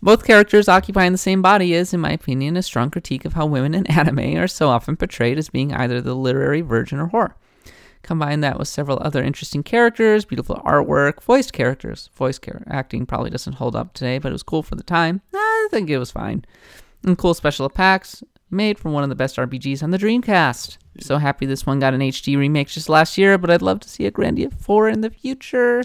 Both 0.00 0.24
characters 0.24 0.68
occupying 0.68 1.12
the 1.12 1.18
same 1.18 1.42
body 1.42 1.74
is, 1.74 1.92
in 1.92 2.00
my 2.00 2.12
opinion, 2.12 2.56
a 2.56 2.62
strong 2.62 2.90
critique 2.90 3.24
of 3.24 3.32
how 3.32 3.46
women 3.46 3.74
in 3.74 3.86
anime 3.86 4.36
are 4.36 4.46
so 4.46 4.68
often 4.68 4.96
portrayed 4.96 5.38
as 5.38 5.48
being 5.48 5.74
either 5.74 6.00
the 6.00 6.14
literary 6.14 6.60
virgin 6.60 7.00
or 7.00 7.08
whore. 7.08 7.34
Combine 8.02 8.40
that 8.40 8.58
with 8.58 8.68
several 8.68 8.98
other 9.02 9.22
interesting 9.22 9.62
characters, 9.62 10.24
beautiful 10.24 10.62
artwork, 10.64 11.22
voiced 11.22 11.52
characters. 11.52 12.10
Voice 12.14 12.38
acting 12.68 13.06
probably 13.06 13.30
doesn't 13.30 13.54
hold 13.54 13.74
up 13.74 13.92
today, 13.92 14.18
but 14.18 14.30
it 14.30 14.32
was 14.32 14.44
cool 14.44 14.62
for 14.62 14.76
the 14.76 14.84
time. 14.84 15.20
I 15.34 15.68
think 15.70 15.90
it 15.90 15.98
was 15.98 16.12
fine. 16.12 16.44
And 17.02 17.18
cool 17.18 17.34
special 17.34 17.68
packs 17.68 18.22
made 18.50 18.78
from 18.78 18.92
one 18.92 19.02
of 19.02 19.08
the 19.08 19.14
best 19.14 19.36
RPGs 19.36 19.82
on 19.82 19.90
the 19.90 19.98
Dreamcast. 19.98 20.78
So 21.00 21.18
happy 21.18 21.44
this 21.44 21.66
one 21.66 21.80
got 21.80 21.92
an 21.92 22.00
HD 22.00 22.38
remake 22.38 22.68
just 22.68 22.88
last 22.88 23.18
year, 23.18 23.36
but 23.36 23.50
I'd 23.50 23.62
love 23.62 23.80
to 23.80 23.88
see 23.88 24.06
a 24.06 24.12
Grandia 24.12 24.52
4 24.52 24.88
in 24.88 25.00
the 25.00 25.10
future. 25.10 25.82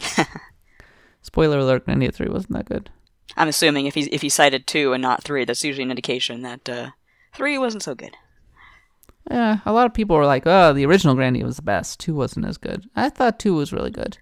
Spoiler 1.21 1.59
alert, 1.59 1.85
Grandia 1.85 2.13
3 2.13 2.29
wasn't 2.29 2.53
that 2.53 2.65
good. 2.65 2.89
I'm 3.35 3.47
assuming 3.47 3.85
if 3.85 3.95
he 3.95 4.03
if 4.03 4.21
he 4.21 4.29
cited 4.29 4.67
two 4.67 4.93
and 4.93 5.01
not 5.01 5.23
three, 5.23 5.45
that's 5.45 5.63
usually 5.63 5.83
an 5.83 5.91
indication 5.91 6.41
that 6.41 6.69
uh, 6.69 6.89
three 7.33 7.57
wasn't 7.57 7.83
so 7.83 7.95
good. 7.95 8.15
Yeah, 9.29 9.59
a 9.65 9.71
lot 9.71 9.85
of 9.85 9.93
people 9.93 10.15
were 10.15 10.25
like, 10.25 10.43
"Oh, 10.45 10.73
the 10.73 10.85
original 10.85 11.15
Grandia 11.15 11.43
was 11.43 11.55
the 11.55 11.61
best. 11.61 11.99
Two 11.99 12.13
wasn't 12.13 12.45
as 12.45 12.57
good." 12.57 12.89
I 12.95 13.09
thought 13.09 13.39
two 13.39 13.55
was 13.55 13.73
really 13.73 13.91
good. 13.91 14.17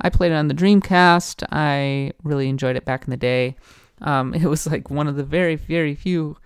I 0.00 0.08
played 0.10 0.32
it 0.32 0.36
on 0.36 0.48
the 0.48 0.54
Dreamcast. 0.54 1.44
I 1.52 2.12
really 2.22 2.48
enjoyed 2.48 2.76
it 2.76 2.84
back 2.84 3.04
in 3.04 3.10
the 3.10 3.16
day. 3.16 3.56
Um, 4.00 4.34
it 4.34 4.46
was 4.46 4.66
like 4.66 4.90
one 4.90 5.06
of 5.06 5.16
the 5.16 5.24
very, 5.24 5.56
very 5.56 5.94
few 5.94 6.36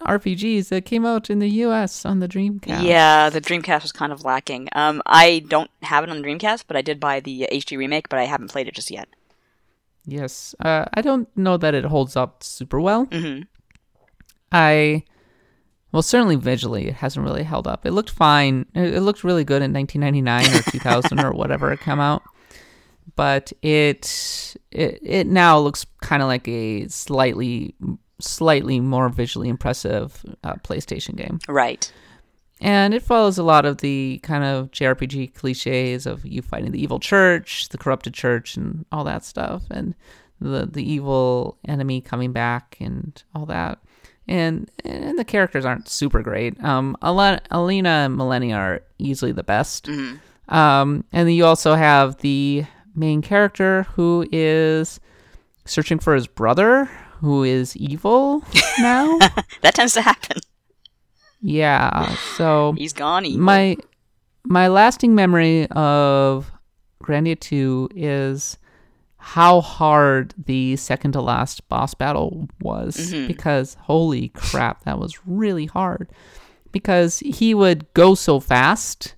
RPGs 0.00 0.68
that 0.70 0.84
came 0.84 1.06
out 1.06 1.30
in 1.30 1.38
the 1.38 1.48
U.S. 1.48 2.04
on 2.04 2.18
the 2.18 2.28
Dreamcast. 2.28 2.82
Yeah, 2.82 3.30
the 3.30 3.40
Dreamcast 3.40 3.82
was 3.82 3.92
kind 3.92 4.12
of 4.12 4.24
lacking. 4.24 4.68
Um, 4.72 5.00
I 5.06 5.44
don't 5.46 5.70
have 5.82 6.04
it 6.04 6.10
on 6.10 6.20
the 6.20 6.28
Dreamcast, 6.28 6.64
but 6.66 6.76
I 6.76 6.82
did 6.82 6.98
buy 6.98 7.20
the 7.20 7.48
HD 7.50 7.78
remake, 7.78 8.08
but 8.08 8.18
I 8.18 8.24
haven't 8.24 8.50
played 8.50 8.66
it 8.66 8.74
just 8.74 8.90
yet. 8.90 9.08
Yes. 10.08 10.54
Uh, 10.58 10.86
I 10.94 11.02
don't 11.02 11.28
know 11.36 11.58
that 11.58 11.74
it 11.74 11.84
holds 11.84 12.16
up 12.16 12.42
super 12.42 12.80
well. 12.80 13.04
hmm 13.04 13.42
I, 14.50 15.04
well, 15.92 16.00
certainly 16.00 16.36
visually, 16.36 16.88
it 16.88 16.94
hasn't 16.94 17.22
really 17.26 17.42
held 17.42 17.66
up. 17.66 17.84
It 17.84 17.90
looked 17.90 18.08
fine. 18.08 18.64
It, 18.74 18.94
it 18.94 19.00
looked 19.02 19.22
really 19.22 19.44
good 19.44 19.60
in 19.60 19.74
1999 19.74 20.58
or 20.58 20.62
2000 20.70 21.20
or 21.20 21.32
whatever 21.32 21.70
it 21.70 21.80
came 21.80 22.00
out. 22.00 22.22
But 23.14 23.52
it 23.62 24.56
it, 24.70 25.00
it 25.02 25.26
now 25.26 25.58
looks 25.58 25.84
kind 26.00 26.22
of 26.22 26.28
like 26.28 26.48
a 26.48 26.88
slightly 26.88 27.74
slightly 28.20 28.80
more 28.80 29.08
visually 29.10 29.48
impressive 29.48 30.24
uh, 30.44 30.54
PlayStation 30.64 31.14
game. 31.16 31.40
Right. 31.48 31.92
And 32.60 32.92
it 32.92 33.02
follows 33.02 33.38
a 33.38 33.42
lot 33.44 33.64
of 33.64 33.78
the 33.78 34.18
kind 34.22 34.42
of 34.42 34.70
JRPG 34.72 35.34
cliches 35.34 36.06
of 36.06 36.24
you 36.26 36.42
fighting 36.42 36.72
the 36.72 36.82
evil 36.82 36.98
church, 36.98 37.68
the 37.68 37.78
corrupted 37.78 38.14
church, 38.14 38.56
and 38.56 38.84
all 38.90 39.04
that 39.04 39.24
stuff, 39.24 39.62
and 39.70 39.94
the 40.40 40.66
the 40.66 40.82
evil 40.82 41.58
enemy 41.66 42.00
coming 42.00 42.32
back 42.32 42.76
and 42.80 43.22
all 43.34 43.46
that. 43.46 43.78
And 44.26 44.70
and 44.84 45.18
the 45.18 45.24
characters 45.24 45.64
aren't 45.64 45.88
super 45.88 46.22
great. 46.22 46.62
Um, 46.62 46.96
Elena 47.02 47.40
and 47.50 48.16
Millennia 48.16 48.56
are 48.56 48.82
easily 48.98 49.32
the 49.32 49.44
best. 49.44 49.88
Um, 50.48 51.04
and 51.12 51.28
then 51.28 51.34
you 51.34 51.44
also 51.44 51.74
have 51.74 52.18
the 52.18 52.64
main 52.94 53.22
character 53.22 53.84
who 53.94 54.26
is 54.32 54.98
searching 55.64 55.98
for 55.98 56.14
his 56.14 56.26
brother, 56.26 56.86
who 57.20 57.44
is 57.44 57.76
evil 57.76 58.42
now. 58.80 59.18
That 59.62 59.74
tends 59.74 59.94
to 59.94 60.02
happen. 60.02 60.38
Yeah. 61.40 62.14
So 62.36 62.74
He's 62.76 62.92
gone. 62.92 63.24
Evil. 63.26 63.40
my 63.42 63.76
my 64.44 64.68
lasting 64.68 65.14
memory 65.14 65.66
of 65.72 66.50
Grandia 67.02 67.38
2 67.38 67.90
is 67.94 68.56
how 69.16 69.60
hard 69.60 70.32
the 70.46 70.76
second 70.76 71.12
to 71.12 71.20
last 71.20 71.68
boss 71.68 71.92
battle 71.94 72.48
was 72.60 73.12
because 73.26 73.74
holy 73.80 74.28
crap 74.30 74.84
that 74.84 74.98
was 74.98 75.18
really 75.26 75.66
hard 75.66 76.08
because 76.72 77.18
he 77.18 77.52
would 77.52 77.92
go 77.94 78.14
so 78.14 78.38
fast 78.40 79.16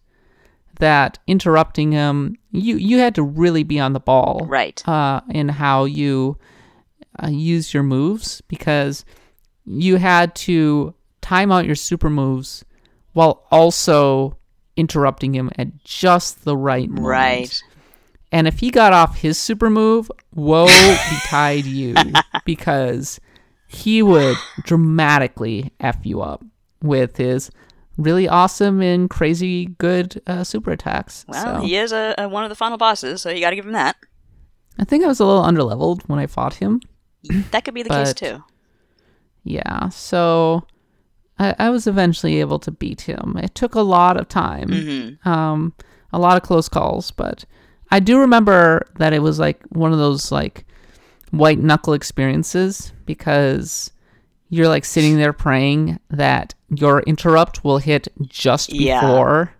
that 0.79 1.19
interrupting 1.27 1.93
him 1.93 2.35
you 2.51 2.77
you 2.77 2.99
had 2.99 3.15
to 3.15 3.23
really 3.23 3.63
be 3.63 3.79
on 3.79 3.93
the 3.93 4.01
ball 4.01 4.47
Right. 4.49 4.83
uh, 4.89 5.21
in 5.31 5.49
how 5.51 5.85
you 5.85 6.39
uh, 7.23 7.29
use 7.29 7.75
your 7.75 7.83
moves 7.83 8.41
because 8.49 9.05
you 9.67 9.97
had 9.97 10.35
to 10.37 10.95
time 11.31 11.53
out 11.53 11.65
your 11.65 11.77
super 11.77 12.11
moves 12.11 12.65
while 13.13 13.47
also 13.53 14.37
interrupting 14.77 15.33
him 15.33 15.49
at 15.57 15.85
just 15.85 16.45
the 16.45 16.57
right 16.57 16.89
moment. 16.89 17.07
Right. 17.07 17.63
And 18.33 18.49
if 18.49 18.59
he 18.59 18.73
got 18.73 18.93
off 18.93 19.19
his 19.19 19.39
super 19.39 19.71
move, 19.71 20.11
woe 20.35 20.67
betide 21.11 21.67
you 21.67 21.95
because 22.45 23.21
he 23.69 24.03
would 24.03 24.37
dramatically 24.65 25.73
F 25.79 25.99
you 26.03 26.21
up 26.21 26.45
with 26.83 27.17
his 27.17 27.53
really 27.97 28.27
awesome 28.27 28.81
and 28.83 29.09
crazy 29.09 29.67
good 29.67 30.21
uh, 30.27 30.43
super 30.43 30.73
attacks. 30.73 31.25
Well, 31.29 31.61
so. 31.61 31.63
he 31.65 31.77
is 31.77 31.93
a, 31.93 32.17
a, 32.19 32.29
one 32.29 32.43
of 32.43 32.51
the 32.51 32.57
final 32.57 32.77
bosses, 32.77 33.23
so 33.23 33.31
you 33.31 33.41
got 33.41 33.51
to 33.51 33.57
give 33.57 33.67
him 33.67 33.73
that. 33.73 33.95
I 34.81 34.85
think 34.85 35.05
I 35.05 35.07
was 35.07 35.21
a 35.21 35.27
little 35.27 35.45
underleveled 35.45 36.09
when 36.09 36.19
I 36.19 36.27
fought 36.27 36.55
him. 36.55 36.81
That 37.53 37.65
could 37.65 37.75
be 37.75 37.85
the 37.85 37.91
case 37.91 38.15
too. 38.15 38.43
Yeah, 39.45 39.91
so 39.91 40.67
I, 41.41 41.55
I 41.59 41.71
was 41.71 41.87
eventually 41.87 42.39
able 42.41 42.59
to 42.61 42.71
beat 42.71 43.01
him. 43.03 43.37
It 43.43 43.55
took 43.57 43.75
a 43.75 43.81
lot 43.81 44.17
of 44.21 44.29
time, 44.29 44.69
Mm-hmm. 44.69 45.29
um, 45.29 45.73
a 46.13 46.19
lot 46.19 46.37
of 46.37 46.43
close 46.43 46.69
calls, 46.69 47.11
but 47.11 47.45
I 47.91 47.99
do 48.01 48.19
remember 48.21 48.87
that 48.99 49.13
it 49.13 49.23
was 49.23 49.39
like 49.39 49.63
one 49.71 49.93
of 49.93 49.99
those 49.99 50.31
like 50.31 50.65
white 51.31 51.59
knuckle 51.59 51.93
experiences 51.95 52.93
because 53.07 53.91
you're 54.49 54.69
like 54.69 54.85
sitting 54.85 55.17
there 55.17 55.33
praying 55.33 55.99
that 56.11 56.55
your 56.69 57.01
interrupt 57.03 57.65
will 57.65 57.79
hit 57.79 58.09
just 58.23 58.73
Yeah. 58.73 59.01
before, 59.01 59.53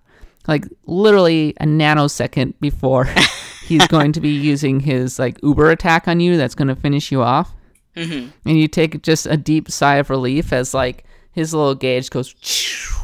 like 0.49 0.65
literally 0.87 1.55
a 1.61 1.65
nanosecond 1.65 2.55
before 2.61 3.05
he's 3.67 3.87
going 3.87 4.11
to 4.13 4.21
be 4.21 4.31
using 4.31 4.81
his 4.81 5.19
like 5.19 5.39
Uber 5.45 5.71
attack 5.71 6.09
on 6.09 6.19
you 6.21 6.37
that's 6.37 6.57
going 6.57 6.69
to 6.69 6.77
finish 6.77 7.11
you 7.13 7.23
off 7.23 7.53
Mm-hmm. 7.97 8.29
and 8.49 8.59
you 8.59 8.69
take 8.69 9.03
just 9.03 9.27
a 9.27 9.37
deep 9.37 9.69
sigh 9.71 9.97
of 9.97 10.11
relief 10.11 10.53
as 10.53 10.73
like 10.75 11.05
his 11.33 11.55
little 11.55 11.75
gauge 11.75 12.11
goes 12.11 12.35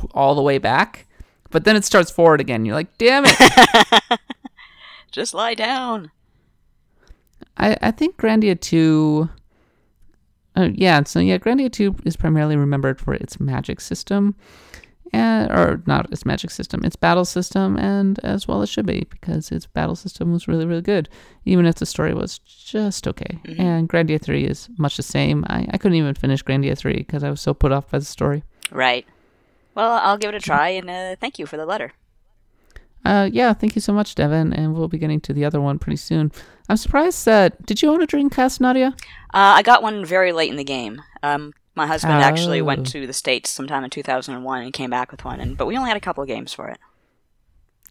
all 0.15 0.35
the 0.35 0.43
way 0.43 0.59
back, 0.59 1.07
but 1.51 1.65
then 1.65 1.77
it 1.77 1.85
starts 1.85 2.11
forward 2.11 2.41
again. 2.41 2.65
You're 2.65 2.75
like, 2.75 2.97
damn 2.99 3.25
it! 3.27 4.21
Just 5.13 5.35
lie 5.35 5.55
down. 5.55 6.11
I 7.57 7.77
I 7.81 7.91
think 7.91 8.17
Grandia 8.17 8.61
two. 8.61 9.29
Uh, 10.55 10.71
yeah, 10.73 11.03
so 11.05 11.21
yeah, 11.21 11.39
Grandia 11.39 11.71
two 11.71 11.95
is 12.05 12.17
primarily 12.17 12.57
remembered 12.57 12.99
for 12.99 13.15
its 13.15 13.39
magic 13.39 13.81
system, 13.81 14.35
and 15.13 15.51
or 15.51 15.83
not 15.87 16.11
its 16.13 16.27
magic 16.27 16.51
system, 16.51 16.85
its 16.85 16.97
battle 16.97 17.25
system, 17.25 17.77
and 17.77 18.19
as 18.21 18.49
well 18.49 18.63
it 18.63 18.69
should 18.69 18.87
be 18.87 19.07
because 19.11 19.53
its 19.53 19.67
battle 19.67 19.97
system 19.97 20.33
was 20.33 20.49
really 20.49 20.67
really 20.67 20.83
good, 20.83 21.09
even 21.45 21.67
if 21.67 21.77
the 21.77 21.87
story 21.87 22.15
was 22.15 22.39
just 22.39 23.07
okay. 23.07 23.39
And 23.59 23.89
Grandia 23.89 24.21
three 24.21 24.45
is 24.45 24.69
much 24.79 24.97
the 24.97 25.03
same. 25.03 25.45
I, 25.49 25.67
I 25.71 25.79
couldn't 25.79 25.99
even 25.99 26.15
finish 26.15 26.43
Grandia 26.43 26.77
three 26.77 26.99
because 26.99 27.23
I 27.25 27.31
was 27.31 27.41
so 27.41 27.55
put 27.55 27.73
off 27.73 27.91
by 27.91 27.99
the 27.99 28.05
story. 28.05 28.43
Right. 28.71 29.07
Well, 29.75 30.01
I'll 30.03 30.19
give 30.19 30.31
it 30.31 30.37
a 30.37 30.41
try, 30.41 30.71
and 30.71 30.89
uh, 30.89 31.17
thank 31.21 31.39
you 31.39 31.47
for 31.47 31.57
the 31.57 31.67
letter. 31.67 31.93
Uh, 33.05 33.29
yeah, 33.33 33.53
thank 33.53 33.77
you 33.77 33.81
so 33.81 33.93
much, 33.93 34.17
Devin, 34.17 34.53
and 34.53 34.75
we'll 34.75 34.89
be 34.89 34.99
getting 34.99 35.21
to 35.21 35.33
the 35.33 35.45
other 35.45 35.61
one 35.61 35.79
pretty 35.79 35.97
soon. 35.97 36.33
I'm 36.69 36.77
surprised 36.77 37.25
that 37.27 37.65
did 37.65 37.81
you 37.81 37.91
own 37.91 38.03
a 38.03 38.07
Dreamcast, 38.07 38.61
Nadia? 38.61 38.97
Uh, 39.33 39.55
I 39.55 39.63
got 39.63 39.83
one 39.83 40.05
very 40.05 40.33
late 40.33 40.51
in 40.51 40.57
the 40.57 40.65
game. 40.65 41.03
Um, 41.23 41.53
my 41.77 41.87
husband 41.87 42.15
actually 42.15 42.61
Oh. 42.61 42.65
went 42.65 42.87
to 42.89 43.07
the 43.07 43.13
states 43.13 43.51
sometime 43.51 43.85
in 43.85 43.91
2001 43.91 44.63
and 44.63 44.73
came 44.73 44.91
back 44.91 45.11
with 45.13 45.25
one, 45.25 45.41
and 45.41 45.57
but 45.57 45.67
we 45.67 45.77
only 45.77 45.89
had 45.89 45.97
a 45.97 46.01
couple 46.01 46.23
of 46.23 46.29
games 46.29 46.53
for 46.53 46.69
it. 46.69 46.79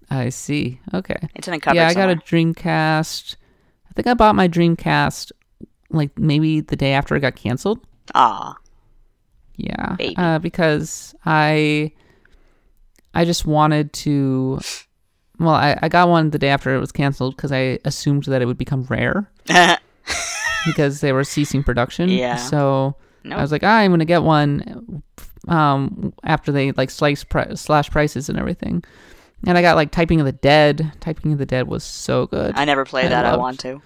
I 0.10 0.30
see. 0.30 0.80
Okay. 0.94 1.18
It's 1.36 1.48
in 1.48 1.54
a 1.54 1.60
cupboard 1.60 1.78
yeah, 1.78 1.88
I 1.88 1.94
got 1.94 2.10
a. 2.10 2.16
Dreamcast. 2.16 3.36
I 3.90 3.94
think 3.94 4.08
I 4.08 4.14
bought 4.14 4.36
my 4.36 4.48
Dreamcast 4.48 5.32
like 5.90 6.18
maybe 6.20 6.60
the 6.62 6.76
day 6.76 6.94
after 6.94 7.16
it 7.16 7.22
got 7.22 7.36
canceled. 7.36 7.80
Ah, 8.14 8.56
Yeah, 9.56 9.96
Baby. 9.98 10.16
Uh, 10.18 10.38
because 10.40 11.16
I 11.26 11.92
I 13.14 13.26
just 13.26 13.46
wanted 13.46 13.94
to. 13.94 14.60
Well, 15.40 15.56
I, 15.56 15.78
I 15.82 15.90
got 15.90 16.08
one 16.10 16.30
the 16.30 16.40
day 16.40 16.50
after 16.50 16.74
it 16.76 16.80
was 16.80 16.92
canceled 16.92 17.36
because 17.36 17.52
I 17.52 17.80
assumed 17.84 18.24
that 18.26 18.42
it 18.42 18.46
would 18.46 18.58
become 18.58 18.84
rare 18.84 19.30
because 20.66 21.02
they 21.02 21.12
were 21.14 21.24
ceasing 21.24 21.64
production. 21.64 22.10
Yeah. 22.10 22.36
So 22.38 22.96
Nope. 23.26 23.40
I 23.40 23.42
was 23.42 23.52
like, 23.52 23.64
ah, 23.64 23.78
I'm 23.80 23.92
gonna 23.92 24.06
get 24.06 24.24
one 24.24 25.04
um, 25.48 26.14
after 26.24 26.52
they 26.52 26.72
like 26.74 26.90
slice 26.90 27.24
pri- 27.24 27.56
slash 27.56 27.90
prices 27.90 28.30
and 28.30 28.38
everything. 28.40 28.84
And 29.48 29.58
I 29.58 29.62
got 29.62 29.76
like 29.76 29.92
Typing 29.92 30.20
of 30.20 30.26
the 30.26 30.32
Dead. 30.32 30.92
Typing 31.02 31.34
of 31.34 31.38
the 31.40 31.46
Dead 31.46 31.68
was 31.68 31.84
so 31.84 32.28
good. 32.28 32.54
I 32.56 32.66
never 32.66 32.86
played 32.86 33.08
I 33.08 33.10
that. 33.10 33.26
I 33.26 33.36
want 33.38 33.60
to. 33.62 33.82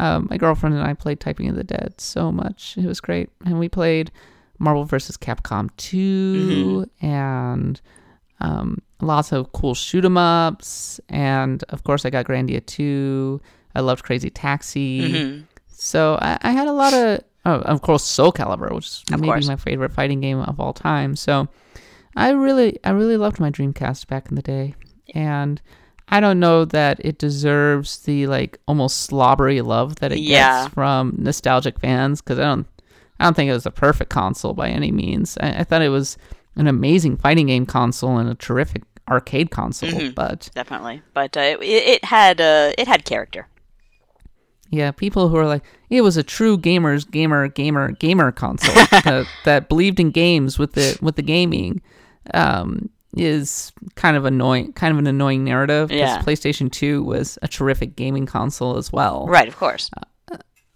um, 0.00 0.26
my 0.30 0.36
girlfriend 0.36 0.74
and 0.74 0.84
I 0.84 0.94
played 0.94 1.20
Typing 1.20 1.48
of 1.48 1.56
the 1.56 1.64
Dead 1.64 1.94
so 1.98 2.32
much. 2.32 2.76
It 2.76 2.86
was 2.86 3.00
great. 3.00 3.28
And 3.44 3.58
we 3.58 3.68
played 3.68 4.10
Marvel 4.58 4.84
vs. 4.84 5.16
Capcom 5.16 5.68
2 5.76 6.86
and 7.02 7.80
um, 8.40 8.82
lots 9.00 9.32
of 9.32 9.52
cool 9.52 9.74
shoot 9.74 10.04
'em 10.04 10.16
ups. 10.16 10.98
And 11.08 11.62
of 11.68 11.84
course, 11.84 12.04
I 12.04 12.10
got 12.10 12.26
Grandia 12.26 12.64
2. 12.64 13.40
I 13.76 13.80
loved 13.80 14.04
Crazy 14.04 14.30
Taxi. 14.30 15.20
hmm 15.22 15.40
So 15.68 16.18
I, 16.20 16.38
I 16.42 16.50
had 16.52 16.66
a 16.68 16.72
lot 16.72 16.94
of, 16.94 17.20
oh, 17.46 17.60
of 17.60 17.82
course, 17.82 18.02
Soul 18.04 18.32
Calibur, 18.32 18.72
which 18.74 18.86
is 18.86 19.04
Of 19.12 19.20
maybe 19.20 19.30
course. 19.32 19.46
my 19.46 19.56
favorite 19.56 19.92
fighting 19.92 20.20
game 20.20 20.40
of 20.40 20.58
all 20.60 20.72
time. 20.72 21.16
So 21.16 21.48
I 22.16 22.30
really, 22.30 22.78
I 22.84 22.90
really 22.90 23.16
loved 23.16 23.40
my 23.40 23.50
Dreamcast 23.50 24.06
back 24.06 24.28
in 24.28 24.34
the 24.36 24.42
day, 24.42 24.74
and 25.14 25.60
I 26.08 26.20
don't 26.20 26.38
know 26.38 26.64
that 26.66 27.00
it 27.04 27.18
deserves 27.18 27.98
the 27.98 28.26
like 28.26 28.58
almost 28.68 29.02
slobbery 29.02 29.60
love 29.62 29.96
that 29.96 30.12
it 30.12 30.18
Yeah. 30.20 30.64
gets 30.64 30.74
from 30.74 31.14
nostalgic 31.18 31.80
fans 31.80 32.20
because 32.20 32.38
I 32.38 32.42
don't, 32.44 32.66
I 33.18 33.24
don't 33.24 33.34
think 33.34 33.50
it 33.50 33.54
was 33.54 33.66
a 33.66 33.70
perfect 33.70 34.10
console 34.10 34.52
by 34.54 34.68
any 34.68 34.92
means. 34.92 35.38
I, 35.40 35.60
I 35.60 35.64
thought 35.64 35.82
it 35.82 35.88
was 35.88 36.16
an 36.56 36.66
amazing 36.68 37.16
fighting 37.16 37.46
game 37.46 37.66
console 37.66 38.18
and 38.18 38.28
a 38.28 38.34
terrific 38.34 38.82
arcade 39.08 39.50
console, 39.50 39.90
Mhm. 39.90 40.14
but 40.14 40.50
Definitely, 40.54 41.02
but 41.14 41.36
uh, 41.36 41.40
it, 41.40 41.60
it 41.62 42.04
had 42.04 42.40
uh, 42.40 42.72
it 42.78 42.86
had 42.86 43.04
character. 43.04 43.48
Yeah, 44.70 44.90
people 44.90 45.28
who 45.28 45.36
are 45.36 45.46
like, 45.46 45.62
it 45.90 46.00
was 46.00 46.16
a 46.16 46.22
true 46.22 46.58
gamers 46.58 47.08
gamer 47.08 47.48
gamer 47.48 47.92
gamer 47.92 48.32
console 48.32 48.74
uh, 48.92 49.24
that 49.44 49.68
believed 49.68 50.00
in 50.00 50.10
games 50.10 50.58
with 50.58 50.72
the 50.72 50.98
with 51.00 51.16
the 51.16 51.22
gaming 51.22 51.82
um, 52.32 52.88
is 53.16 53.72
kind 53.94 54.16
of 54.16 54.24
annoying, 54.24 54.72
kind 54.72 54.92
of 54.92 54.98
an 54.98 55.06
annoying 55.06 55.44
narrative. 55.44 55.90
Yeah. 55.92 56.20
PlayStation 56.22 56.70
Two 56.72 57.04
was 57.04 57.38
a 57.42 57.48
terrific 57.48 57.94
gaming 57.96 58.26
console 58.26 58.76
as 58.76 58.92
well. 58.92 59.26
Right, 59.26 59.48
of 59.48 59.56
course. 59.56 59.90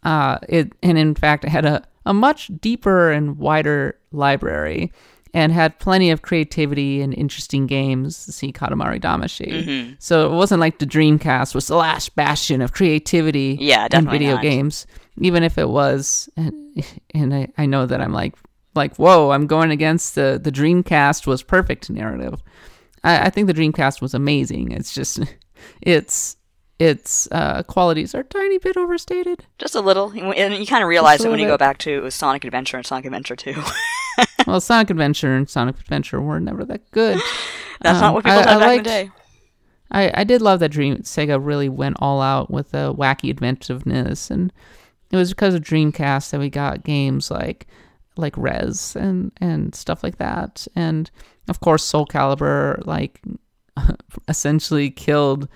Uh, 0.04 0.38
it 0.48 0.72
and 0.82 0.96
in 0.96 1.14
fact 1.14 1.44
it 1.44 1.50
had 1.50 1.64
a 1.64 1.82
a 2.06 2.14
much 2.14 2.50
deeper 2.60 3.10
and 3.10 3.38
wider 3.38 3.98
library. 4.12 4.92
And 5.38 5.52
had 5.52 5.78
plenty 5.78 6.10
of 6.10 6.22
creativity 6.22 7.00
and 7.00 7.14
interesting 7.14 7.68
games. 7.68 8.24
to 8.24 8.32
See 8.32 8.52
Katamari 8.52 9.00
Damacy. 9.00 9.52
Mm-hmm. 9.64 9.92
So 10.00 10.26
it 10.32 10.34
wasn't 10.34 10.60
like 10.60 10.80
the 10.80 10.86
Dreamcast 10.86 11.54
was 11.54 11.68
the 11.68 11.76
last 11.76 12.16
bastion 12.16 12.60
of 12.60 12.72
creativity 12.72 13.56
Yeah, 13.60 13.86
in 13.92 14.08
video 14.10 14.34
not. 14.34 14.42
games. 14.42 14.84
Even 15.20 15.44
if 15.44 15.56
it 15.56 15.68
was, 15.68 16.28
and, 16.36 16.84
and 17.14 17.32
I, 17.32 17.48
I 17.56 17.66
know 17.66 17.86
that 17.86 18.00
I'm 18.00 18.12
like, 18.12 18.34
like, 18.74 18.96
whoa, 18.96 19.30
I'm 19.30 19.46
going 19.46 19.70
against 19.70 20.16
the 20.16 20.40
the 20.42 20.50
Dreamcast 20.50 21.24
was 21.26 21.42
perfect 21.44 21.88
narrative. 21.88 22.42
I, 23.04 23.26
I 23.26 23.30
think 23.30 23.46
the 23.46 23.54
Dreamcast 23.54 24.00
was 24.02 24.14
amazing. 24.14 24.72
It's 24.72 24.92
just, 24.92 25.20
it's 25.82 26.36
its 26.80 27.28
uh, 27.30 27.62
qualities 27.64 28.12
are 28.14 28.20
a 28.20 28.24
tiny 28.24 28.58
bit 28.58 28.76
overstated. 28.76 29.44
Just 29.58 29.76
a 29.76 29.80
little, 29.80 30.10
and 30.10 30.54
you 30.54 30.66
kind 30.66 30.82
of 30.82 30.88
realize 30.88 31.24
it 31.24 31.30
when 31.30 31.38
you 31.38 31.46
go 31.46 31.58
back 31.58 31.78
to 31.78 32.10
Sonic 32.10 32.44
Adventure 32.44 32.76
and 32.76 32.86
Sonic 32.86 33.04
Adventure 33.04 33.36
Two. 33.36 33.54
well, 34.46 34.60
Sonic 34.60 34.90
Adventure 34.90 35.34
and 35.34 35.48
Sonic 35.48 35.78
Adventure 35.80 36.20
were 36.20 36.40
never 36.40 36.64
that 36.64 36.90
good. 36.90 37.20
That's 37.80 37.96
Um, 37.96 38.00
not 38.00 38.14
what 38.14 38.24
people 38.24 38.38
I- 38.40 38.42
did 38.42 38.48
I 38.50 38.54
back 38.58 38.66
liked- 38.66 38.76
in 38.78 38.82
the 38.84 38.90
day. 38.90 39.10
I, 39.90 40.20
I 40.20 40.24
did 40.24 40.42
love 40.42 40.60
that 40.60 40.68
Dream 40.68 40.98
Sega 40.98 41.38
really 41.42 41.70
went 41.70 41.96
all 42.00 42.20
out 42.20 42.50
with 42.50 42.72
the 42.72 42.92
wacky 42.94 43.30
inventiveness, 43.30 44.30
and 44.30 44.52
it 45.10 45.16
was 45.16 45.30
because 45.30 45.54
of 45.54 45.62
Dreamcast 45.62 46.30
that 46.30 46.40
we 46.40 46.50
got 46.50 46.84
games 46.84 47.30
like 47.30 47.66
like 48.18 48.36
Rez 48.36 48.94
and 48.96 49.32
and 49.40 49.74
stuff 49.74 50.02
like 50.02 50.18
that, 50.18 50.66
and 50.76 51.10
of 51.48 51.60
course 51.60 51.82
Soul 51.84 52.04
Calibur 52.04 52.84
like 52.86 53.20
essentially 54.28 54.90
killed 54.90 55.48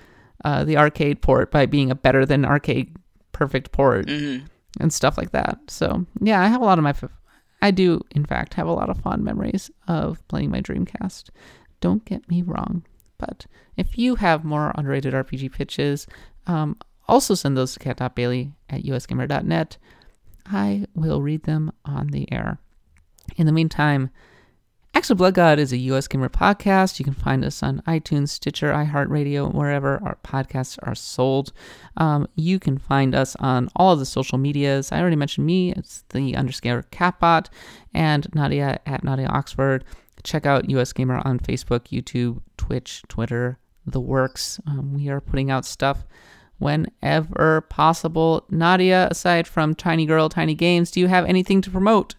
uh, 0.44 0.64
the 0.64 0.76
arcade 0.76 1.20
port 1.22 1.50
by 1.50 1.66
being 1.66 1.90
a 1.90 1.94
better 1.94 2.24
than 2.24 2.44
arcade 2.44 2.96
perfect 3.32 3.72
port 3.72 4.08
hmm 4.08 4.38
and 4.80 4.90
stuff 4.92 5.18
like 5.18 5.32
that. 5.32 5.58
So 5.68 6.06
yeah, 6.22 6.40
I 6.40 6.46
have 6.46 6.62
a 6.62 6.64
lot 6.64 6.78
of 6.78 6.84
my, 6.84 6.90
f- 6.90 7.04
I 7.62 7.70
do 7.70 8.02
in 8.10 8.26
fact 8.26 8.54
have 8.54 8.66
a 8.66 8.72
lot 8.72 8.90
of 8.90 8.98
fond 8.98 9.24
memories 9.24 9.70
of 9.88 10.26
playing 10.28 10.50
my 10.50 10.60
Dreamcast. 10.60 11.30
Don't 11.80 12.04
get 12.04 12.28
me 12.28 12.42
wrong, 12.42 12.84
but 13.18 13.46
if 13.76 13.96
you 13.96 14.16
have 14.16 14.44
more 14.44 14.72
underrated 14.74 15.14
RPG 15.14 15.52
pitches, 15.52 16.06
um, 16.46 16.76
also 17.08 17.34
send 17.34 17.56
those 17.56 17.72
to 17.74 17.78
kat.bailey 17.78 18.52
at 18.68 18.82
usgamer.net. 18.82 19.78
I 20.46 20.86
will 20.94 21.22
read 21.22 21.44
them 21.44 21.72
on 21.84 22.08
the 22.08 22.30
air. 22.32 22.58
In 23.36 23.46
the 23.46 23.52
meantime, 23.52 24.10
Actual 24.95 25.16
Blood 25.16 25.32
God 25.32 25.59
is 25.59 25.72
a 25.72 25.78
US 25.78 26.07
Gamer 26.07 26.28
podcast. 26.28 26.99
You 26.99 27.05
can 27.05 27.14
find 27.14 27.47
us 27.47 27.62
on 27.62 27.80
iTunes, 27.86 28.28
Stitcher, 28.28 28.72
iHeartRadio, 28.72 29.53
wherever 29.55 29.99
our 30.05 30.18
podcasts 30.22 30.78
are 30.82 30.95
sold. 30.95 31.55
Um, 31.97 32.28
you 32.34 32.59
can 32.59 32.76
find 32.76 33.14
us 33.14 33.34
on 33.36 33.70
all 33.74 33.95
of 33.95 33.99
the 34.01 34.05
social 34.05 34.36
medias. 34.36 34.93
I 34.93 35.01
already 35.01 35.16
mentioned 35.16 35.47
me, 35.47 35.72
it's 35.72 36.05
the 36.11 36.36
underscore 36.36 36.84
katbot, 36.93 37.49
and 37.95 38.28
Nadia 38.34 38.80
at 38.84 39.03
Nadia 39.03 39.28
Oxford. 39.28 39.82
Check 40.24 40.45
out 40.45 40.68
US 40.68 40.93
Gamer 40.93 41.22
on 41.24 41.38
Facebook, 41.38 41.88
YouTube, 41.88 42.43
Twitch, 42.59 43.03
Twitter, 43.09 43.59
the 43.86 44.01
works. 44.01 44.61
Um, 44.66 44.93
we 44.93 45.09
are 45.09 45.22
putting 45.22 45.51
out 45.51 45.64
stuff 45.64 46.05
whenever 46.59 47.62
possible. 47.62 48.45
Nadia, 48.51 49.09
aside 49.11 49.49
from 49.49 49.74
Tiny 49.74 50.05
Girl, 50.05 50.28
Tiny 50.28 50.55
Games, 50.55 50.90
do 50.90 51.01
you 51.01 51.07
have 51.09 51.24
anything 51.24 51.62
to 51.62 51.70
promote? 51.70 52.14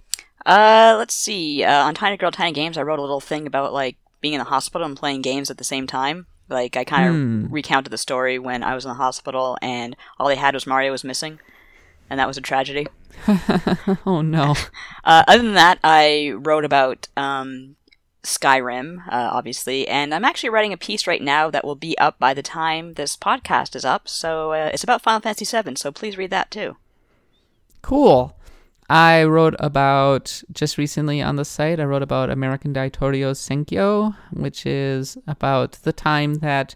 Uh, 0.45 0.95
let's 0.97 1.13
see. 1.13 1.63
Uh, 1.63 1.83
on 1.85 1.93
Tiny 1.95 2.17
Girl 2.17 2.31
Tiny 2.31 2.51
Games, 2.51 2.77
I 2.77 2.81
wrote 2.83 2.99
a 2.99 3.01
little 3.03 3.21
thing 3.21 3.47
about 3.47 3.73
like 3.73 3.97
being 4.21 4.33
in 4.33 4.39
the 4.39 4.45
hospital 4.45 4.85
and 4.87 4.97
playing 4.97 5.21
games 5.21 5.49
at 5.49 5.57
the 5.57 5.63
same 5.63 5.87
time. 5.87 6.27
Like 6.49 6.75
I 6.75 6.83
kind 6.83 7.07
of 7.09 7.15
Hmm. 7.15 7.47
recounted 7.53 7.91
the 7.91 7.97
story 7.97 8.37
when 8.37 8.63
I 8.63 8.75
was 8.75 8.85
in 8.85 8.89
the 8.89 8.95
hospital 8.95 9.57
and 9.61 9.95
all 10.19 10.27
they 10.27 10.35
had 10.35 10.53
was 10.53 10.67
Mario 10.67 10.91
was 10.91 11.03
missing, 11.03 11.39
and 12.09 12.19
that 12.19 12.27
was 12.27 12.37
a 12.37 12.41
tragedy. 12.41 12.87
oh 14.05 14.21
no. 14.21 14.55
Uh, 15.05 15.23
other 15.27 15.43
than 15.43 15.53
that, 15.53 15.79
I 15.83 16.31
wrote 16.37 16.63
about 16.63 17.09
um, 17.17 17.75
Skyrim, 18.23 18.99
uh, 19.09 19.29
obviously, 19.33 19.85
and 19.85 20.13
I'm 20.13 20.23
actually 20.23 20.49
writing 20.49 20.71
a 20.71 20.77
piece 20.77 21.05
right 21.07 21.21
now 21.21 21.49
that 21.49 21.65
will 21.65 21.75
be 21.75 21.97
up 21.97 22.17
by 22.19 22.33
the 22.33 22.41
time 22.41 22.93
this 22.93 23.17
podcast 23.17 23.75
is 23.75 23.83
up. 23.83 24.07
So 24.07 24.53
uh, 24.53 24.69
it's 24.73 24.83
about 24.83 25.01
Final 25.01 25.19
Fantasy 25.19 25.43
VII. 25.45 25.75
So 25.75 25.91
please 25.91 26.17
read 26.17 26.29
that 26.29 26.49
too. 26.51 26.77
Cool. 27.81 28.33
I 28.93 29.23
wrote 29.23 29.55
about 29.57 30.43
just 30.51 30.77
recently 30.77 31.19
on 31.19 31.35
the 31.35 31.45
site. 31.45 31.79
I 31.79 31.83
wrote 31.83 32.03
about 32.03 32.29
American 32.29 32.75
Daitoryo 32.75 33.33
Senkyo, 33.33 34.15
which 34.31 34.67
is 34.67 35.17
about 35.25 35.71
the 35.81 35.91
time 35.91 36.35
that 36.35 36.75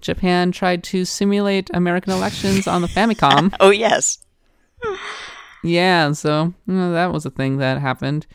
Japan 0.00 0.52
tried 0.52 0.82
to 0.84 1.04
simulate 1.04 1.68
American 1.74 2.14
elections 2.14 2.66
on 2.66 2.80
the 2.80 2.88
Famicom. 2.96 3.54
Oh 3.60 3.68
yes, 3.68 4.24
yeah, 5.62 6.12
so 6.12 6.54
you 6.66 6.72
know, 6.72 6.92
that 6.92 7.12
was 7.12 7.26
a 7.26 7.30
thing 7.30 7.58
that 7.58 7.78
happened. 7.78 8.26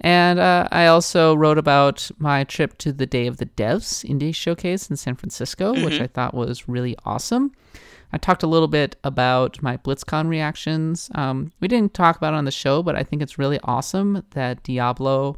And 0.00 0.38
uh, 0.38 0.68
I 0.70 0.86
also 0.86 1.34
wrote 1.34 1.58
about 1.58 2.08
my 2.18 2.44
trip 2.44 2.78
to 2.78 2.92
the 2.92 3.06
Day 3.06 3.26
of 3.26 3.38
the 3.38 3.46
Devs 3.46 4.08
Indie 4.08 4.32
Showcase 4.32 4.88
in 4.88 4.96
San 4.96 5.16
Francisco, 5.16 5.72
which 5.84 6.00
I 6.00 6.06
thought 6.06 6.32
was 6.32 6.68
really 6.68 6.94
awesome. 7.04 7.50
I 8.12 8.18
talked 8.18 8.42
a 8.42 8.46
little 8.46 8.68
bit 8.68 8.96
about 9.04 9.62
my 9.62 9.76
BlizzCon 9.76 10.28
reactions. 10.28 11.10
Um, 11.14 11.52
we 11.60 11.68
didn't 11.68 11.94
talk 11.94 12.16
about 12.16 12.34
it 12.34 12.38
on 12.38 12.44
the 12.44 12.50
show, 12.50 12.82
but 12.82 12.96
I 12.96 13.02
think 13.02 13.22
it's 13.22 13.38
really 13.38 13.60
awesome 13.64 14.24
that 14.30 14.62
Diablo 14.62 15.36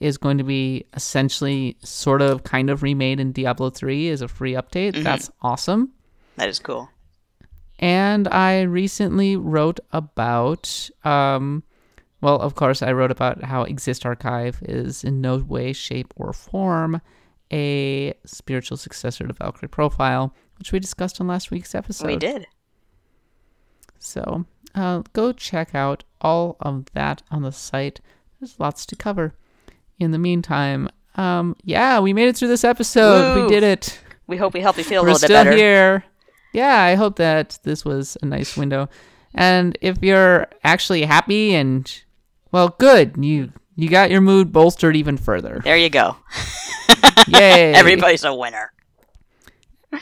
is 0.00 0.18
going 0.18 0.38
to 0.38 0.44
be 0.44 0.84
essentially 0.94 1.76
sort 1.82 2.22
of 2.22 2.44
kind 2.44 2.70
of 2.70 2.82
remade 2.82 3.20
in 3.20 3.32
Diablo 3.32 3.70
3 3.70 4.10
as 4.10 4.22
a 4.22 4.28
free 4.28 4.52
update. 4.52 5.02
That's 5.02 5.30
awesome. 5.42 5.92
That 6.36 6.48
is 6.48 6.58
cool. 6.58 6.90
And 7.78 8.28
I 8.28 8.62
recently 8.62 9.36
wrote 9.36 9.80
about, 9.92 10.90
um, 11.04 11.62
well, 12.20 12.40
of 12.40 12.54
course, 12.54 12.82
I 12.82 12.92
wrote 12.92 13.10
about 13.10 13.44
how 13.44 13.62
Exist 13.62 14.06
Archive 14.06 14.62
is 14.62 15.04
in 15.04 15.20
no 15.20 15.36
way, 15.38 15.72
shape, 15.72 16.12
or 16.16 16.32
form 16.32 17.00
a 17.52 18.14
spiritual 18.24 18.76
successor 18.76 19.26
to 19.26 19.32
Valkyrie 19.32 19.68
Profile, 19.68 20.34
which 20.58 20.72
we 20.72 20.78
discussed 20.78 21.20
on 21.20 21.26
last 21.26 21.50
week's 21.50 21.74
episode. 21.74 22.06
we 22.06 22.16
did. 22.16 22.46
So 23.98 24.44
uh, 24.74 25.02
go 25.12 25.32
check 25.32 25.74
out 25.74 26.04
all 26.20 26.56
of 26.60 26.86
that 26.94 27.22
on 27.30 27.42
the 27.42 27.52
site. 27.52 28.00
There's 28.40 28.58
lots 28.60 28.86
to 28.86 28.96
cover. 28.96 29.34
In 29.98 30.10
the 30.10 30.18
meantime, 30.18 30.88
um, 31.14 31.56
yeah, 31.64 32.00
we 32.00 32.12
made 32.12 32.28
it 32.28 32.36
through 32.36 32.48
this 32.48 32.64
episode. 32.64 33.34
Woo! 33.36 33.44
We 33.44 33.48
did 33.48 33.62
it. 33.62 33.98
We 34.26 34.36
hope 34.36 34.52
we 34.52 34.60
helped 34.60 34.76
you 34.78 34.84
feel 34.84 35.00
a 35.00 35.04
We're 35.04 35.12
little 35.12 35.20
bit 35.20 35.26
still 35.26 35.44
better. 35.44 35.56
here. 35.56 36.04
Yeah, 36.52 36.82
I 36.82 36.94
hope 36.94 37.16
that 37.16 37.58
this 37.62 37.84
was 37.84 38.18
a 38.22 38.26
nice 38.26 38.56
window. 38.56 38.88
And 39.34 39.76
if 39.80 39.98
you're 40.02 40.46
actually 40.64 41.02
happy 41.02 41.54
and 41.54 41.90
well, 42.52 42.70
good, 42.78 43.14
you 43.24 43.52
you 43.74 43.88
got 43.88 44.10
your 44.10 44.20
mood 44.20 44.52
bolstered 44.52 44.96
even 44.96 45.16
further. 45.16 45.60
There 45.64 45.76
you 45.76 45.88
go. 45.90 46.16
Yay! 47.28 47.72
Everybody's 47.74 48.24
a 48.24 48.34
winner. 48.34 48.72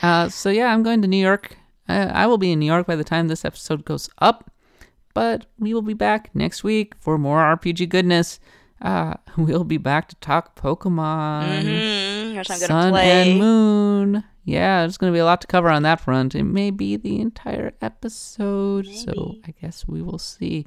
Uh, 0.03 0.29
so 0.29 0.51
yeah, 0.51 0.73
I'm 0.73 0.83
going 0.83 1.03
to 1.03 1.09
New 1.09 1.17
York. 1.23 1.57
I, 1.89 2.03
I 2.05 2.27
will 2.27 2.39
be 2.39 2.53
in 2.53 2.59
New 2.61 2.67
York 2.67 2.87
by 2.87 2.97
the 2.97 3.05
time 3.05 3.29
this 3.29 3.45
episode 3.45 3.85
goes 3.85 4.09
up, 4.19 4.51
but 5.13 5.47
we 5.59 5.75
will 5.75 5.83
be 5.83 5.95
back 5.95 6.31
next 6.35 6.65
week 6.65 6.95
for 7.01 7.19
more 7.19 7.39
RPG 7.41 7.89
goodness. 7.89 8.41
Uh, 8.83 9.15
we'll 9.37 9.65
be 9.65 9.77
back 9.79 10.09
to 10.09 10.17
talk 10.17 10.57
Pokemon, 10.59 11.63
Mm, 11.65 12.37
I'm 12.39 12.45
Sun 12.45 12.93
play. 12.93 13.31
and 13.33 13.39
Moon. 13.41 14.25
Yeah, 14.47 14.81
there's 14.83 14.99
going 14.99 15.11
to 15.11 15.17
be 15.17 15.21
a 15.21 15.25
lot 15.25 15.41
to 15.41 15.47
cover 15.47 15.71
on 15.71 15.85
that 15.85 16.01
front. 16.01 16.35
It 16.35 16.43
may 16.45 16.71
be 16.71 16.97
the 16.97 17.19
entire 17.21 17.73
episode, 17.81 18.87
so 18.87 19.37
I 19.47 19.55
guess 19.61 19.87
we 19.89 20.03
will 20.03 20.19
see. 20.19 20.67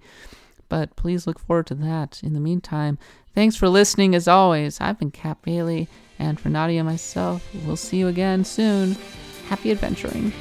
But 0.69 0.95
please 0.95 1.27
look 1.27 1.37
forward 1.39 1.67
to 1.67 1.75
that. 1.75 2.21
In 2.23 2.33
the 2.33 2.39
meantime, 2.39 2.97
thanks 3.35 3.55
for 3.55 3.69
listening. 3.69 4.15
As 4.15 4.27
always, 4.27 4.81
I've 4.81 4.97
been 4.97 5.11
Kat 5.11 5.41
Bailey, 5.43 5.87
and 6.19 6.39
for 6.39 6.49
Nadia 6.49 6.79
and 6.79 6.87
myself, 6.87 7.47
we'll 7.65 7.75
see 7.75 7.97
you 7.97 8.07
again 8.07 8.43
soon. 8.43 8.95
Happy 9.47 9.71
adventuring. 9.71 10.31